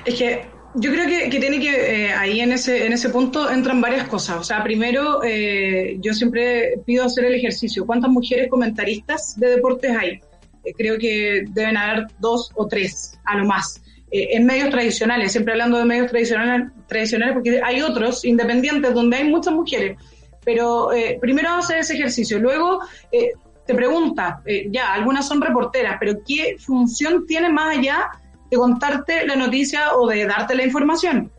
[0.06, 3.50] Es que yo creo que, que tiene que, eh, ahí en ese, en ese punto
[3.50, 4.38] entran varias cosas.
[4.38, 7.86] O sea, primero, eh, yo siempre pido hacer el ejercicio.
[7.86, 10.20] ¿Cuántas mujeres comentaristas de deportes hay?
[10.64, 13.82] Eh, creo que deben haber dos o tres, a lo más.
[14.12, 19.18] Eh, en medios tradicionales, siempre hablando de medios tradicionales, tradicionales, porque hay otros independientes donde
[19.18, 19.98] hay muchas mujeres.
[20.44, 22.38] Pero eh, primero hacer ese ejercicio.
[22.38, 22.82] Luego,
[23.66, 28.12] te pregunta, ya, algunas son reporteras, pero ¿qué función tiene más allá
[28.56, 31.32] de contarte la noticia o de darte la información?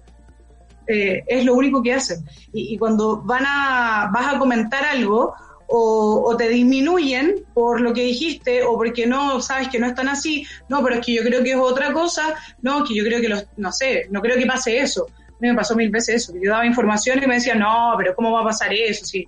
[0.86, 2.24] Eh, es lo único que hacen.
[2.52, 5.34] Y, cuando van a, vas a comentar algo
[5.68, 10.46] o, te disminuyen por lo que dijiste o porque no sabes que no están así,
[10.68, 13.28] no, pero es que yo creo que es otra cosa, no, que yo creo que
[13.28, 15.06] los, no sé, no creo que pase eso.
[15.28, 18.14] A mí me pasó mil veces eso, yo daba información y me decían, no, pero
[18.14, 19.04] ¿cómo va a pasar eso?
[19.04, 19.26] Si,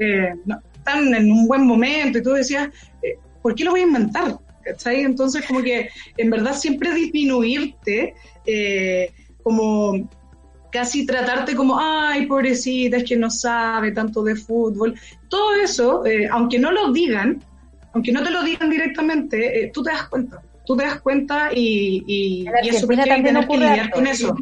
[0.00, 0.34] eh,
[0.74, 2.68] están en un buen momento y tú decías,
[3.02, 4.38] eh, ¿por qué lo voy a inventar?
[4.62, 5.02] ¿Cachai?
[5.02, 8.14] Entonces, como que en verdad siempre disminuirte,
[8.46, 9.12] eh,
[9.42, 10.08] como
[10.70, 14.94] casi tratarte como, ay, pobrecita, es que no sabe tanto de fútbol.
[15.28, 17.42] Todo eso, eh, aunque no lo digan,
[17.92, 20.42] aunque no te lo digan directamente, eh, tú te das cuenta.
[20.64, 23.90] Tú te das cuenta y, y, y es súper Argentina heavy también tener que lidiar
[23.90, 24.36] con eso.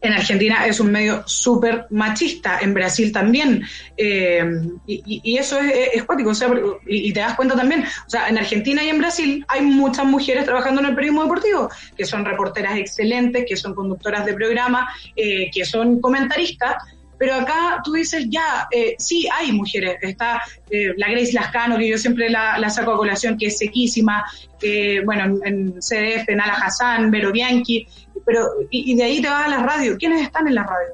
[0.00, 3.64] En Argentina es un medio súper machista, en Brasil también,
[3.96, 4.44] eh,
[4.86, 6.48] y, eso es, es, cuático, o sea,
[6.86, 10.06] y, y te das cuenta también, o sea, en Argentina y en Brasil hay muchas
[10.06, 14.88] mujeres trabajando en el periodismo deportivo, que son reporteras excelentes, que son conductoras de programa,
[15.16, 16.76] eh, que son comentaristas,
[17.18, 19.96] pero acá tú dices, ya, eh, sí, hay mujeres.
[20.00, 23.58] Está eh, la Grace Lascano, que yo siempre la, la saco a colación, que es
[23.58, 24.24] sequísima,
[24.60, 27.86] que, bueno, en, en CDF, Nala Hassan, Vero Bianchi,
[28.28, 29.96] pero, y, y de ahí te vas a la radio.
[29.98, 30.88] ¿Quiénes están en la radio?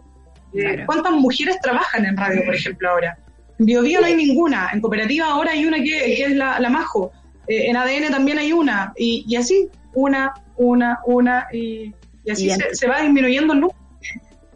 [0.54, 0.82] Eh, Claro.
[0.86, 3.18] ¿Cuántas mujeres trabajan en radio, por ejemplo, ahora?
[3.58, 6.70] En BioBio no hay ninguna, en Cooperativa ahora hay una que, que es la, la
[6.70, 7.10] Majo,
[7.48, 11.92] Eh, en ADN también hay una, y, y así, una, una, una, y,
[12.24, 13.78] y así Y se, va disminuyendo el número.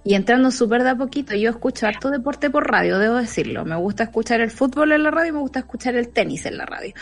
[0.04, 3.64] Y entrando súper de a poquito, yo escucho harto deporte por radio, debo decirlo.
[3.66, 6.56] Me gusta escuchar el fútbol en la radio y me gusta escuchar el tenis en
[6.56, 6.94] la radio.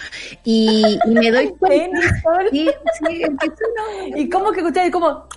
[0.43, 2.01] Y, y me doy cuenta.
[2.01, 2.49] Tenis, Sol.
[2.51, 2.69] Sí,
[4.11, 5.29] no- ¿Y cómo que ustedes como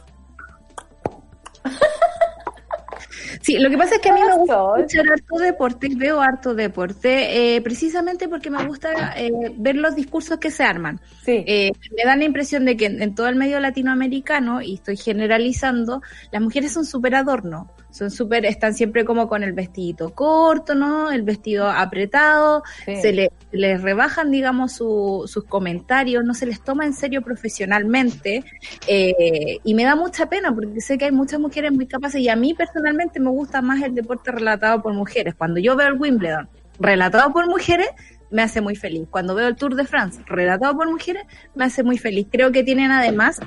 [3.41, 6.19] Sí, lo que pasa es que a mí me gusta escuchar harto deporte y veo
[6.19, 10.99] harto deporte, eh, precisamente porque me gusta eh, ver los discursos que se arman.
[11.23, 11.43] Sí.
[11.47, 14.97] Eh, me da la impresión de que en, en todo el medio latinoamericano, y estoy
[14.97, 20.75] generalizando, las mujeres son súper adorno, son súper, están siempre como con el vestidito corto,
[20.75, 21.11] ¿no?
[21.11, 22.95] El vestido apretado, Sí.
[22.97, 28.43] se le- les rebajan, digamos, su- sus comentarios, no se les toma en serio profesionalmente,
[28.87, 32.29] eh, y me da mucha pena porque sé que hay muchas mujeres muy capaces y
[32.29, 35.35] a mí personalmente me gusta más el deporte relatado por mujeres.
[35.35, 36.47] Cuando yo veo el Wimbledon
[36.79, 37.87] relatado por mujeres,
[38.31, 39.07] me hace muy feliz.
[39.09, 41.23] Cuando veo el Tour de France relatado por mujeres,
[41.55, 42.27] me hace muy feliz.
[42.31, 43.39] Creo que tienen además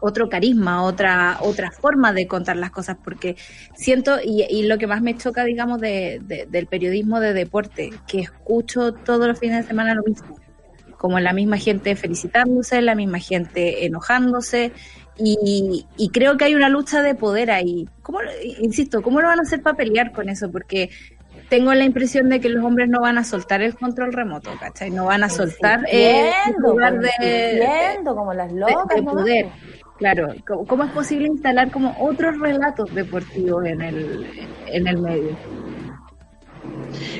[0.00, 3.36] otro carisma, otra otra forma de contar las cosas, porque
[3.74, 7.90] siento, y, y lo que más me choca, digamos, de, de- del periodismo de deporte,
[8.06, 10.36] que escucho todos los fines de semana lo mismo,
[10.96, 14.72] como la misma gente felicitándose, la misma gente enojándose,
[15.22, 17.86] y, y creo que hay una lucha de poder ahí.
[18.02, 18.20] ¿Cómo,
[18.60, 20.50] insisto, ¿cómo lo van a hacer para pelear con eso?
[20.50, 20.88] Porque
[21.50, 24.90] tengo la impresión de que los hombres no van a soltar el control remoto, ¿cachai?
[24.90, 28.86] No van a soltar el lugar de, insistiendo, como las de- locas.
[28.88, 29.46] de nomás, poder.
[30.00, 30.34] Claro,
[30.66, 34.26] ¿cómo, es posible instalar como otros relatos deportivos en el,
[34.66, 35.36] en el medio?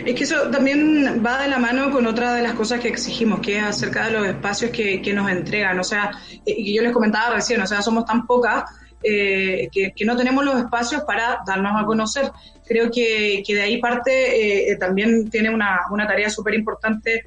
[0.07, 3.40] Es que eso también va de la mano con otra de las cosas que exigimos,
[3.40, 5.78] que es acerca de los espacios que, que nos entregan.
[5.78, 6.11] O sea,
[6.47, 8.65] eh, y yo les comentaba recién, o sea, somos tan pocas
[9.02, 12.31] eh, que, que no tenemos los espacios para darnos a conocer.
[12.66, 17.27] Creo que, que de ahí parte eh, eh, también tiene una, una tarea súper importante,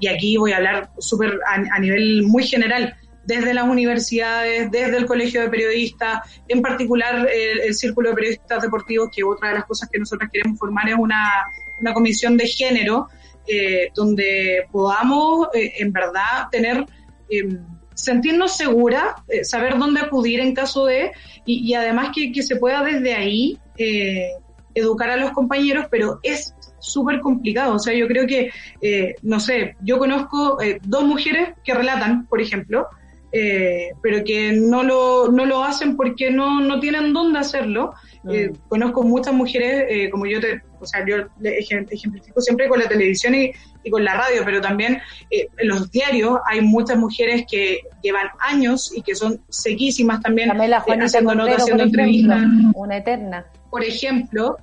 [0.00, 4.96] y aquí voy a hablar súper a, a nivel muy general, desde las universidades, desde
[4.96, 9.54] el Colegio de Periodistas, en particular el, el Círculo de Periodistas Deportivos, que otra de
[9.54, 11.44] las cosas que nosotros queremos formar es una,
[11.80, 13.08] una comisión de género,
[13.46, 16.84] eh, donde podamos eh, en verdad tener
[17.28, 17.58] eh,
[17.94, 21.12] sentirnos seguras, eh, saber dónde acudir en caso de,
[21.44, 24.28] y, y además que, que se pueda desde ahí eh,
[24.74, 27.76] educar a los compañeros, pero es súper complicado.
[27.76, 28.50] O sea, yo creo que,
[28.82, 32.88] eh, no sé, yo conozco eh, dos mujeres que relatan, por ejemplo,
[33.34, 37.94] eh, pero que no lo, no lo hacen porque no, no tienen dónde hacerlo.
[38.30, 42.88] Eh, conozco muchas mujeres, eh, como yo te, o sea, yo ejemplifico siempre con la
[42.88, 43.50] televisión y,
[43.82, 45.00] y con la radio, pero también
[45.30, 50.48] eh, en los diarios hay muchas mujeres que llevan años y que son sequísimas también
[50.48, 52.42] Pamela eh, haciendo notas, haciendo entrevistas
[52.74, 53.46] una eterna.
[53.70, 54.56] por ejemplo.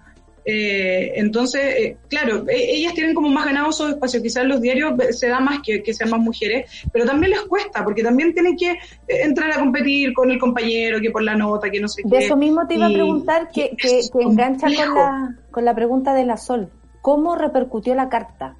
[0.43, 4.21] Eh, entonces, eh, claro, e- ellas tienen como más ganado su espacio.
[4.21, 7.83] Quizás los diarios se da más que, que sean más mujeres, pero también les cuesta,
[7.83, 8.77] porque también tienen que eh,
[9.07, 12.25] entrar a competir con el compañero, que por la nota, que no sé De qué.
[12.25, 15.75] eso mismo te iba a preguntar que, que, es que engancha con la, con la
[15.75, 16.71] pregunta de la Sol.
[17.01, 18.55] ¿Cómo repercutió la carta?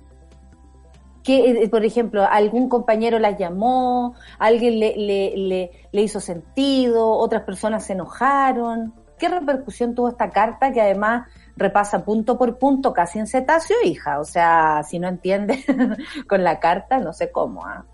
[1.24, 7.44] Que, por ejemplo, algún compañero la llamó, alguien le, le, le, le hizo sentido, otras
[7.44, 8.94] personas se enojaron.
[9.20, 14.20] ¿Qué repercusión tuvo esta carta que además repasa punto por punto casi en cetáceo, hija?
[14.20, 15.66] O sea, si no entiendes
[16.28, 17.66] con la carta, no sé cómo.
[17.66, 17.86] ¿ah?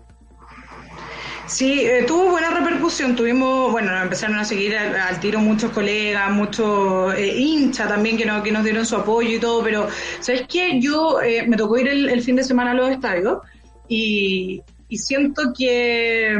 [1.48, 3.16] Sí, eh, tuvo buena repercusión.
[3.16, 8.42] Tuvimos, bueno, empezaron a seguir al, tiro muchos colegas, muchos eh, hinchas también que, no,
[8.42, 9.88] que nos dieron su apoyo y todo, pero
[10.20, 10.78] ¿sabes qué?
[10.78, 13.38] Yo eh, me tocó ir el, fin de semana a los estadios
[13.88, 16.36] y, y siento que,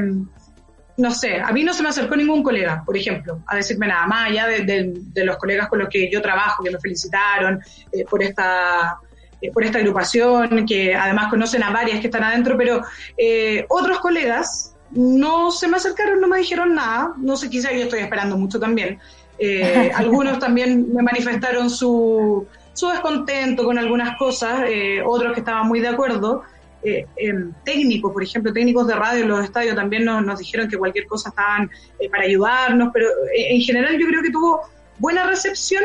[0.99, 4.07] no sé, a mí no se me acercó ningún colega, por ejemplo, a decirme nada
[4.07, 7.61] más allá de, de- de los colegas con los que yo trabajo, que me felicitaron
[7.93, 8.99] eh, por esta
[9.41, 12.83] eh, por esta agrupación, que además conocen a varias que están adentro, pero
[13.17, 17.83] eh, otros colegas no se me acercaron, no me dijeron nada, no sé, quizá yo
[17.85, 18.99] estoy esperando mucho también.
[19.39, 24.63] Eh, algunos también me manifestaron su, su descontento con algunas cosas,
[25.07, 26.43] otros que estaban muy de acuerdo.
[26.83, 30.69] Eh, em, técnicos, por ejemplo, técnicos de radio en los estadios también nos, nos dijeron
[30.69, 31.69] que cualquier cosa estaban
[31.99, 34.61] eh, para ayudarnos, pero eh, en general yo creo que tuvo
[34.99, 35.83] buena recepción,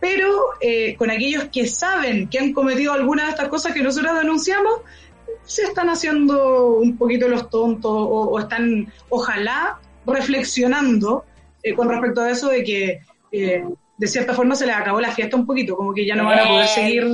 [0.00, 0.28] pero
[0.60, 4.80] eh, con aquellos que saben que han cometido alguna de estas cosas que nosotros denunciamos,
[5.44, 11.24] se están haciendo un poquito los tontos o, o están, ojalá, reflexionando
[11.76, 13.00] con respecto a eso de que
[13.98, 16.40] de cierta forma se les acabó la fiesta un poquito, como que ya no van
[16.40, 17.06] a poder seguir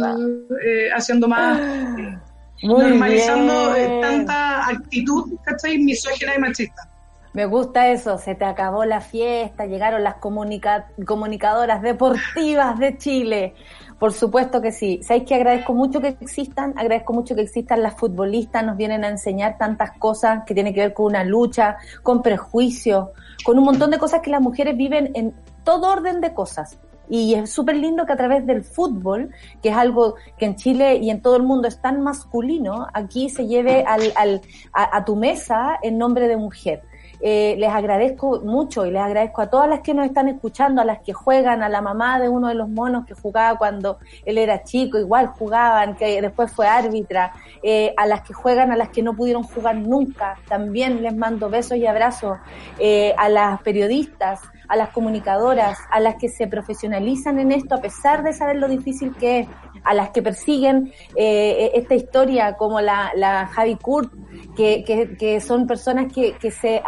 [0.64, 2.18] eh, haciendo más, eh,
[2.62, 4.00] Muy normalizando eh, bien.
[4.00, 5.78] tanta actitud, ¿cachai?
[5.78, 6.88] Misógina y machista.
[7.34, 13.54] Me gusta eso, se te acabó la fiesta, llegaron las comunica- comunicadoras deportivas de Chile.
[13.98, 15.00] Por supuesto que sí.
[15.02, 19.08] Sabéis que agradezco mucho que existan, agradezco mucho que existan las futbolistas, nos vienen a
[19.08, 23.08] enseñar tantas cosas que tienen que ver con una lucha, con prejuicios,
[23.44, 25.32] con un montón de cosas que las mujeres viven en
[25.64, 26.78] todo orden de cosas.
[27.08, 29.30] Y es súper lindo que a través del fútbol,
[29.62, 33.28] que es algo que en Chile y en todo el mundo es tan masculino, aquí
[33.28, 34.40] se lleve al, al,
[34.72, 36.82] a, tu mesa en nombre de mujer.
[37.24, 40.84] Eh, les agradezco mucho y les agradezco a todas las que nos están escuchando, a
[40.84, 44.38] las que juegan, a la mamá de uno de los monos que jugaba cuando él
[44.38, 48.88] era chico, igual jugaban, que después fue árbitra, eh, a las que juegan, a las
[48.88, 52.38] que no pudieron jugar nunca, también les mando besos y abrazos,
[52.80, 54.40] eh, a las periodistas,
[54.72, 58.68] a las comunicadoras, a las que se profesionalizan en esto a pesar de saber lo
[58.68, 59.48] difícil que es,
[59.84, 64.14] a las que persiguen eh, esta historia como la, la Javi Kurt,
[64.56, 66.82] que, que, que son personas que, que, se,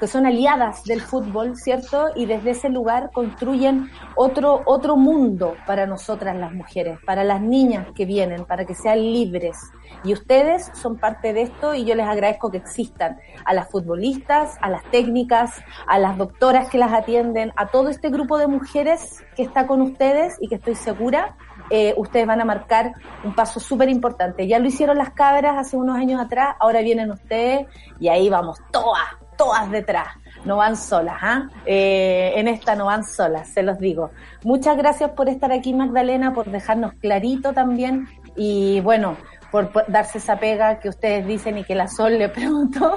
[0.00, 2.08] que son aliadas del fútbol, ¿cierto?
[2.16, 7.86] Y desde ese lugar construyen otro, otro mundo para nosotras las mujeres, para las niñas
[7.94, 9.56] que vienen, para que sean libres.
[10.02, 14.56] Y ustedes son parte de esto y yo les agradezco que existan a las futbolistas,
[14.62, 19.22] a las técnicas, a las doctoras que las atienden, a todo este grupo de mujeres
[19.36, 21.36] que está con ustedes y que estoy segura
[21.70, 24.46] eh, ustedes van a marcar un paso súper importante.
[24.48, 27.68] Ya lo hicieron las cabras hace unos años atrás, ahora vienen ustedes
[28.00, 29.06] y ahí vamos todas,
[29.40, 30.08] todas detrás.
[30.44, 31.48] No van solas, ¿ah?
[31.64, 34.10] Eh, en esta no van solas, se los digo.
[34.44, 38.06] Muchas gracias por estar aquí, Magdalena, por dejarnos clarito también
[38.36, 39.16] y bueno,
[39.50, 42.94] por, darse esa pega que ustedes dicen y que la Sol le preguntó,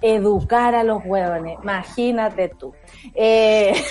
[0.00, 2.74] educar a los huevones, imagínate tú.
[3.14, 3.72] Eh,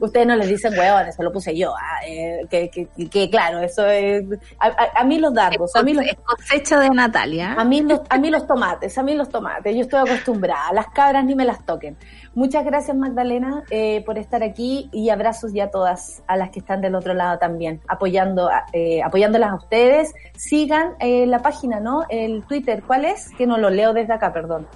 [0.00, 3.60] ustedes no les dicen huevones, se lo puse yo, ah, eh, que, que, que claro,
[3.60, 4.24] eso es,
[4.58, 7.54] a, a- a mí los dardos, a mí los, cosecha de Natalia.
[7.54, 10.86] a mí, los, a mí los tomates, a mí los tomates, yo estoy acostumbrada, las
[10.88, 11.96] cabras ni me las toquen.
[12.34, 16.60] Muchas gracias Magdalena eh, por estar aquí y abrazos ya a todas, a las que
[16.60, 20.14] están del otro lado también, apoyando, eh, apoyándolas a ustedes.
[20.36, 22.04] Sigan eh, la página, ¿no?
[22.08, 23.30] El Twitter, ¿cuál es?
[23.36, 24.68] Que no lo leo desde acá, perdón.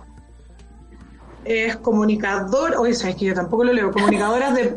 [1.44, 4.76] Es comunicador, oye, sabes que yo tampoco lo leo, comunicadoras de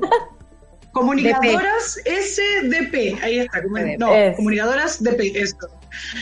[0.99, 3.61] Comunicadoras SDP, ahí está.
[3.64, 4.36] comuni- no, Es.
[4.36, 5.57] comunicadoras DP, eso.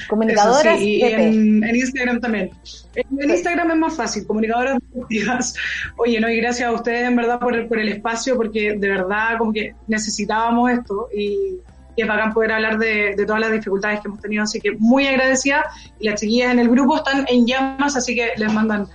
[0.07, 1.19] Comunicadoras Eso sí, y DP.
[1.19, 2.51] en, en Instagram también.
[2.95, 5.53] En, Instagram es más fácil, comunicadoras deportivas.
[5.97, 8.87] Oye, no, y gracias a ustedes en verdad por el, por el espacio, porque de
[8.89, 11.57] verdad como que necesitábamos esto y,
[11.95, 14.71] y es bacán poder hablar de, de todas las dificultades que hemos tenido, así que
[14.77, 15.65] muy agradecida.
[15.99, 18.87] Y las chiquillas en el grupo están en llamas, así que les mandan,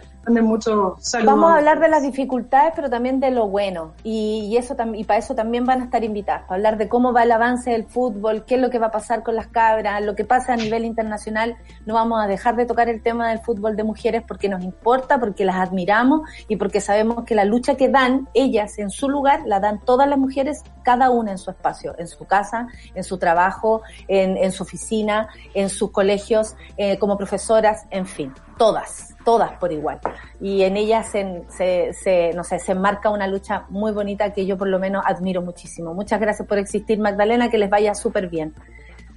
[1.24, 3.92] Vamos a hablar de las dificultades, pero también de lo bueno.
[4.02, 7.32] Y, eso para eso también van a estar invitados, para hablar de cómo va el
[7.32, 10.24] avance del fútbol, qué es lo que va a pasar con las cabras, lo que
[10.24, 11.56] pasa a nivel internacional.
[11.86, 15.18] No vamos a dejar de tocar el tema del fútbol de mujeres porque nos importa,
[15.18, 19.40] porque las admiramos y porque sabemos que la lucha que dan ellas en su lugar
[19.46, 23.18] la dan todas las mujeres, cada una en su espacio, en su casa, en su
[23.18, 29.52] trabajo, en, en su oficina, en sus colegios, eh, como profesoras, en fin, todas todas
[29.58, 30.00] por igual.
[30.40, 34.46] Y en ellas se, se, se, no sé, se enmarca una lucha muy bonita que
[34.46, 35.94] yo por lo menos admiro muchísimo.
[35.94, 38.54] Muchas gracias por existir, Magdalena, que les vaya súper bien.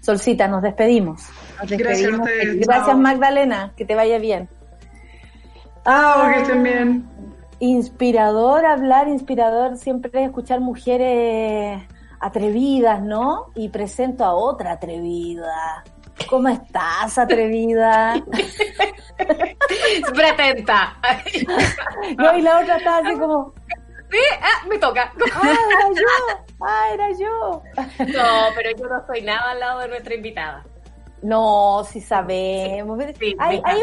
[0.02, 1.22] Solcita, nos despedimos.
[1.62, 1.80] Nos Gracias
[2.14, 2.28] a despedimos.
[2.28, 2.98] ustedes, Gracias.
[2.98, 4.50] Magdalena, que te vaya bien.
[5.86, 7.06] Chao, que estén bien.
[7.60, 11.82] Inspirador hablar, inspirador siempre escuchar mujeres
[12.20, 13.46] atrevidas, ¿no?
[13.56, 15.84] Y presento a otra atrevida.
[16.28, 18.16] ¿Cómo estás, atrevida?
[20.06, 20.98] Súper atenta.
[22.18, 23.54] No, y la otra está así como,
[24.14, 25.12] Sí, ah, me toca.
[25.34, 26.44] ¡ah, era yo!
[26.62, 27.64] ¡ah, era yo!
[28.14, 30.64] No, pero yo no soy nada al lado de nuestra invitada.
[31.24, 33.00] No, si sabemos.
[33.20, 33.80] Sí, Hay- hay-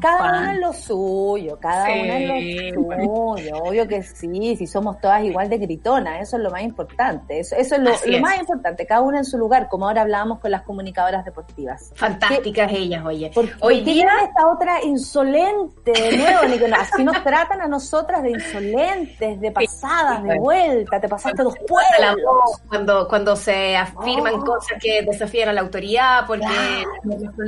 [0.00, 1.92] cada una en lo suyo, cada Sí.
[2.00, 3.56] una en lo suyo.
[3.64, 7.40] Obvio que sí, si somos todas igual de gritonas, eso es lo más importante.
[7.40, 8.20] Eso, eso es lo, es.
[8.20, 11.92] más importante, cada una en su lugar, como ahora hablábamos con las comunicadoras deportivas.
[11.96, 13.30] Fantásticas ellas, oye.
[13.34, 16.68] Por- Hoy ¿por día esta otra insolente de nuevo, Nico?
[16.68, 21.54] No, Así nos tratan a nosotras de insolentes, de pasadas, de vuelta, te pasaste dos
[21.54, 22.32] Levanta la pueblos.
[22.44, 24.44] voz cuando, cuando se afirman Oh.
[24.44, 26.75] cosas que desafían a la autoridad porque Claro.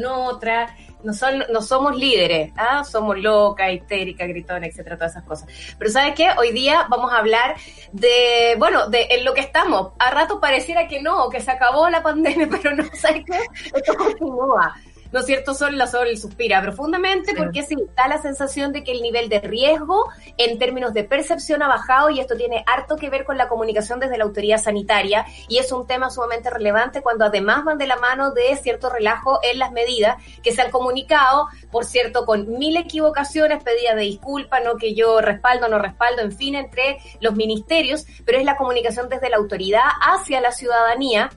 [0.06, 0.72] Otras.
[1.02, 2.82] No, son, no somos líderes, ¿ah?
[2.82, 5.48] somos locas, histéricas, gritonas, etcétera, todas esas cosas.
[5.78, 6.28] Pero ¿sabes qué?
[6.36, 7.54] Hoy día vamos a hablar
[7.92, 9.92] de, bueno, de en lo que estamos.
[10.00, 13.38] A rato pareciera que no, que se acabó la pandemia, pero no, ¿sabes qué?
[13.72, 14.74] Esto continúa.
[15.10, 15.54] ¿No es cierto?
[15.54, 19.40] Sol, la Sol suspira profundamente porque sí, da la sensación de que el nivel de
[19.40, 23.48] riesgo en términos de percepción ha bajado y esto tiene harto que ver con la
[23.48, 27.86] comunicación desde la autoridad sanitaria y es un tema sumamente relevante cuando además van de
[27.86, 32.58] la mano de cierto relajo en las medidas que se han comunicado, por cierto, con
[32.58, 37.34] mil equivocaciones, pedidas de disculpa, no que yo respaldo, no respaldo, en fin, entre los
[37.34, 41.30] ministerios, pero es la comunicación desde la autoridad hacia la ciudadanía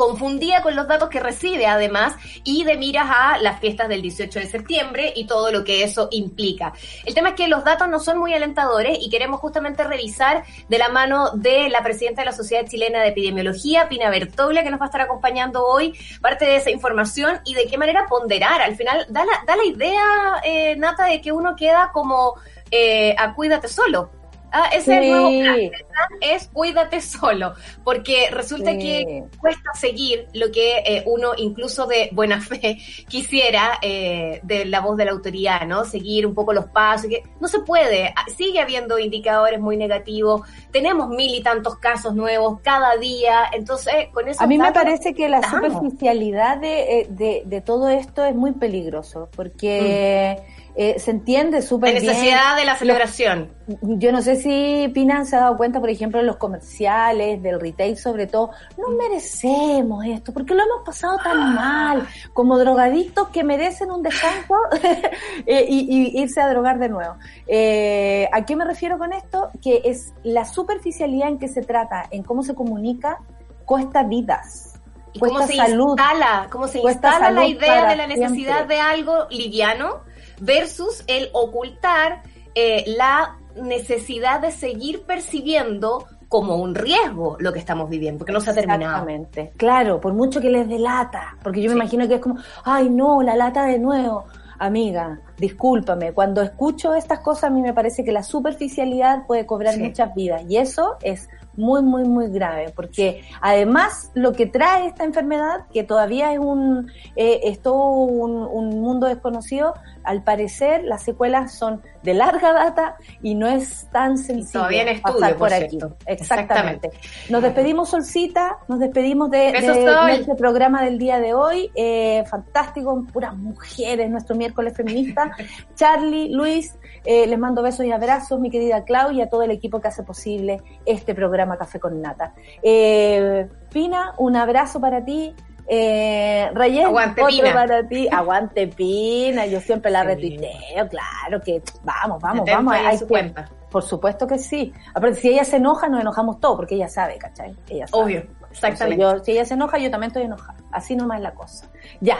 [0.00, 4.38] confundida con los datos que recibe además y de miras a las fiestas del 18
[4.38, 6.72] de septiembre y todo lo que eso implica.
[7.04, 10.78] El tema es que los datos no son muy alentadores y queremos justamente revisar de
[10.78, 14.80] la mano de la presidenta de la Sociedad Chilena de Epidemiología, Pina Bertoglia, que nos
[14.80, 18.62] va a estar acompañando hoy, parte de esa información y de qué manera ponderar.
[18.62, 20.02] Al final da la, da la idea,
[20.44, 22.36] eh, Nata, de que uno queda como
[22.70, 24.19] eh, a cuídate solo.
[24.52, 25.58] Ah, ese es el nuevo plan.
[25.60, 27.54] El plan es cuídate solo,
[27.84, 28.78] porque resulta Sí.
[28.78, 32.78] que cuesta seguir lo que eh, uno, incluso de buena fe,
[33.08, 35.84] quisiera eh, de la voz de la autoridad, ¿no?
[35.84, 40.42] Seguir un poco los pasos, que no se puede, Ah, sigue habiendo indicadores muy negativos,
[40.72, 45.14] tenemos mil y tantos casos nuevos cada día, entonces con eso A mí me parece
[45.14, 50.38] que la superficialidad de, eh, de, de todo esto es muy peligroso, porque
[50.74, 52.12] eh, se entiende súper La bien.
[52.12, 53.50] necesidad de la celebración.
[53.82, 57.60] Yo no sé si Pina se ha dado cuenta, por ejemplo, en los comerciales, del
[57.60, 63.44] retail sobre todo, no merecemos esto, porque lo hemos pasado tan mal, como drogadictos que
[63.44, 64.54] merecen un descanso
[65.46, 67.14] eh, y, y irse a drogar de nuevo.
[67.46, 69.50] Eh, ¿A qué me refiero con esto?
[69.62, 73.18] Que es la superficialidad en que se trata, en cómo se comunica,
[73.64, 74.80] cuesta vidas.
[75.12, 75.88] Y cuesta cómo se salud.
[75.98, 78.76] instala, cómo se instala la idea de la necesidad siempre.
[78.76, 80.08] de algo liviano
[80.40, 82.22] versus el ocultar
[82.54, 88.40] eh, la necesidad de seguir percibiendo como un riesgo lo que estamos viviendo, porque no
[88.40, 88.82] se ha terminado.
[88.92, 89.52] Exactamente.
[89.56, 92.88] Claro, por mucho que les dé lata, porque yo me imagino que es como, ay
[92.88, 94.24] no, la lata de nuevo.
[94.62, 99.72] Amiga, discúlpame, cuando escucho estas cosas a mí me parece que la superficialidad puede cobrar
[99.74, 99.80] Sí.
[99.82, 105.04] muchas vidas y eso es muy, muy, muy grave, porque además lo que trae esta
[105.04, 109.74] enfermedad, que todavía es un, eh, es todo un, un mundo desconocido,
[110.10, 114.88] al parecer las secuelas son de larga data y no es tan sencillo todavía en
[114.88, 115.78] estudio, pasar por por aquí.
[116.06, 116.90] Exactamente.
[117.28, 121.70] Nos despedimos, Solcita, nos despedimos de, nuestro programa del día de hoy.
[121.76, 125.30] Eh, fantástico, puras mujeres, nuestro miércoles feminista.
[125.76, 126.74] Charlie, Luis,
[127.04, 129.88] eh, les mando besos y abrazos, mi querida Clau, y a todo el equipo que
[129.88, 132.34] hace posible este programa Café con Nata.
[132.62, 135.34] Eh, Pina, un abrazo para ti.
[135.68, 136.48] Eh,
[136.84, 137.52] Aguante, otro Pina.
[137.52, 138.08] para ti.
[138.12, 140.06] Aguante Pina, yo siempre la Sí.
[140.08, 142.74] retuiteo, claro que vamos, vamos, vamos.
[142.74, 143.48] hay su que- cuenta.
[143.70, 144.72] Por supuesto que sí.
[144.94, 147.54] Aparte, si ella se enoja, nos enojamos todos, porque ella sabe, ¿cachai?
[147.68, 148.02] Ella sabe.
[148.02, 148.94] Obvio, exactamente.
[149.00, 150.58] Entonces, yo- si ella se enoja, yo también estoy enojada.
[150.72, 151.68] Así nomás es la cosa.
[152.00, 152.16] Ya,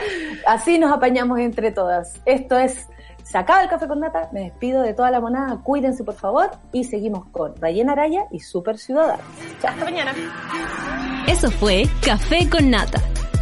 [0.47, 2.13] así nos apañamos entre todas.
[2.25, 2.87] Esto es
[3.23, 4.27] Sacaba el café con nata.
[4.33, 5.57] Me despido de toda la monada.
[5.63, 6.49] Cuídense, por favor.
[6.73, 9.23] Y seguimos con Rayen Araya y Super Ciudadano.
[9.63, 10.11] Hasta mañana.
[11.29, 12.99] Eso fue Café con Nata.